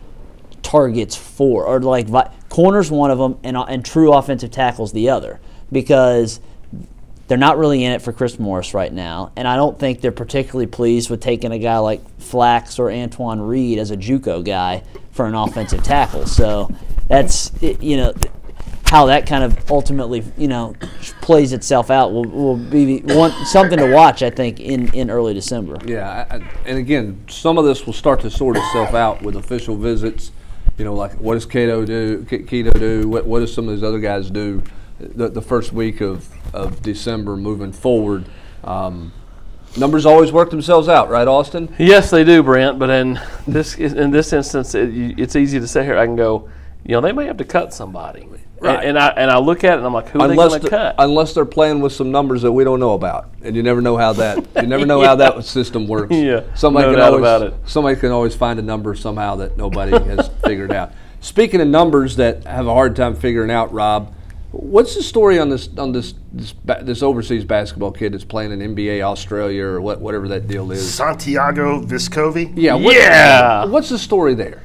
targets 0.61 1.15
for, 1.15 1.65
or 1.65 1.79
like 1.81 2.07
vi- 2.07 2.31
corners 2.49 2.89
one 2.91 3.11
of 3.11 3.17
them, 3.17 3.37
and 3.43 3.57
uh, 3.57 3.63
and 3.63 3.83
true 3.85 4.13
offensive 4.13 4.51
tackles 4.51 4.93
the 4.93 5.09
other, 5.09 5.39
because 5.71 6.39
they're 7.27 7.37
not 7.37 7.57
really 7.57 7.83
in 7.83 7.91
it 7.91 8.01
for 8.01 8.13
Chris 8.13 8.39
Morris 8.39 8.73
right 8.73 8.91
now, 8.91 9.31
and 9.35 9.47
I 9.47 9.55
don't 9.55 9.77
think 9.77 10.01
they're 10.01 10.11
particularly 10.11 10.67
pleased 10.67 11.09
with 11.09 11.21
taking 11.21 11.51
a 11.51 11.59
guy 11.59 11.77
like 11.79 12.01
Flax 12.19 12.79
or 12.79 12.89
Antoine 12.89 13.41
Reed 13.41 13.79
as 13.79 13.91
a 13.91 13.97
JUCO 13.97 14.45
guy 14.45 14.83
for 15.11 15.25
an 15.25 15.35
offensive 15.35 15.83
tackle. 15.83 16.25
So 16.25 16.69
that's 17.07 17.51
you 17.61 17.97
know 17.97 18.13
how 18.85 19.07
that 19.07 19.27
kind 19.27 19.43
of 19.43 19.69
ultimately 19.69 20.23
you 20.37 20.47
know 20.47 20.73
plays 21.19 21.51
itself 21.51 21.91
out 21.91 22.13
will, 22.13 22.23
will 22.23 22.55
be 22.55 22.99
one 22.99 23.31
something 23.45 23.77
to 23.77 23.91
watch. 23.93 24.23
I 24.23 24.29
think 24.29 24.59
in 24.59 24.93
in 24.93 25.09
early 25.09 25.33
December. 25.33 25.77
Yeah, 25.85 26.25
I, 26.29 26.35
and 26.65 26.77
again, 26.77 27.23
some 27.27 27.57
of 27.57 27.65
this 27.65 27.85
will 27.85 27.93
start 27.93 28.21
to 28.21 28.31
sort 28.31 28.55
itself 28.55 28.93
out 28.93 29.21
with 29.21 29.35
official 29.35 29.75
visits. 29.75 30.31
You 30.77 30.85
know, 30.85 30.93
like 30.93 31.13
what 31.13 31.33
does 31.33 31.45
Cato 31.45 31.85
do? 31.85 32.23
Keto 32.23 32.79
do? 32.79 33.09
What 33.09 33.25
what 33.25 33.39
does 33.39 33.53
some 33.53 33.67
of 33.67 33.75
these 33.75 33.83
other 33.83 33.99
guys 33.99 34.29
do? 34.29 34.63
The, 34.99 35.29
the 35.29 35.43
first 35.43 35.73
week 35.73 36.01
of, 36.01 36.27
of 36.57 36.81
December 36.81 37.37
moving 37.37 37.71
forward. 37.71 38.25
Um, 38.63 39.13
numbers 39.77 40.05
always 40.05 40.31
work 40.31 40.49
themselves 40.49 40.87
out, 40.87 41.09
right, 41.09 41.27
Austin? 41.27 41.73
Yes, 41.77 42.09
they 42.09 42.23
do, 42.23 42.43
Brent. 42.43 42.79
But 42.79 42.89
in 42.89 43.19
this 43.47 43.75
in 43.77 44.11
this 44.11 44.33
instance, 44.33 44.75
it, 44.75 44.89
it's 45.19 45.35
easy 45.35 45.59
to 45.59 45.67
sit 45.67 45.83
here. 45.85 45.97
I 45.97 46.05
can 46.05 46.15
go, 46.15 46.49
you 46.83 46.91
know, 46.93 47.01
they 47.01 47.11
may 47.11 47.25
have 47.25 47.37
to 47.37 47.45
cut 47.45 47.73
somebody, 47.73 48.27
Right. 48.59 48.77
and, 48.79 48.97
and 48.97 48.99
I 48.99 49.07
and 49.09 49.29
I 49.31 49.37
look 49.37 49.63
at 49.63 49.73
it 49.73 49.77
and 49.77 49.85
I'm 49.85 49.93
like, 49.93 50.09
who 50.09 50.19
are 50.19 50.27
they 50.27 50.33
Unless 50.33 50.49
going 50.49 50.61
to 50.63 50.69
cut? 50.69 50.95
unless 50.97 51.33
they're 51.33 51.45
playing 51.45 51.79
with 51.79 51.93
some 51.93 52.11
numbers 52.11 52.41
that 52.41 52.51
we 52.51 52.63
don't 52.63 52.79
know 52.79 52.93
about, 52.93 53.29
and 53.43 53.55
you 53.55 53.61
never 53.61 53.81
know 53.81 53.97
how 53.97 54.13
that 54.13 54.37
you 54.55 54.63
never 54.67 54.85
know 54.85 55.01
how 55.01 55.15
that 55.23 55.43
system 55.45 55.87
works. 55.87 56.15
Yeah, 56.15 56.41
somebody 56.55 56.87
no 56.87 56.93
can 56.93 57.23
always 57.23 57.53
somebody 57.65 57.99
can 57.99 58.11
always 58.11 58.35
find 58.35 58.57
a 58.57 58.63
number 58.63 58.95
somehow 58.95 59.35
that 59.35 59.57
nobody 59.57 59.91
has 59.91 60.29
figured 60.43 60.71
out. 60.71 60.91
Speaking 61.19 61.61
of 61.61 61.67
numbers 61.67 62.15
that 62.15 62.45
have 62.45 62.65
a 62.67 62.73
hard 62.73 62.95
time 62.95 63.15
figuring 63.15 63.51
out, 63.51 63.71
Rob, 63.73 64.13
what's 64.59 64.95
the 64.95 65.03
story 65.03 65.39
on 65.39 65.49
this 65.49 65.69
on 65.77 65.91
this 65.91 66.13
this, 66.33 66.53
this 66.81 67.01
overseas 67.03 67.45
basketball 67.45 67.91
kid 67.91 68.13
that's 68.13 68.23
playing 68.23 68.51
in 68.51 68.75
NBA 68.75 69.01
Australia 69.01 69.63
or 69.65 69.81
what 69.81 70.01
whatever 70.01 70.27
that 70.29 70.47
deal 70.47 70.71
is? 70.71 70.93
Santiago 70.93 71.81
Vescovi. 71.81 72.51
Yeah, 72.55 72.75
what- 72.75 72.95
Yeah. 72.95 73.65
What's 73.65 73.89
the 73.89 73.97
story 73.99 74.33
there? 74.33 74.63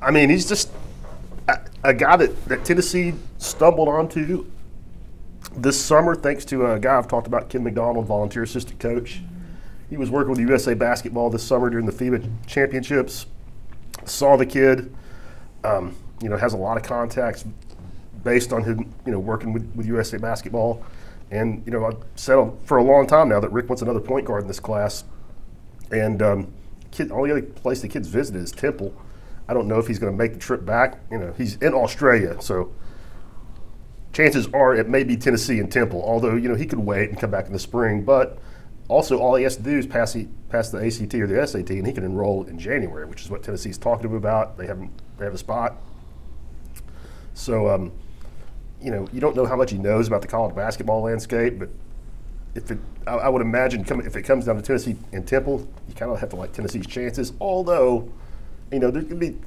I 0.00 0.10
mean, 0.10 0.30
he's 0.30 0.48
just 0.48 0.70
a, 1.48 1.58
a 1.84 1.94
guy 1.94 2.16
that, 2.16 2.44
that 2.46 2.64
Tennessee 2.64 3.14
stumbled 3.38 3.88
onto 3.88 4.46
this 5.56 5.80
summer 5.80 6.14
thanks 6.14 6.44
to 6.46 6.66
a 6.72 6.78
guy 6.78 6.96
I've 6.98 7.08
talked 7.08 7.26
about, 7.26 7.48
Ken 7.48 7.62
McDonald, 7.62 8.06
volunteer 8.06 8.42
assistant 8.42 8.80
coach. 8.80 9.20
He 9.90 9.96
was 9.96 10.10
working 10.10 10.30
with 10.30 10.40
USA 10.40 10.74
Basketball 10.74 11.28
this 11.30 11.42
summer 11.42 11.68
during 11.68 11.84
the 11.86 11.92
FIBA 11.92 12.26
championships. 12.46 13.26
Saw 14.06 14.36
the 14.36 14.46
kid, 14.46 14.92
Um, 15.62 15.94
you 16.22 16.28
know, 16.28 16.36
has 16.36 16.54
a 16.54 16.56
lot 16.56 16.76
of 16.78 16.82
contacts 16.82 17.44
based 18.24 18.52
on 18.52 18.64
him, 18.64 18.94
you 19.04 19.12
know, 19.12 19.18
working 19.18 19.52
with, 19.52 19.70
with 19.74 19.86
USA 19.86 20.18
basketball. 20.18 20.84
And, 21.30 21.62
you 21.64 21.72
know, 21.72 21.86
I've 21.86 22.02
said 22.14 22.52
for 22.64 22.76
a 22.76 22.84
long 22.84 23.06
time 23.06 23.28
now 23.28 23.40
that 23.40 23.50
Rick 23.52 23.68
wants 23.68 23.82
another 23.82 24.00
point 24.00 24.26
guard 24.26 24.42
in 24.42 24.48
this 24.48 24.60
class. 24.60 25.04
And 25.90 26.22
um, 26.22 26.52
kid, 26.90 27.10
only 27.10 27.30
other 27.30 27.42
place 27.42 27.80
the 27.80 27.88
kid's 27.88 28.08
visited 28.08 28.42
is 28.42 28.52
Temple. 28.52 28.94
I 29.48 29.54
don't 29.54 29.66
know 29.66 29.78
if 29.78 29.86
he's 29.86 29.98
going 29.98 30.12
to 30.12 30.16
make 30.16 30.34
the 30.34 30.38
trip 30.38 30.64
back. 30.64 30.98
You 31.10 31.18
know, 31.18 31.34
he's 31.36 31.56
in 31.56 31.74
Australia, 31.74 32.40
so 32.40 32.72
chances 34.12 34.46
are 34.54 34.74
it 34.74 34.88
may 34.88 35.04
be 35.04 35.16
Tennessee 35.16 35.58
and 35.58 35.70
Temple. 35.70 36.02
Although 36.02 36.36
you 36.36 36.48
know 36.48 36.54
he 36.54 36.66
could 36.66 36.78
wait 36.78 37.10
and 37.10 37.18
come 37.18 37.30
back 37.30 37.46
in 37.46 37.52
the 37.52 37.58
spring, 37.58 38.04
but 38.04 38.38
also 38.88 39.18
all 39.18 39.34
he 39.34 39.44
has 39.44 39.56
to 39.56 39.62
do 39.62 39.78
is 39.78 39.86
pass 39.86 40.12
the, 40.12 40.28
pass 40.48 40.70
the 40.70 40.78
ACT 40.78 41.14
or 41.14 41.26
the 41.26 41.46
SAT, 41.46 41.70
and 41.70 41.86
he 41.86 41.92
can 41.92 42.04
enroll 42.04 42.44
in 42.44 42.58
January, 42.58 43.06
which 43.06 43.22
is 43.22 43.30
what 43.30 43.42
Tennessee's 43.42 43.78
talking 43.78 44.02
to 44.02 44.08
him 44.08 44.14
about. 44.14 44.56
They 44.56 44.66
haven't 44.66 44.90
they 45.18 45.24
have 45.24 45.34
a 45.34 45.38
spot. 45.38 45.76
So, 47.34 47.68
um, 47.68 47.92
you 48.82 48.90
know, 48.90 49.08
you 49.12 49.20
don't 49.20 49.36
know 49.36 49.46
how 49.46 49.56
much 49.56 49.70
he 49.70 49.78
knows 49.78 50.08
about 50.08 50.22
the 50.22 50.28
college 50.28 50.54
basketball 50.54 51.02
landscape, 51.02 51.58
but 51.58 51.68
if 52.54 52.70
it, 52.70 52.78
I, 53.06 53.14
I 53.14 53.28
would 53.28 53.42
imagine 53.42 53.84
come, 53.84 54.00
if 54.00 54.16
it 54.16 54.22
comes 54.22 54.46
down 54.46 54.56
to 54.56 54.62
Tennessee 54.62 54.96
and 55.12 55.26
Temple, 55.26 55.66
you 55.88 55.94
kind 55.94 56.10
of 56.10 56.20
have 56.20 56.30
to 56.30 56.36
like 56.36 56.52
Tennessee's 56.52 56.86
chances. 56.86 57.32
Although, 57.40 58.10
you 58.70 58.78
know, 58.78 58.90
there 58.90 59.02
could 59.02 59.18
be 59.18 59.38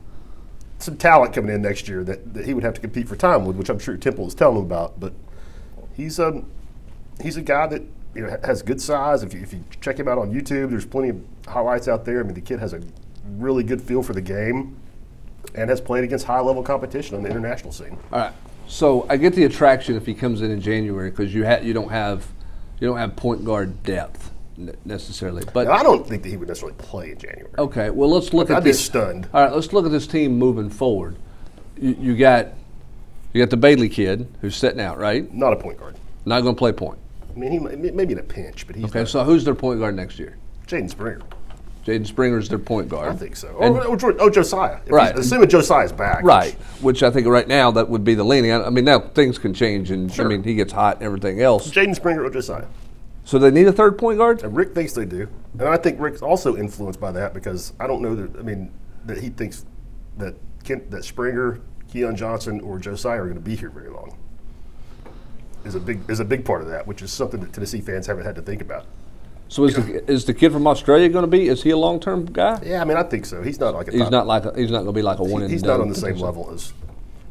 some 0.79 0.97
talent 0.97 1.33
coming 1.33 1.53
in 1.53 1.61
next 1.61 1.87
year 1.87 2.03
that, 2.03 2.33
that 2.33 2.45
he 2.45 2.53
would 2.53 2.63
have 2.63 2.73
to 2.75 2.81
compete 2.81 3.07
for 3.07 3.15
time 3.15 3.45
with, 3.45 3.55
which 3.55 3.69
I'm 3.69 3.79
sure 3.79 3.95
Temple 3.97 4.27
is 4.27 4.35
telling 4.35 4.57
him 4.57 4.63
about. 4.63 4.99
But 4.99 5.13
he's 5.95 6.19
um 6.19 6.49
he's 7.21 7.37
a 7.37 7.41
guy 7.41 7.67
that 7.67 7.81
you 8.13 8.23
know 8.23 8.37
has 8.43 8.61
good 8.61 8.81
size. 8.81 9.23
If 9.23 9.33
you, 9.33 9.41
if 9.41 9.53
you 9.53 9.63
check 9.81 9.99
him 9.99 10.07
out 10.07 10.17
on 10.17 10.33
YouTube, 10.33 10.71
there's 10.71 10.85
plenty 10.85 11.09
of 11.09 11.21
highlights 11.47 11.87
out 11.87 12.05
there. 12.05 12.19
I 12.19 12.23
mean, 12.23 12.33
the 12.33 12.41
kid 12.41 12.59
has 12.59 12.73
a 12.73 12.81
really 13.37 13.63
good 13.63 13.81
feel 13.81 14.03
for 14.03 14.13
the 14.13 14.21
game 14.21 14.77
and 15.53 15.69
has 15.69 15.79
played 15.79 16.03
against 16.03 16.25
high 16.25 16.39
level 16.39 16.63
competition 16.63 17.15
on 17.15 17.23
the 17.23 17.29
international 17.29 17.71
scene. 17.71 17.97
All 18.11 18.19
right. 18.19 18.33
So 18.67 19.05
I 19.09 19.17
get 19.17 19.33
the 19.35 19.43
attraction 19.45 19.95
if 19.95 20.05
he 20.05 20.13
comes 20.13 20.41
in 20.41 20.51
in 20.51 20.61
January 20.61 21.09
because 21.11 21.33
you 21.33 21.45
ha- 21.45 21.59
you 21.61 21.73
don't 21.73 21.89
have 21.91 22.25
you 22.79 22.87
don't 22.87 22.97
have 22.97 23.15
point 23.15 23.45
guard 23.45 23.83
depth 23.83 24.31
necessarily. 24.85 25.43
But 25.53 25.67
Now, 25.67 25.73
I 25.73 25.83
don't 25.83 26.07
think 26.07 26.23
that 26.23 26.29
he 26.29 26.37
would 26.37 26.47
necessarily 26.47 26.77
play 26.77 27.11
in 27.11 27.17
January. 27.17 27.51
okay, 27.57 27.89
well 27.89 28.09
let's 28.09 28.33
look 28.33 28.49
at 28.49 28.57
I'd 28.57 28.63
be 28.63 28.71
this. 28.71 28.83
stunned. 28.83 29.27
All 29.33 29.43
right, 29.43 29.53
let's 29.53 29.71
look 29.73 29.85
at 29.85 29.91
this 29.91 30.07
team 30.07 30.37
moving 30.37 30.69
forward. 30.69 31.15
You, 31.77 31.95
you 31.99 32.15
got 32.17 32.49
you 33.33 33.41
got 33.41 33.49
the 33.49 33.57
Bailey 33.57 33.89
kid 33.89 34.27
who's 34.41 34.55
sitting 34.55 34.79
out, 34.79 34.97
right? 34.97 35.31
Not 35.33 35.53
a 35.53 35.57
point 35.57 35.77
guard. 35.77 35.95
Not 36.25 36.41
going 36.41 36.55
to 36.55 36.59
play 36.59 36.71
point. 36.71 36.97
I 37.35 37.37
mean, 37.37 37.51
he 37.51 37.59
maybe 37.59 38.13
in 38.13 38.19
a 38.19 38.23
pinch, 38.23 38.65
but 38.65 38.75
he's 38.77 38.85
Okay, 38.85 38.99
not. 38.99 39.09
so 39.09 39.23
who's 39.25 39.43
their 39.43 39.55
point 39.55 39.79
guard 39.79 39.93
next 39.95 40.17
year? 40.17 40.37
Jaden 40.67 40.89
Springer. 40.89 41.19
Jaden 41.85 42.07
Springer's 42.07 42.49
their 42.49 42.57
point 42.59 42.89
guard. 42.89 43.09
I 43.11 43.15
think 43.15 43.35
so. 43.35 43.55
And- 43.61 43.75
Or, 43.77 43.85
or, 43.85 43.95
Jor- 43.97 44.15
oh, 44.19 44.29
Josiah. 44.29 44.79
If 44.85 44.91
Right. 44.91 45.17
Assuming 45.17 45.49
Josiah's 45.49 45.91
back. 45.91 46.23
Right, 46.23 46.53
which 46.81 47.03
I 47.03 47.11
think 47.11 47.27
right 47.27 47.47
now 47.47 47.69
that 47.71 47.89
would 47.89 48.03
be 48.03 48.15
the 48.15 48.23
leaning. 48.23 48.51
I 48.51 48.63
I 48.65 48.69
mean, 48.71 48.85
now 48.85 48.99
things 48.99 49.37
can 49.37 49.53
change, 49.53 49.91
and 49.91 50.11
Sure. 50.11 50.25
I 50.25 50.27
mean 50.27 50.43
he 50.43 50.55
gets 50.55 50.73
hot 50.73 50.97
and 50.97 51.05
everything 51.05 51.41
else. 51.41 51.69
Jaden 51.69 51.95
Springer 51.95 52.23
or 52.23 52.29
Josiah. 52.31 52.65
So 53.23 53.37
they 53.39 53.51
need 53.51 53.67
a 53.67 53.71
third 53.71 53.97
point 53.97 54.17
guard. 54.17 54.43
And 54.43 54.55
Rick 54.55 54.73
thinks 54.73 54.93
they 54.93 55.05
do, 55.05 55.27
and 55.59 55.67
I 55.67 55.77
think 55.77 55.99
Rick's 55.99 56.21
also 56.21 56.55
influenced 56.57 56.99
by 56.99 57.11
that 57.11 57.33
because 57.33 57.73
I 57.79 57.87
don't 57.87 58.01
know 58.01 58.15
that. 58.15 58.39
I 58.39 58.41
mean, 58.41 58.71
that 59.05 59.19
he 59.19 59.29
thinks 59.29 59.65
that 60.17 60.35
Kent, 60.63 60.89
that 60.91 61.03
Springer, 61.05 61.59
Keon 61.91 62.15
Johnson, 62.15 62.61
or 62.61 62.79
Josiah 62.79 63.19
are 63.21 63.25
going 63.25 63.35
to 63.35 63.39
be 63.41 63.55
here 63.55 63.69
very 63.69 63.89
long. 63.89 64.15
Is 65.63 65.73
a 65.75 65.79
big 65.79 66.01
is 66.09 66.19
a 66.19 66.25
big 66.25 66.45
part 66.45 66.61
of 66.61 66.67
that, 66.67 66.85
which 66.85 67.01
is 67.01 67.11
something 67.11 67.39
that 67.41 67.53
Tennessee 67.53 67.81
fans 67.81 68.05
haven't 68.07 68.25
had 68.25 68.35
to 68.35 68.41
think 68.43 68.61
about. 68.61 68.85
So 69.47 69.63
is 69.65 69.75
the, 69.75 70.11
is 70.11 70.25
the 70.25 70.33
kid 70.33 70.51
from 70.51 70.65
Australia 70.67 71.07
going 71.09 71.23
to 71.23 71.27
be? 71.31 71.47
Is 71.47 71.63
he 71.63 71.69
a 71.69 71.77
long 71.77 71.99
term 71.99 72.25
guy? 72.25 72.59
Yeah, 72.63 72.81
I 72.81 72.85
mean, 72.85 72.97
I 72.97 73.03
think 73.03 73.25
so. 73.25 73.41
He's 73.41 73.59
not 73.59 73.73
like 73.75 73.87
a 73.87 73.91
He's 73.91 74.01
top- 74.01 74.11
not 74.11 74.27
like 74.27 74.45
a, 74.45 74.53
he's 74.59 74.71
not 74.71 74.77
going 74.83 74.87
to 74.93 74.99
be 74.99 75.01
like 75.01 75.19
a 75.19 75.23
one. 75.23 75.41
he- 75.41 75.45
and 75.45 75.51
he's 75.51 75.63
not 75.63 75.79
on 75.79 75.89
the 75.89 75.95
same 75.95 76.17
level 76.17 76.49
as. 76.51 76.73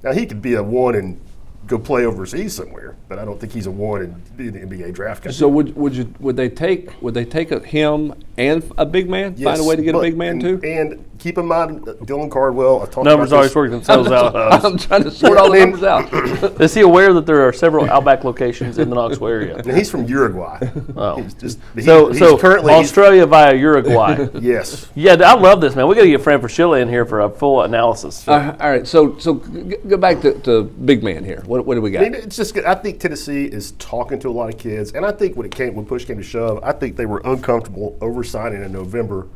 Now 0.02 0.12
he 0.12 0.26
could 0.26 0.40
be 0.42 0.54
a 0.54 0.62
one 0.62 0.94
and 0.94 1.20
go 1.66 1.78
play 1.78 2.04
overseas 2.04 2.54
somewhere, 2.54 2.94
but 3.08 3.18
I 3.18 3.24
don't 3.24 3.40
think 3.40 3.52
he's 3.52 3.66
a 3.66 3.70
one 3.70 4.02
and 4.02 4.36
be 4.36 4.48
in 4.48 4.52
the 4.52 4.60
NBA 4.60 4.92
draft. 4.94 5.24
guy. 5.24 5.30
So 5.30 5.48
would 5.48 5.74
would 5.76 5.96
you 5.96 6.12
would 6.20 6.36
they 6.36 6.48
take 6.50 6.90
would 7.02 7.14
they 7.14 7.24
take 7.24 7.50
a, 7.50 7.58
him 7.60 8.12
and 8.36 8.70
a 8.78 8.84
big 8.86 9.08
man? 9.08 9.34
Find 9.34 9.60
a 9.60 9.64
way 9.64 9.74
to 9.76 9.82
get 9.82 9.94
a 9.94 10.00
big 10.00 10.16
man 10.16 10.32
and, 10.32 10.40
too. 10.40 10.60
And 10.62 11.04
keep 11.18 11.38
in 11.38 11.46
mind, 11.46 11.88
uh, 11.88 11.92
Dylan 11.94 12.30
Cardwell. 12.30 12.82
I 12.82 12.86
talked 12.86 13.04
Numbers 13.04 13.30
about 13.30 13.36
always 13.36 13.50
this. 13.50 13.56
work 13.56 13.70
themselves 13.70 14.10
out. 14.10 14.34
Uh, 14.34 14.60
I'm 14.64 14.76
trying 14.78 15.04
to 15.04 15.10
sort 15.10 15.38
all 15.38 15.50
the 15.50 15.58
numbers 15.58 15.82
out. 15.82 16.12
Is 16.60 16.74
he 16.74 16.80
aware 16.82 17.12
that 17.14 17.26
there 17.26 17.46
are 17.46 17.52
several 17.52 17.88
Outback 17.90 18.24
locations 18.24 18.78
in 18.78 18.88
the 18.90 18.94
Knoxville 18.96 19.28
area? 19.28 19.56
And 19.56 19.66
he's 19.76 19.90
from 19.90 20.04
Uruguay. 20.06 20.58
Oh. 20.96 21.22
He's 21.22 21.34
just, 21.34 21.58
he- 21.74 21.82
So, 21.82 22.08
he's 22.10 22.18
so 22.18 22.36
currently 22.38 22.72
Australia 22.72 23.26
via 23.26 23.54
Uruguay. 23.54 24.26
yes. 24.40 24.88
yeah, 24.94 25.12
I 25.14 25.34
love 25.34 25.60
this 25.60 25.74
man. 25.74 25.86
We 25.88 25.94
got 25.94 26.02
to 26.02 26.08
get 26.08 26.20
Fran 26.22 26.40
Fraschilla 26.40 26.80
in 26.82 26.88
here 26.88 27.04
for 27.06 27.20
a 27.22 27.30
full 27.30 27.62
analysis. 27.62 28.26
Uh, 28.28 28.56
all 28.60 28.70
right, 28.70 28.86
so 28.86 29.18
so 29.18 29.36
g- 29.40 29.76
go 29.88 29.96
back 29.96 30.20
to, 30.22 30.38
to 30.40 30.62
big 30.64 31.02
man 31.02 31.24
here. 31.24 31.42
What, 31.46 31.64
what 31.66 31.74
do 31.74 31.82
we 31.82 31.96
I 31.96 32.02
mean, 32.02 32.12
got? 32.12 32.22
it's 32.22 32.36
just. 32.36 32.54
good. 32.54 32.64
I 32.64 32.74
think 32.74 33.00
Tennessee 33.00 33.44
is 33.44 33.72
talking 33.72 34.18
to 34.20 34.28
a 34.28 34.30
lot 34.32 34.52
of 34.52 34.58
kids, 34.58 34.92
and 34.92 35.04
I 35.06 35.12
think 35.12 35.36
when 35.36 35.46
it 35.46 35.54
came, 35.54 35.74
when 35.74 35.86
push 35.86 36.04
came 36.04 36.16
to 36.16 36.22
shove, 36.22 36.60
I 36.62 36.72
think 36.72 36.96
they 36.96 37.06
were 37.06 37.20
uncomfortable 37.24 37.96
oversigning 38.00 38.62
in 38.64 38.72
November 38.72 39.26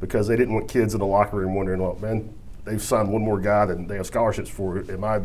because 0.00 0.28
they 0.28 0.36
didn't 0.36 0.54
want 0.54 0.68
kids 0.68 0.94
in 0.94 1.00
the 1.00 1.06
locker 1.06 1.36
room 1.36 1.54
wondering, 1.54 1.80
well, 1.80 1.96
man, 2.00 2.32
they've 2.64 2.82
signed 2.82 3.10
one 3.12 3.22
more 3.22 3.40
guy 3.40 3.64
than 3.66 3.86
they 3.86 3.96
have 3.96 4.06
scholarships 4.06 4.50
for. 4.50 4.78
Am 4.90 5.04
I? 5.04 5.20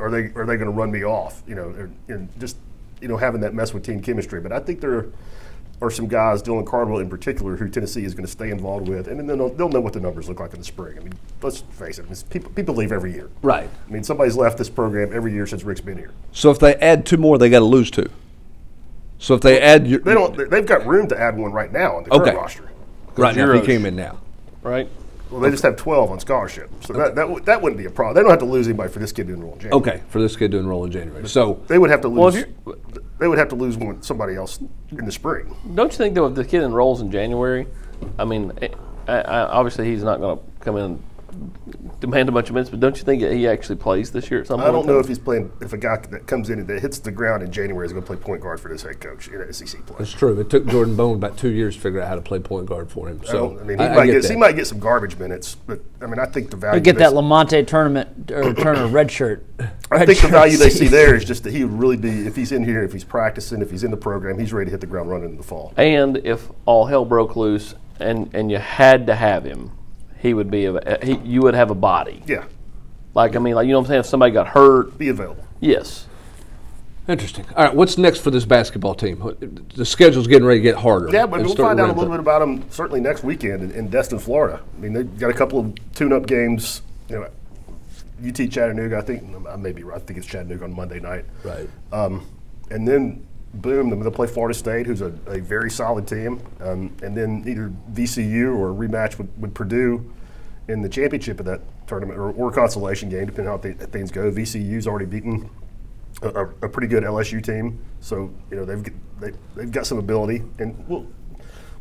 Are 0.00 0.10
they? 0.10 0.30
Are 0.34 0.46
they 0.46 0.56
going 0.56 0.66
to 0.66 0.70
run 0.70 0.90
me 0.90 1.04
off? 1.04 1.42
You 1.46 1.54
know, 1.54 1.88
and 2.08 2.28
just 2.38 2.56
you 3.00 3.08
know 3.08 3.16
having 3.16 3.40
that 3.42 3.54
mess 3.54 3.72
with 3.74 3.84
team 3.84 4.00
chemistry. 4.02 4.40
But 4.40 4.52
I 4.52 4.60
think 4.60 4.80
there 4.80 5.06
are 5.80 5.90
some 5.92 6.08
guys, 6.08 6.42
Dylan 6.42 6.66
Cardwell 6.66 6.98
in 6.98 7.08
particular, 7.08 7.56
who 7.56 7.68
Tennessee 7.68 8.02
is 8.04 8.12
going 8.12 8.26
to 8.26 8.30
stay 8.30 8.50
involved 8.50 8.88
with, 8.88 9.06
and 9.06 9.16
then 9.20 9.26
they'll, 9.38 9.48
they'll 9.50 9.68
know 9.68 9.80
what 9.80 9.92
the 9.92 10.00
numbers 10.00 10.28
look 10.28 10.40
like 10.40 10.52
in 10.52 10.58
the 10.58 10.64
spring. 10.64 10.98
I 10.98 11.02
mean, 11.02 11.12
let's 11.40 11.60
face 11.60 12.00
it, 12.00 12.06
it's 12.10 12.24
people, 12.24 12.50
people 12.50 12.74
leave 12.74 12.90
every 12.90 13.12
year. 13.12 13.30
Right. 13.42 13.70
I 13.88 13.92
mean, 13.92 14.02
somebody's 14.02 14.34
left 14.34 14.58
this 14.58 14.68
program 14.68 15.12
every 15.14 15.32
year 15.32 15.46
since 15.46 15.62
Rick's 15.62 15.80
been 15.80 15.96
here. 15.96 16.10
So 16.32 16.50
if 16.50 16.58
they 16.58 16.74
add 16.76 17.06
two 17.06 17.16
more, 17.16 17.38
they 17.38 17.48
got 17.48 17.60
to 17.60 17.64
lose 17.64 17.92
two. 17.92 18.10
So 19.18 19.34
if 19.34 19.40
they 19.40 19.60
add, 19.60 19.86
your, 19.86 20.00
They 20.00 20.14
don't. 20.14 20.36
they- 20.36 20.46
They've 20.46 20.66
got 20.66 20.84
room 20.84 21.06
to 21.10 21.20
add 21.20 21.36
one 21.38 21.52
right 21.52 21.72
now 21.72 21.96
on 21.96 22.02
the 22.02 22.10
current 22.10 22.22
Okay. 22.28 22.36
roster. 22.36 22.68
Right 23.18 23.36
now, 23.36 23.50
if 23.52 23.60
he 23.60 23.66
came 23.66 23.84
in 23.86 23.96
now. 23.96 24.18
right? 24.62 24.88
Well, 25.30 25.40
they 25.42 25.50
just 25.50 25.62
have 25.62 25.76
twelve 25.76 26.10
on 26.10 26.20
scholarship, 26.20 26.70
so 26.80 26.94
that 26.94 27.14
that, 27.16 27.28
would- 27.28 27.44
that 27.44 27.60
wouldn't 27.60 27.76
be 27.78 27.84
a 27.84 27.90
problem. 27.90 28.14
They 28.14 28.22
don't 28.22 28.30
have 28.30 28.38
to 28.38 28.46
lose 28.46 28.66
anybody 28.66 28.90
for 28.90 28.98
this 28.98 29.12
kid 29.12 29.26
to 29.26 29.34
enroll 29.34 29.52
in 29.54 29.58
January. 29.60 29.76
Okay, 29.80 30.02
for 30.08 30.22
this 30.22 30.36
kid 30.36 30.52
to 30.52 30.58
enroll 30.58 30.84
in 30.86 30.90
January. 30.90 31.28
So 31.28 31.60
They 31.68 31.76
would 31.78 31.90
have 31.90 32.00
to 32.00 32.08
Well, 32.08 32.28
if 32.28 32.46
lose. 32.64 32.76
they 33.18 33.28
would 33.28 33.36
have 33.38 33.48
to 33.50 33.54
lose 33.54 33.76
one 33.76 34.00
somebody 34.02 34.36
else 34.36 34.58
in 34.90 35.04
the 35.04 35.12
spring. 35.12 35.54
Don't 35.74 35.92
you 35.92 35.98
think 35.98 36.14
though, 36.14 36.26
if 36.26 36.34
the 36.34 36.46
kid 36.46 36.62
enrolls 36.62 37.02
in 37.02 37.10
January, 37.10 37.66
I 38.18 38.24
mean, 38.24 38.52
eh, 38.62 38.68
I, 39.06 39.20
I, 39.20 39.40
obviously 39.48 39.90
he's 39.90 40.02
not 40.02 40.18
going 40.20 40.38
to 40.38 40.44
come 40.60 40.76
in 40.78 40.84
and 40.84 41.02
demand 42.00 42.28
a 42.28 42.32
bunch 42.32 42.48
of 42.48 42.54
minutes, 42.54 42.70
but 42.70 42.80
don't 42.80 42.96
you 42.96 43.04
think 43.04 43.22
he 43.22 43.46
actually 43.48 43.76
plays 43.76 44.10
this 44.10 44.30
year 44.30 44.40
at 44.40 44.46
some 44.46 44.60
I 44.60 44.64
point? 44.64 44.74
don't 44.74 44.86
know 44.86 44.98
if 44.98 45.08
he's 45.08 45.18
playing. 45.18 45.50
If 45.60 45.72
a 45.72 45.76
guy 45.76 45.96
that 45.96 46.26
comes 46.26 46.50
in 46.50 46.58
and 46.60 46.68
that 46.68 46.80
hits 46.80 46.98
the 46.98 47.10
ground 47.10 47.42
in 47.42 47.50
January 47.50 47.86
is 47.86 47.92
going 47.92 48.02
to 48.02 48.06
play 48.06 48.16
point 48.16 48.40
guard 48.42 48.60
for 48.60 48.68
this 48.68 48.82
head 48.82 49.00
coach 49.00 49.28
in 49.28 49.52
SEC 49.52 49.84
play. 49.86 49.96
it's 50.00 50.12
true. 50.12 50.38
It 50.40 50.50
took 50.50 50.66
Jordan 50.66 50.96
Bone 50.96 51.16
about 51.16 51.36
two 51.36 51.48
years 51.50 51.74
to 51.74 51.80
figure 51.80 52.00
out 52.00 52.08
how 52.08 52.14
to 52.14 52.20
play 52.20 52.38
point 52.38 52.66
guard 52.66 52.90
for 52.90 53.08
him. 53.08 53.20
So 53.24 53.32
don't- 53.50 53.60
I 53.60 53.64
mean, 53.64 53.78
he 53.78 53.84
I, 53.84 53.92
I 53.92 53.96
might 53.96 54.06
get 54.06 54.22
get, 54.22 54.30
he 54.30 54.36
might 54.36 54.56
get 54.56 54.66
some 54.66 54.78
garbage 54.78 55.16
minutes, 55.18 55.54
but 55.54 55.80
I 56.00 56.06
mean, 56.06 56.18
I 56.18 56.26
think 56.26 56.50
the 56.50 56.56
value. 56.56 56.78
Or 56.78 56.80
get 56.80 56.98
that 56.98 57.12
Lamonte 57.12 57.66
tournament 57.66 58.30
or 58.30 58.54
Turner 58.62 58.86
red 58.86 59.10
shirt. 59.10 59.44
I 59.58 59.64
red 59.90 60.06
think 60.06 60.06
the 60.06 60.14
shirt 60.14 60.30
value 60.30 60.56
they 60.56 60.70
see 60.70 60.86
there 60.88 61.14
is 61.14 61.24
just 61.24 61.42
that 61.44 61.52
he 61.52 61.64
would 61.64 61.78
really 61.78 61.96
be 61.96 62.26
if 62.26 62.36
he's 62.36 62.52
in 62.52 62.64
here, 62.64 62.82
if 62.84 62.92
he's 62.92 63.04
practicing, 63.04 63.60
if 63.62 63.70
he's 63.70 63.84
in 63.84 63.90
the 63.90 63.96
program, 63.96 64.38
he's 64.38 64.52
ready 64.52 64.66
to 64.66 64.70
hit 64.72 64.80
the 64.80 64.86
ground 64.86 65.10
running 65.10 65.30
in 65.30 65.36
the 65.36 65.42
fall. 65.42 65.72
And 65.76 66.18
if 66.18 66.48
all 66.66 66.86
hell 66.86 67.04
broke 67.04 67.36
loose 67.36 67.74
and 68.00 68.30
and 68.34 68.50
you 68.50 68.58
had 68.58 69.06
to 69.08 69.14
have 69.16 69.44
him, 69.44 69.72
he 70.18 70.34
would 70.34 70.50
be 70.50 70.66
a, 70.66 70.98
he, 71.02 71.14
you 71.24 71.40
would 71.42 71.54
have 71.54 71.70
a 71.70 71.74
body. 71.74 72.22
Yeah, 72.26 72.44
Like 73.14 73.36
I 73.36 73.38
mean, 73.38 73.54
like 73.54 73.66
you 73.66 73.72
know 73.72 73.78
what 73.78 73.84
I'm 73.86 73.88
saying? 73.88 74.00
If 74.00 74.06
somebody 74.06 74.32
got 74.32 74.48
hurt, 74.48 74.96
be 74.98 75.08
available. 75.08 75.44
yes. 75.60 76.06
Interesting. 77.08 77.46
All 77.56 77.64
right, 77.64 77.74
what's 77.74 77.96
next 77.96 78.20
for 78.20 78.30
this 78.30 78.44
basketball 78.44 78.94
team? 78.94 79.20
What- 79.20 79.40
The 79.74 79.86
schedule's 79.86 80.26
getting 80.26 80.46
ready 80.46 80.60
to 80.60 80.62
get 80.62 80.76
harder. 80.76 81.08
Yeah, 81.10 81.24
but 81.24 81.40
we'll 81.40 81.54
find 81.56 81.80
out 81.80 81.88
a 81.88 81.92
little 81.94 82.10
bit 82.10 82.20
about 82.20 82.40
them 82.40 82.66
certainly 82.70 83.00
next 83.00 83.24
weekend 83.24 83.62
in, 83.62 83.70
in 83.70 83.88
Destin, 83.88 84.18
Florida. 84.18 84.60
I 84.76 84.80
mean, 84.80 84.92
they've 84.92 85.18
got 85.18 85.30
a 85.30 85.34
couple 85.34 85.58
of 85.58 85.74
tune-up 85.94 86.26
games. 86.26 86.82
You 87.08 87.20
know, 87.20 87.28
UT 88.28 88.50
Chattanooga. 88.50 88.98
I 88.98 89.00
think 89.00 89.24
I 89.48 89.56
may 89.56 89.72
be 89.72 89.84
right. 89.84 89.96
I 89.96 90.00
think 90.04 90.18
it's 90.18 90.26
Chattanooga 90.26 90.64
on 90.64 90.74
Monday 90.76 91.00
night. 91.00 91.24
Right. 91.44 91.70
Um, 91.92 92.26
and 92.70 92.86
then 92.86 93.26
boom, 93.60 93.90
they'll 93.90 94.10
play 94.10 94.26
Florida 94.26 94.56
State, 94.56 94.86
who's 94.86 95.00
a, 95.00 95.12
a 95.26 95.40
very 95.40 95.70
solid 95.70 96.06
team. 96.06 96.40
Um, 96.60 96.96
and 97.02 97.16
then 97.16 97.44
either 97.46 97.72
VCU 97.92 98.56
or 98.56 98.72
rematch 98.72 99.18
with, 99.18 99.30
with 99.38 99.54
Purdue 99.54 100.12
in 100.68 100.82
the 100.82 100.88
championship 100.88 101.40
of 101.40 101.46
that 101.46 101.60
tournament 101.86 102.18
or, 102.18 102.30
or 102.32 102.52
consolation 102.52 103.08
game, 103.08 103.26
depending 103.26 103.48
on 103.48 103.58
how 103.58 103.62
th- 103.62 103.76
things 103.90 104.10
go. 104.10 104.30
VCU's 104.30 104.86
already 104.86 105.06
beaten 105.06 105.50
a, 106.22 106.28
a, 106.28 106.44
a 106.62 106.68
pretty 106.68 106.86
good 106.86 107.02
LSU 107.02 107.42
team, 107.42 107.78
so 108.00 108.30
you 108.50 108.56
know 108.56 108.64
they've 108.64 108.84
they, 109.20 109.32
they've 109.56 109.72
got 109.72 109.86
some 109.86 109.98
ability, 109.98 110.42
and 110.58 110.84
we'll 110.88 111.06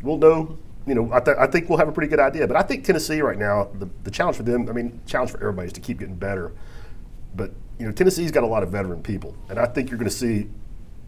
we'll 0.01 0.17
know. 0.17 0.57
You 0.85 0.95
know, 0.95 1.11
I, 1.11 1.19
th- 1.19 1.35
I 1.37 1.47
think 1.47 1.67
we'll 1.67 1.79
have 1.79 1.89
a 1.89 1.91
pretty 1.91 2.09
good 2.09 2.21
idea. 2.21 2.47
But 2.47 2.55
I 2.55 2.61
think 2.61 2.85
Tennessee 2.85 3.19
right 3.19 3.37
now, 3.37 3.67
the, 3.73 3.89
the 4.05 4.11
challenge 4.11 4.37
for 4.37 4.43
them, 4.43 4.69
I 4.69 4.71
mean, 4.71 5.01
challenge 5.05 5.31
for 5.31 5.37
everybody 5.39 5.67
is 5.67 5.73
to 5.73 5.81
keep 5.81 5.99
getting 5.99 6.15
better. 6.15 6.53
But 7.35 7.51
you 7.77 7.85
know, 7.85 7.91
Tennessee's 7.91 8.31
got 8.31 8.43
a 8.43 8.47
lot 8.47 8.63
of 8.63 8.69
veteran 8.69 9.03
people, 9.03 9.35
and 9.49 9.59
I 9.59 9.65
think 9.65 9.89
you're 9.89 9.99
going 9.99 10.09
to 10.09 10.15
see 10.15 10.47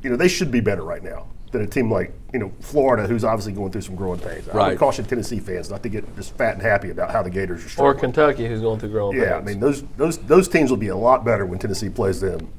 you 0.04 0.10
know, 0.10 0.16
they 0.16 0.28
should 0.28 0.52
be 0.52 0.60
better 0.62 0.84
right 0.84 1.04
now 1.04 1.28
than 1.52 1.62
a 1.62 1.68
team 1.68 1.92
like 1.92 2.14
you 2.32 2.38
know 2.40 2.52
Florida, 2.60 3.08
who's 3.08 3.24
obviously 3.24 3.54
going 3.54 3.72
through 3.72 3.82
some 3.82 3.96
growing 3.96 4.20
pains. 4.20 4.48
I 4.50 4.52
Right. 4.56 4.70
would 4.70 4.78
caution 4.80 5.04
Tennessee 5.06 5.40
fans 5.40 5.70
not 5.72 5.82
to 5.84 5.90
get 5.90 6.16
just 6.16 6.36
fat 6.38 6.54
and 6.54 6.62
happy 6.62 6.92
about 6.92 7.10
how 7.12 7.24
the 7.24 7.30
Gators 7.32 7.66
are 7.66 7.70
strong. 7.70 7.88
Or. 7.88 7.94
Kentucky, 7.96 8.48
who's 8.48 8.62
going 8.62 8.80
through 8.80 8.90
growing 8.90 9.14
pains. 9.18 9.28
yeah, 9.30 9.38
I 9.38 9.42
mean 9.42 9.60
those 9.60 9.84
those 9.98 10.18
those 10.20 10.48
teams 10.48 10.70
will 10.70 10.78
be 10.78 10.90
a 10.90 10.96
lot 10.96 11.26
better 11.26 11.46
when 11.48 11.58
Tennessee 11.58 11.90
plays 11.90 12.22
them 12.22 12.50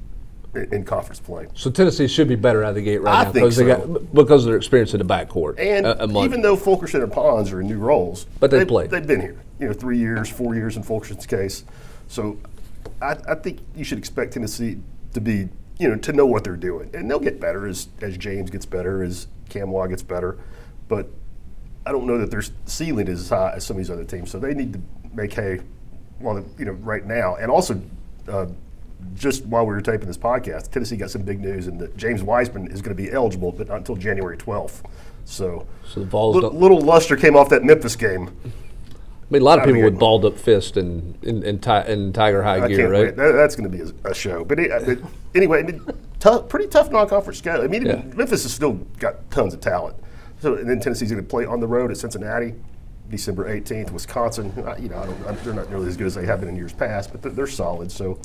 in, 0.57 0.75
in 0.75 0.85
conference 0.85 1.21
play. 1.21 1.47
So 1.55 1.71
Tennessee 1.71 2.09
should 2.09 2.27
be 2.27 2.35
better 2.35 2.65
out 2.65 2.71
of 2.71 2.75
the 2.75 2.83
gate 2.83 3.01
right 3.01 3.15
I 3.15 3.25
now 3.25 3.31
think 3.31 3.45
because 3.45 3.57
they 3.59 3.65
got 3.67 4.13
because 4.13 4.43
of 4.45 4.49
their 4.49 4.57
experience 4.57 4.93
in 4.93 4.99
the 4.99 5.05
backcourt. 5.05 5.55
And 5.61 5.87
a- 5.87 6.03
among- 6.03 6.25
even 6.25 6.43
though 6.43 6.57
Fulkerson 6.57 7.01
and 7.03 7.13
Pons 7.13 7.53
are 7.53 7.61
in 7.61 7.69
new 7.69 7.79
roles, 7.79 8.27
But 8.41 8.51
they've 8.51 8.67
played. 8.67 8.91
They've 8.91 9.07
been 9.07 9.21
here, 9.21 9.37
you 9.61 9.69
know, 9.69 9.73
three 9.73 9.99
years, 9.99 10.29
four 10.29 10.57
years 10.57 10.77
in 10.77 10.83
Fulkerson's 10.83 11.27
case. 11.27 11.63
So 12.09 12.39
I, 13.01 13.17
I 13.29 13.35
think 13.37 13.61
you 13.77 13.85
should 13.85 13.99
expect 13.99 14.33
Tennessee 14.33 14.79
to 15.13 15.21
be, 15.21 15.49
you 15.81 15.89
know, 15.89 15.97
to 15.97 16.13
know 16.13 16.27
what 16.27 16.45
they're 16.45 16.57
doing, 16.57 16.91
and 16.95 17.11
they'll 17.11 17.19
get 17.19 17.41
better 17.41 17.67
as 17.67 17.89
as 18.03 18.17
James 18.19 18.51
gets 18.51 18.67
better, 18.67 19.03
as 19.03 19.27
Cam 19.49 19.69
Camwa 19.69 19.89
gets 19.89 20.03
better. 20.03 20.39
But 20.89 21.09
I 21.87 21.93
don't 21.93 22.07
know 22.07 22.19
that 22.19 22.31
their 22.31 22.43
ceiling 22.67 23.09
is 23.09 23.21
as 23.23 23.29
high 23.31 23.53
as 23.57 23.65
some 23.65 23.77
of 23.77 23.79
these 23.79 23.91
other 23.91 24.05
teams. 24.05 24.31
So 24.31 24.39
they 24.39 24.53
need 24.55 24.75
to 24.75 24.81
make 25.15 25.33
hay, 25.33 25.61
while 26.19 26.45
you 26.59 26.67
know, 26.67 26.73
right 26.73 27.05
now, 27.05 27.37
and 27.37 27.51
also. 27.51 27.81
Uh, 28.29 28.47
just 29.15 29.47
while 29.47 29.65
we 29.65 29.75
were 29.75 29.81
taping 29.81 30.07
this 30.07 30.19
podcast, 30.19 30.71
Tennessee 30.71 30.99
got 30.99 31.11
some 31.11 31.23
big 31.23 31.41
news, 31.41 31.69
and 31.69 31.81
that 31.81 31.97
James 31.97 32.23
Wiseman 32.23 32.67
is 32.71 32.83
going 32.83 32.95
to 32.95 33.03
be 33.03 33.11
eligible, 33.11 33.51
but 33.51 33.69
not 33.69 33.79
until 33.79 33.97
January 33.97 34.37
12th. 34.37 34.83
So, 35.25 35.67
So 35.89 36.01
the 36.01 36.17
li- 36.17 36.59
little 36.59 36.83
luster 36.83 37.17
came 37.17 37.35
off 37.35 37.49
that 37.49 37.65
Memphis 37.65 37.97
game. 37.97 38.37
I 39.31 39.35
mean, 39.35 39.43
a 39.43 39.45
lot 39.45 39.61
of 39.61 39.65
people 39.65 39.83
with 39.83 39.99
balled 39.99 40.25
up 40.25 40.37
fist 40.37 40.77
and 40.77 41.17
in, 41.23 41.45
in, 41.45 41.61
ti- 41.61 41.85
in 41.87 42.13
Tiger 42.13 42.43
High 42.43 42.65
I 42.65 42.69
gear, 42.69 42.91
right? 42.91 43.15
That, 43.15 43.31
that's 43.33 43.55
going 43.55 43.71
to 43.71 43.77
be 43.77 43.85
a, 44.05 44.11
a 44.11 44.15
show. 44.15 44.45
But, 44.45 44.59
it, 44.59 44.73
uh, 44.73 44.81
but 44.85 44.99
anyway, 45.37 45.61
I 45.61 45.63
mean, 45.63 45.87
tough, 46.19 46.49
pretty 46.49 46.67
tough 46.67 46.91
non-conference 46.91 47.39
schedule. 47.39 47.65
I 47.65 47.69
mean, 47.69 47.87
Yeah. 47.87 48.03
Memphis 48.17 48.43
has 48.43 48.53
still 48.53 48.73
got 48.99 49.31
tons 49.31 49.55
of 49.55 49.61
talent. 49.61 49.97
So, 50.41 50.57
and 50.57 50.69
then 50.69 50.81
Tennessee's 50.81 51.13
going 51.13 51.23
to 51.23 51.29
play 51.29 51.45
on 51.47 51.61
the 51.61 51.69
road 51.69 51.93
at 51.93 51.97
Cincinnati, 51.99 52.55
December 53.09 53.49
18th. 53.49 53.93
Wisconsin, 53.93 54.53
you 54.81 54.89
know, 54.89 54.99
I 54.99 55.07
don't, 55.07 55.27
I- 55.27 55.33
they're 55.33 55.55
not 55.55 55.71
nearly 55.71 55.87
as 55.87 55.97
good 55.97 56.09
as 56.09 56.17
they 56.17 56.27
have 56.27 56.41
been 56.41 56.49
in 56.49 56.57
years 56.57 56.73
past, 56.73 57.13
but 57.13 57.23
they're, 57.23 57.31
they're 57.31 57.47
solid. 57.47 57.93
So 57.93 58.19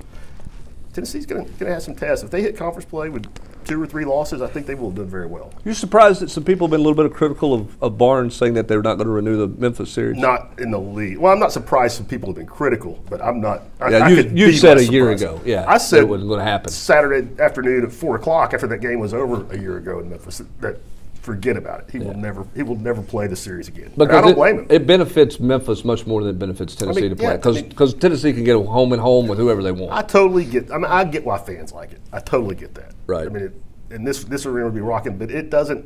Tennessee's 0.96 1.26
going 1.26 1.54
to 1.58 1.66
have 1.66 1.84
some 1.84 1.94
tests. 1.94 2.24
If 2.24 2.32
they 2.32 2.42
hit 2.42 2.56
conference 2.56 2.86
play 2.86 3.10
with 3.10 3.26
two 3.66 3.82
or 3.82 3.86
three 3.86 4.06
losses, 4.06 4.42
I 4.42 4.48
think 4.48 4.66
they 4.66 4.76
will 4.76 4.88
have 4.92 4.96
done 4.96 5.08
very 5.08 5.26
well. 5.28 5.52
You're 5.66 5.74
surprised 5.74 6.22
that 6.22 6.30
some 6.30 6.46
people 6.46 6.68
have 6.68 6.72
been 6.72 6.80
a 6.80 6.84
little 6.84 7.04
bit 7.04 7.14
critical 7.14 7.54
of, 7.54 7.84
of 7.84 7.98
Barnes 7.98 8.34
saying 8.34 8.54
that 8.54 8.70
they're 8.70 8.82
not 8.82 8.96
going 8.96 9.08
to 9.08 9.12
renew 9.14 9.36
the 9.36 9.48
Memphis 9.60 9.92
series. 9.92 10.18
Not 10.18 10.58
in 10.58 10.72
the 10.72 10.80
league. 10.80 11.18
Well, 11.18 11.34
I'm 11.34 11.40
not 11.40 11.52
surprised 11.52 11.98
some 11.98 12.06
people 12.06 12.30
have 12.30 12.38
been 12.38 12.46
critical, 12.46 13.04
but 13.10 13.22
I'm 13.22 13.42
not. 13.42 13.64
I, 13.82 13.90
Yeah, 13.90 13.98
I 14.06 14.08
you- 14.08 14.32
you 14.48 14.54
said 14.54 14.78
a 14.78 14.86
year 14.86 15.12
ago, 15.12 15.42
yeah, 15.44 15.66
I 15.68 15.78
said 15.78 16.00
it 16.04 16.08
wasn't 16.08 16.30
gonna 16.30 16.44
happen. 16.44 16.72
Saturday 16.72 17.28
afternoon 17.42 17.84
at 17.84 17.92
four 17.92 18.16
o'clock 18.16 18.54
after 18.54 18.68
that 18.68 18.80
game 18.80 19.00
was 19.00 19.14
over 19.14 19.46
a 19.54 19.58
year 19.60 19.76
ago 19.78 20.00
in 20.00 20.10
Memphis. 20.10 20.42
That 20.62 20.78
forget 21.26 21.58
about 21.58 21.82
it. 21.82 21.92
He 21.92 22.00
will 22.00 22.14
never. 22.14 22.46
He 22.56 22.64
will 22.64 22.78
never 22.78 23.02
play 23.02 23.28
the 23.28 23.36
series 23.36 23.68
again. 23.68 23.92
And 23.98 24.04
I 24.04 24.22
don't 24.22 24.30
it, 24.30 24.36
blame 24.36 24.60
him. 24.60 24.68
it 24.70 24.86
benefits 24.86 25.40
Memphis 25.40 25.84
much 25.84 26.06
more 26.06 26.22
than 26.22 26.36
it 26.36 26.40
benefits 26.40 26.76
Tennessee 26.76 27.02
mean, 27.02 27.10
to 27.10 27.16
play 27.16 27.26
yeah, 27.26 27.34
I 27.34 27.62
because 27.64 27.94
mean- 27.94 28.00
Tennessee 28.00 28.32
can 28.32 28.44
get 28.44 28.56
a 28.56 28.62
home 28.62 28.94
and 28.94 29.02
home 29.02 29.28
with 29.28 29.40
whoever 29.40 29.64
they 29.64 29.72
want. 29.72 29.92
I 29.92 30.04
totally 30.04 30.46
get. 30.46 30.72
I 30.72 30.76
mean, 30.76 30.86
I 30.86 31.04
get 31.04 31.26
why 31.26 31.40
fans 31.40 31.74
like 31.74 31.92
it. 31.92 32.02
I 32.14 32.20
totally 32.20 32.56
get 32.56 32.76
that. 32.76 32.94
Right. 33.08 33.26
I 33.26 33.30
mean, 33.30 33.44
it, 33.44 33.62
and 33.90 34.06
this 34.06 34.24
this 34.24 34.46
arena 34.46 34.66
would 34.66 34.76
be 34.76 34.82
rocking, 34.82 35.18
but 35.18 35.32
it 35.32 35.50
doesn't. 35.50 35.86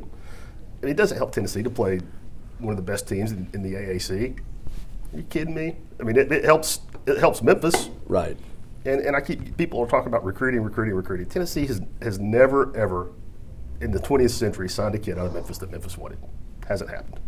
I 0.82 0.86
mean, 0.86 0.92
it 0.92 0.96
doesn't 0.96 1.16
help 1.16 1.32
Tennessee 1.32 1.62
to 1.62 1.70
play 1.70 2.00
one 2.58 2.72
of 2.72 2.76
the 2.76 2.82
best 2.92 3.08
teams 3.08 3.32
in, 3.32 3.48
in 3.54 3.62
the 3.62 3.74
AAC. 3.74 4.38
Are 5.12 5.16
you 5.16 5.22
kidding 5.24 5.54
me? 5.54 5.76
I 5.98 6.02
mean, 6.04 6.16
it, 6.16 6.30
it 6.30 6.44
helps. 6.44 6.80
It 7.06 7.18
helps 7.18 7.42
Memphis. 7.42 7.88
right. 8.06 8.36
And, 8.86 9.02
and 9.02 9.14
I 9.14 9.20
keep 9.20 9.58
people 9.58 9.78
are 9.80 9.86
talking 9.86 10.08
about 10.08 10.24
recruiting, 10.24 10.62
recruiting, 10.62 10.94
recruiting. 10.94 11.26
Tennessee 11.26 11.66
has 11.66 11.82
has 12.00 12.18
never 12.18 12.74
ever 12.76 13.10
in 13.80 13.90
the 13.92 13.98
20th 13.98 14.30
century 14.30 14.68
signed 14.68 14.94
a 14.94 14.98
kid 14.98 15.18
out 15.18 15.26
of 15.26 15.34
Memphis 15.34 15.58
that 15.58 15.70
Memphis 15.70 15.96
wanted. 15.96 16.18
Hasn't 16.68 16.90
happened. 16.90 17.20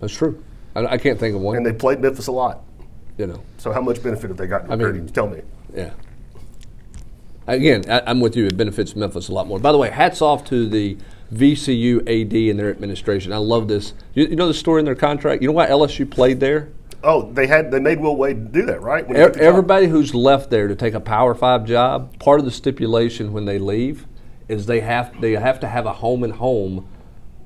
That's 0.00 0.14
true. 0.14 0.42
I, 0.74 0.86
I 0.86 0.98
can't 0.98 1.18
think 1.18 1.34
of 1.34 1.40
one. 1.40 1.56
And 1.56 1.64
they 1.64 1.72
played 1.72 2.00
Memphis 2.00 2.26
a 2.26 2.32
lot. 2.32 2.62
you 3.16 3.26
know. 3.26 3.42
So 3.58 3.72
how 3.72 3.80
much 3.80 4.02
benefit 4.02 4.28
have 4.28 4.36
they 4.36 4.46
gotten 4.46 4.70
I 4.70 4.76
mean-? 4.76 5.06
Tell 5.08 5.26
me. 5.26 5.40
Yeah. 5.74 5.92
Again, 7.46 7.84
I, 7.88 8.02
I'm 8.06 8.20
with 8.20 8.36
you. 8.36 8.46
It 8.46 8.56
benefits 8.56 8.96
Memphis 8.96 9.28
a 9.28 9.32
lot 9.32 9.46
more. 9.46 9.58
By 9.58 9.72
the 9.72 9.78
way, 9.78 9.90
hats 9.90 10.20
off 10.20 10.44
to 10.46 10.68
the 10.68 10.98
VCU 11.32 12.00
AD 12.00 12.34
and 12.50 12.58
their 12.58 12.70
administration. 12.70 13.32
I 13.32 13.38
love 13.38 13.68
this. 13.68 13.94
You, 14.14 14.26
you 14.26 14.36
know 14.36 14.48
the 14.48 14.54
story 14.54 14.80
in 14.80 14.84
their 14.84 14.94
contract. 14.96 15.42
You 15.42 15.48
know 15.48 15.54
why 15.54 15.66
LSU 15.66 16.08
played 16.10 16.40
there? 16.40 16.68
Oh, 17.04 17.30
they 17.32 17.46
had 17.46 17.70
they 17.70 17.78
made 17.78 18.00
Will 18.00 18.16
Wade 18.16 18.50
do 18.52 18.66
that, 18.66 18.82
right? 18.82 19.08
E-. 19.08 19.14
Everybody 19.14 19.86
who's 19.86 20.12
left 20.14 20.50
there 20.50 20.66
to 20.66 20.74
take 20.74 20.94
a 20.94 21.00
Power 21.00 21.34
Five 21.34 21.64
job, 21.66 22.18
part 22.18 22.40
of 22.40 22.44
the 22.44 22.50
stipulation 22.50 23.32
when 23.32 23.44
they 23.44 23.58
leave 23.58 24.06
is 24.48 24.66
they 24.66 24.80
have 24.80 25.20
they 25.20 25.32
have 25.32 25.60
to 25.60 25.66
have 25.68 25.86
a 25.86 25.92
home 25.94 26.22
and 26.24 26.34
home 26.34 26.86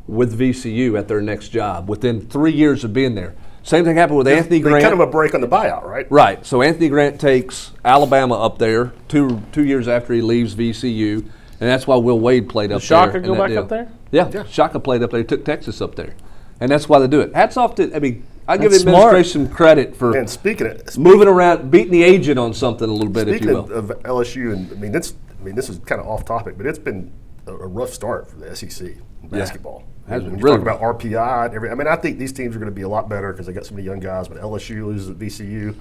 with 0.06 0.38
VCU 0.38 0.98
at 0.98 1.08
their 1.08 1.20
next 1.20 1.48
job 1.48 1.88
within 1.88 2.20
three 2.20 2.52
years 2.52 2.84
of 2.84 2.92
being 2.92 3.14
there. 3.14 3.34
Same 3.62 3.84
thing 3.84 3.96
happened 3.96 4.18
with 4.18 4.26
Anthony 4.28 4.56
They 4.58 4.62
Grant. 4.70 4.82
cut 4.84 4.92
him 4.92 5.00
a 5.00 5.06
break 5.06 5.34
on 5.34 5.42
the 5.42 5.46
buyout, 5.48 5.84
right? 5.84 6.06
Right. 6.10 6.44
So 6.46 6.62
Anthony 6.62 6.88
Grant 6.88 7.20
takes 7.20 7.72
Alabama 7.84 8.34
up 8.42 8.58
there 8.58 8.92
two 9.08 9.42
two 9.52 9.64
years 9.64 9.86
after 9.86 10.14
he 10.14 10.22
leaves 10.22 10.54
VCU, 10.54 11.18
and 11.18 11.68
that's 11.68 11.86
why 11.86 11.96
Will 11.96 12.18
Wade 12.18 12.48
played 12.48 12.72
up 12.72 12.80
Shaka 12.82 13.12
there. 13.12 13.20
Shaka 13.22 13.26
go 13.34 13.38
back 13.38 13.50
deal. 13.50 13.62
up 13.62 13.68
there? 13.68 13.92
Yeah, 14.10 14.28
Yeah. 14.32 14.44
Shaka 14.44 14.80
played 14.80 15.02
up 15.02 15.10
there. 15.10 15.22
Took 15.22 15.44
Texas 15.44 15.80
up 15.80 15.94
there, 15.94 16.14
and 16.58 16.70
that's 16.70 16.88
why 16.88 16.98
they 16.98 17.06
do 17.06 17.20
it. 17.20 17.34
Hats 17.34 17.56
off 17.56 17.74
to. 17.76 17.94
I 17.94 17.98
mean, 18.00 18.26
I 18.48 18.56
give 18.56 18.72
the 18.72 18.78
That's 18.78 18.82
smart. 18.82 19.04
administration 19.14 19.48
credit 19.48 19.94
for 19.94 20.16
And 20.16 20.28
speaking 20.28 20.66
of 20.66 20.98
moving 20.98 21.28
around, 21.28 21.70
beating 21.70 21.92
the 21.92 22.02
agent 22.02 22.38
on 22.38 22.52
something 22.54 22.88
a 22.88 22.92
little 22.92 23.12
bit, 23.12 23.28
if 23.28 23.36
speaking 23.36 23.50
you 23.54 23.58
of, 23.58 23.68
will. 23.68 23.76
of 23.78 24.02
LSU, 24.02 24.52
and 24.54 24.72
I 24.72 24.74
mean 24.76 24.90
this 24.92 25.14
I 25.40 25.44
mean 25.44 25.54
this 25.54 25.68
is 25.68 25.78
kind 25.80 26.00
of 26.00 26.06
off 26.06 26.24
topic, 26.24 26.56
but 26.56 26.66
it's 26.66 26.78
been 26.78 27.12
a, 27.46 27.52
a 27.52 27.66
rough 27.66 27.92
start 27.92 28.30
for 28.30 28.36
the 28.36 28.54
SEC 28.54 28.88
in 29.22 29.28
basketball. 29.28 29.84
Has 30.08 30.22
when 30.22 30.38
you 30.38 30.42
really 30.42 30.58
talk 30.58 30.62
about 30.62 30.80
RPI 30.80 31.46
and 31.46 31.54
every, 31.54 31.70
I 31.70 31.74
mean 31.74 31.86
I 31.86 31.96
think 31.96 32.18
these 32.18 32.32
teams 32.32 32.54
are 32.56 32.58
going 32.58 32.70
to 32.70 32.74
be 32.74 32.82
a 32.82 32.88
lot 32.88 33.08
better 33.08 33.32
because 33.32 33.46
they 33.46 33.52
got 33.52 33.66
so 33.66 33.74
many 33.74 33.86
young 33.86 34.00
guys. 34.00 34.28
But 34.28 34.38
LSU 34.38 34.86
loses 34.86 35.10
at 35.10 35.18
VCU, 35.18 35.74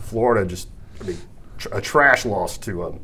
Florida 0.00 0.48
just 0.48 0.68
I 1.00 1.04
mean 1.04 1.18
tr- 1.58 1.68
a 1.72 1.80
trash 1.80 2.24
loss 2.24 2.58
to 2.58 2.84
um, 2.84 3.00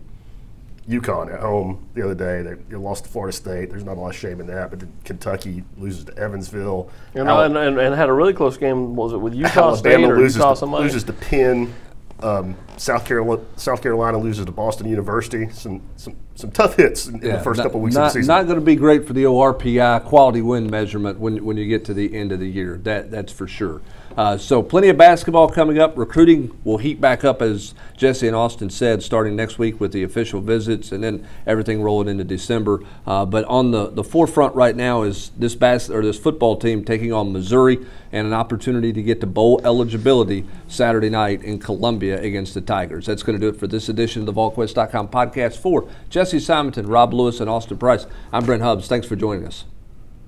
UConn 0.88 1.32
at 1.32 1.40
home 1.40 1.88
the 1.94 2.02
other 2.02 2.14
day. 2.14 2.42
They, 2.42 2.54
they 2.68 2.76
lost 2.76 3.04
to 3.04 3.10
Florida 3.10 3.36
State. 3.36 3.70
There's 3.70 3.84
not 3.84 3.96
a 3.96 4.00
lot 4.00 4.10
of 4.10 4.16
shame 4.16 4.40
in 4.40 4.46
that. 4.46 4.70
But 4.70 4.80
then 4.80 4.92
Kentucky 5.04 5.64
loses 5.76 6.04
to 6.04 6.16
Evansville. 6.16 6.90
And, 7.14 7.28
Al- 7.28 7.42
and, 7.42 7.56
and, 7.56 7.78
and 7.78 7.94
had 7.94 8.08
a 8.08 8.12
really 8.12 8.32
close 8.32 8.56
game. 8.56 8.94
Was 8.94 9.12
it 9.12 9.18
with 9.18 9.34
Utah 9.34 9.74
State 9.74 10.04
or 10.04 10.16
loses 10.16 10.36
Utah 10.36 10.50
to, 10.50 10.56
somebody? 10.56 10.84
loses 10.84 11.04
to 11.04 11.12
Penn. 11.12 11.74
Um, 12.20 12.56
South 12.78 13.04
Carolina, 13.04 13.42
South 13.56 13.82
Carolina 13.82 14.18
loses 14.18 14.46
to 14.46 14.52
Boston 14.52 14.88
University. 14.88 15.50
Some 15.50 15.82
some, 15.96 16.16
some 16.34 16.50
tough 16.50 16.76
hits 16.76 17.06
in, 17.06 17.16
in 17.16 17.32
the 17.32 17.40
first 17.40 17.58
not, 17.58 17.64
couple 17.64 17.80
weeks 17.80 17.94
not, 17.94 18.06
of 18.06 18.12
the 18.14 18.20
season. 18.20 18.34
Not 18.34 18.46
going 18.46 18.58
to 18.58 18.64
be 18.64 18.76
great 18.76 19.06
for 19.06 19.12
the 19.12 19.24
ORPI 19.24 20.04
quality 20.04 20.40
win 20.40 20.70
measurement 20.70 21.18
when, 21.18 21.44
when 21.44 21.56
you 21.56 21.66
get 21.66 21.84
to 21.86 21.94
the 21.94 22.14
end 22.14 22.32
of 22.32 22.40
the 22.40 22.48
year. 22.48 22.80
That 22.84 23.10
that's 23.10 23.32
for 23.32 23.46
sure. 23.46 23.82
Uh, 24.16 24.38
so 24.38 24.62
plenty 24.62 24.88
of 24.88 24.96
basketball 24.96 25.48
coming 25.48 25.78
up. 25.78 25.96
Recruiting 25.96 26.56
will 26.64 26.78
heat 26.78 27.00
back 27.00 27.24
up 27.24 27.42
as 27.42 27.74
Jesse 27.96 28.26
and 28.26 28.34
Austin 28.34 28.70
said, 28.70 29.02
starting 29.02 29.36
next 29.36 29.58
week 29.58 29.78
with 29.80 29.92
the 29.92 30.02
official 30.02 30.40
visits, 30.40 30.90
and 30.92 31.04
then 31.04 31.26
everything 31.46 31.82
rolling 31.82 32.08
into 32.08 32.24
December. 32.24 32.80
Uh, 33.06 33.26
but 33.26 33.44
on 33.44 33.70
the, 33.72 33.90
the 33.90 34.04
forefront 34.04 34.54
right 34.54 34.74
now 34.74 35.02
is 35.02 35.30
this 35.36 35.54
bas- 35.54 35.90
or 35.90 36.02
this 36.02 36.18
football 36.18 36.56
team 36.56 36.84
taking 36.84 37.12
on 37.12 37.32
Missouri 37.32 37.78
and 38.12 38.26
an 38.26 38.32
opportunity 38.32 38.92
to 38.92 39.02
get 39.02 39.20
to 39.20 39.26
bowl 39.26 39.60
eligibility 39.64 40.46
Saturday 40.68 41.10
night 41.10 41.42
in 41.42 41.58
Columbia 41.58 42.20
against 42.20 42.54
the 42.54 42.60
Tigers. 42.60 43.06
That's 43.06 43.22
going 43.22 43.38
to 43.38 43.44
do 43.44 43.54
it 43.54 43.58
for 43.58 43.66
this 43.66 43.88
edition 43.88 44.22
of 44.22 44.26
the 44.26 44.32
VolQuest.com 44.32 45.08
podcast 45.08 45.58
for 45.58 45.88
Jesse 46.08 46.40
Simonton, 46.40 46.86
Rob 46.86 47.12
Lewis, 47.12 47.40
and 47.40 47.50
Austin 47.50 47.76
Price. 47.76 48.06
I'm 48.32 48.46
Brent 48.46 48.62
Hubbs. 48.62 48.88
Thanks 48.88 49.06
for 49.06 49.16
joining 49.16 49.46
us. 49.46 49.64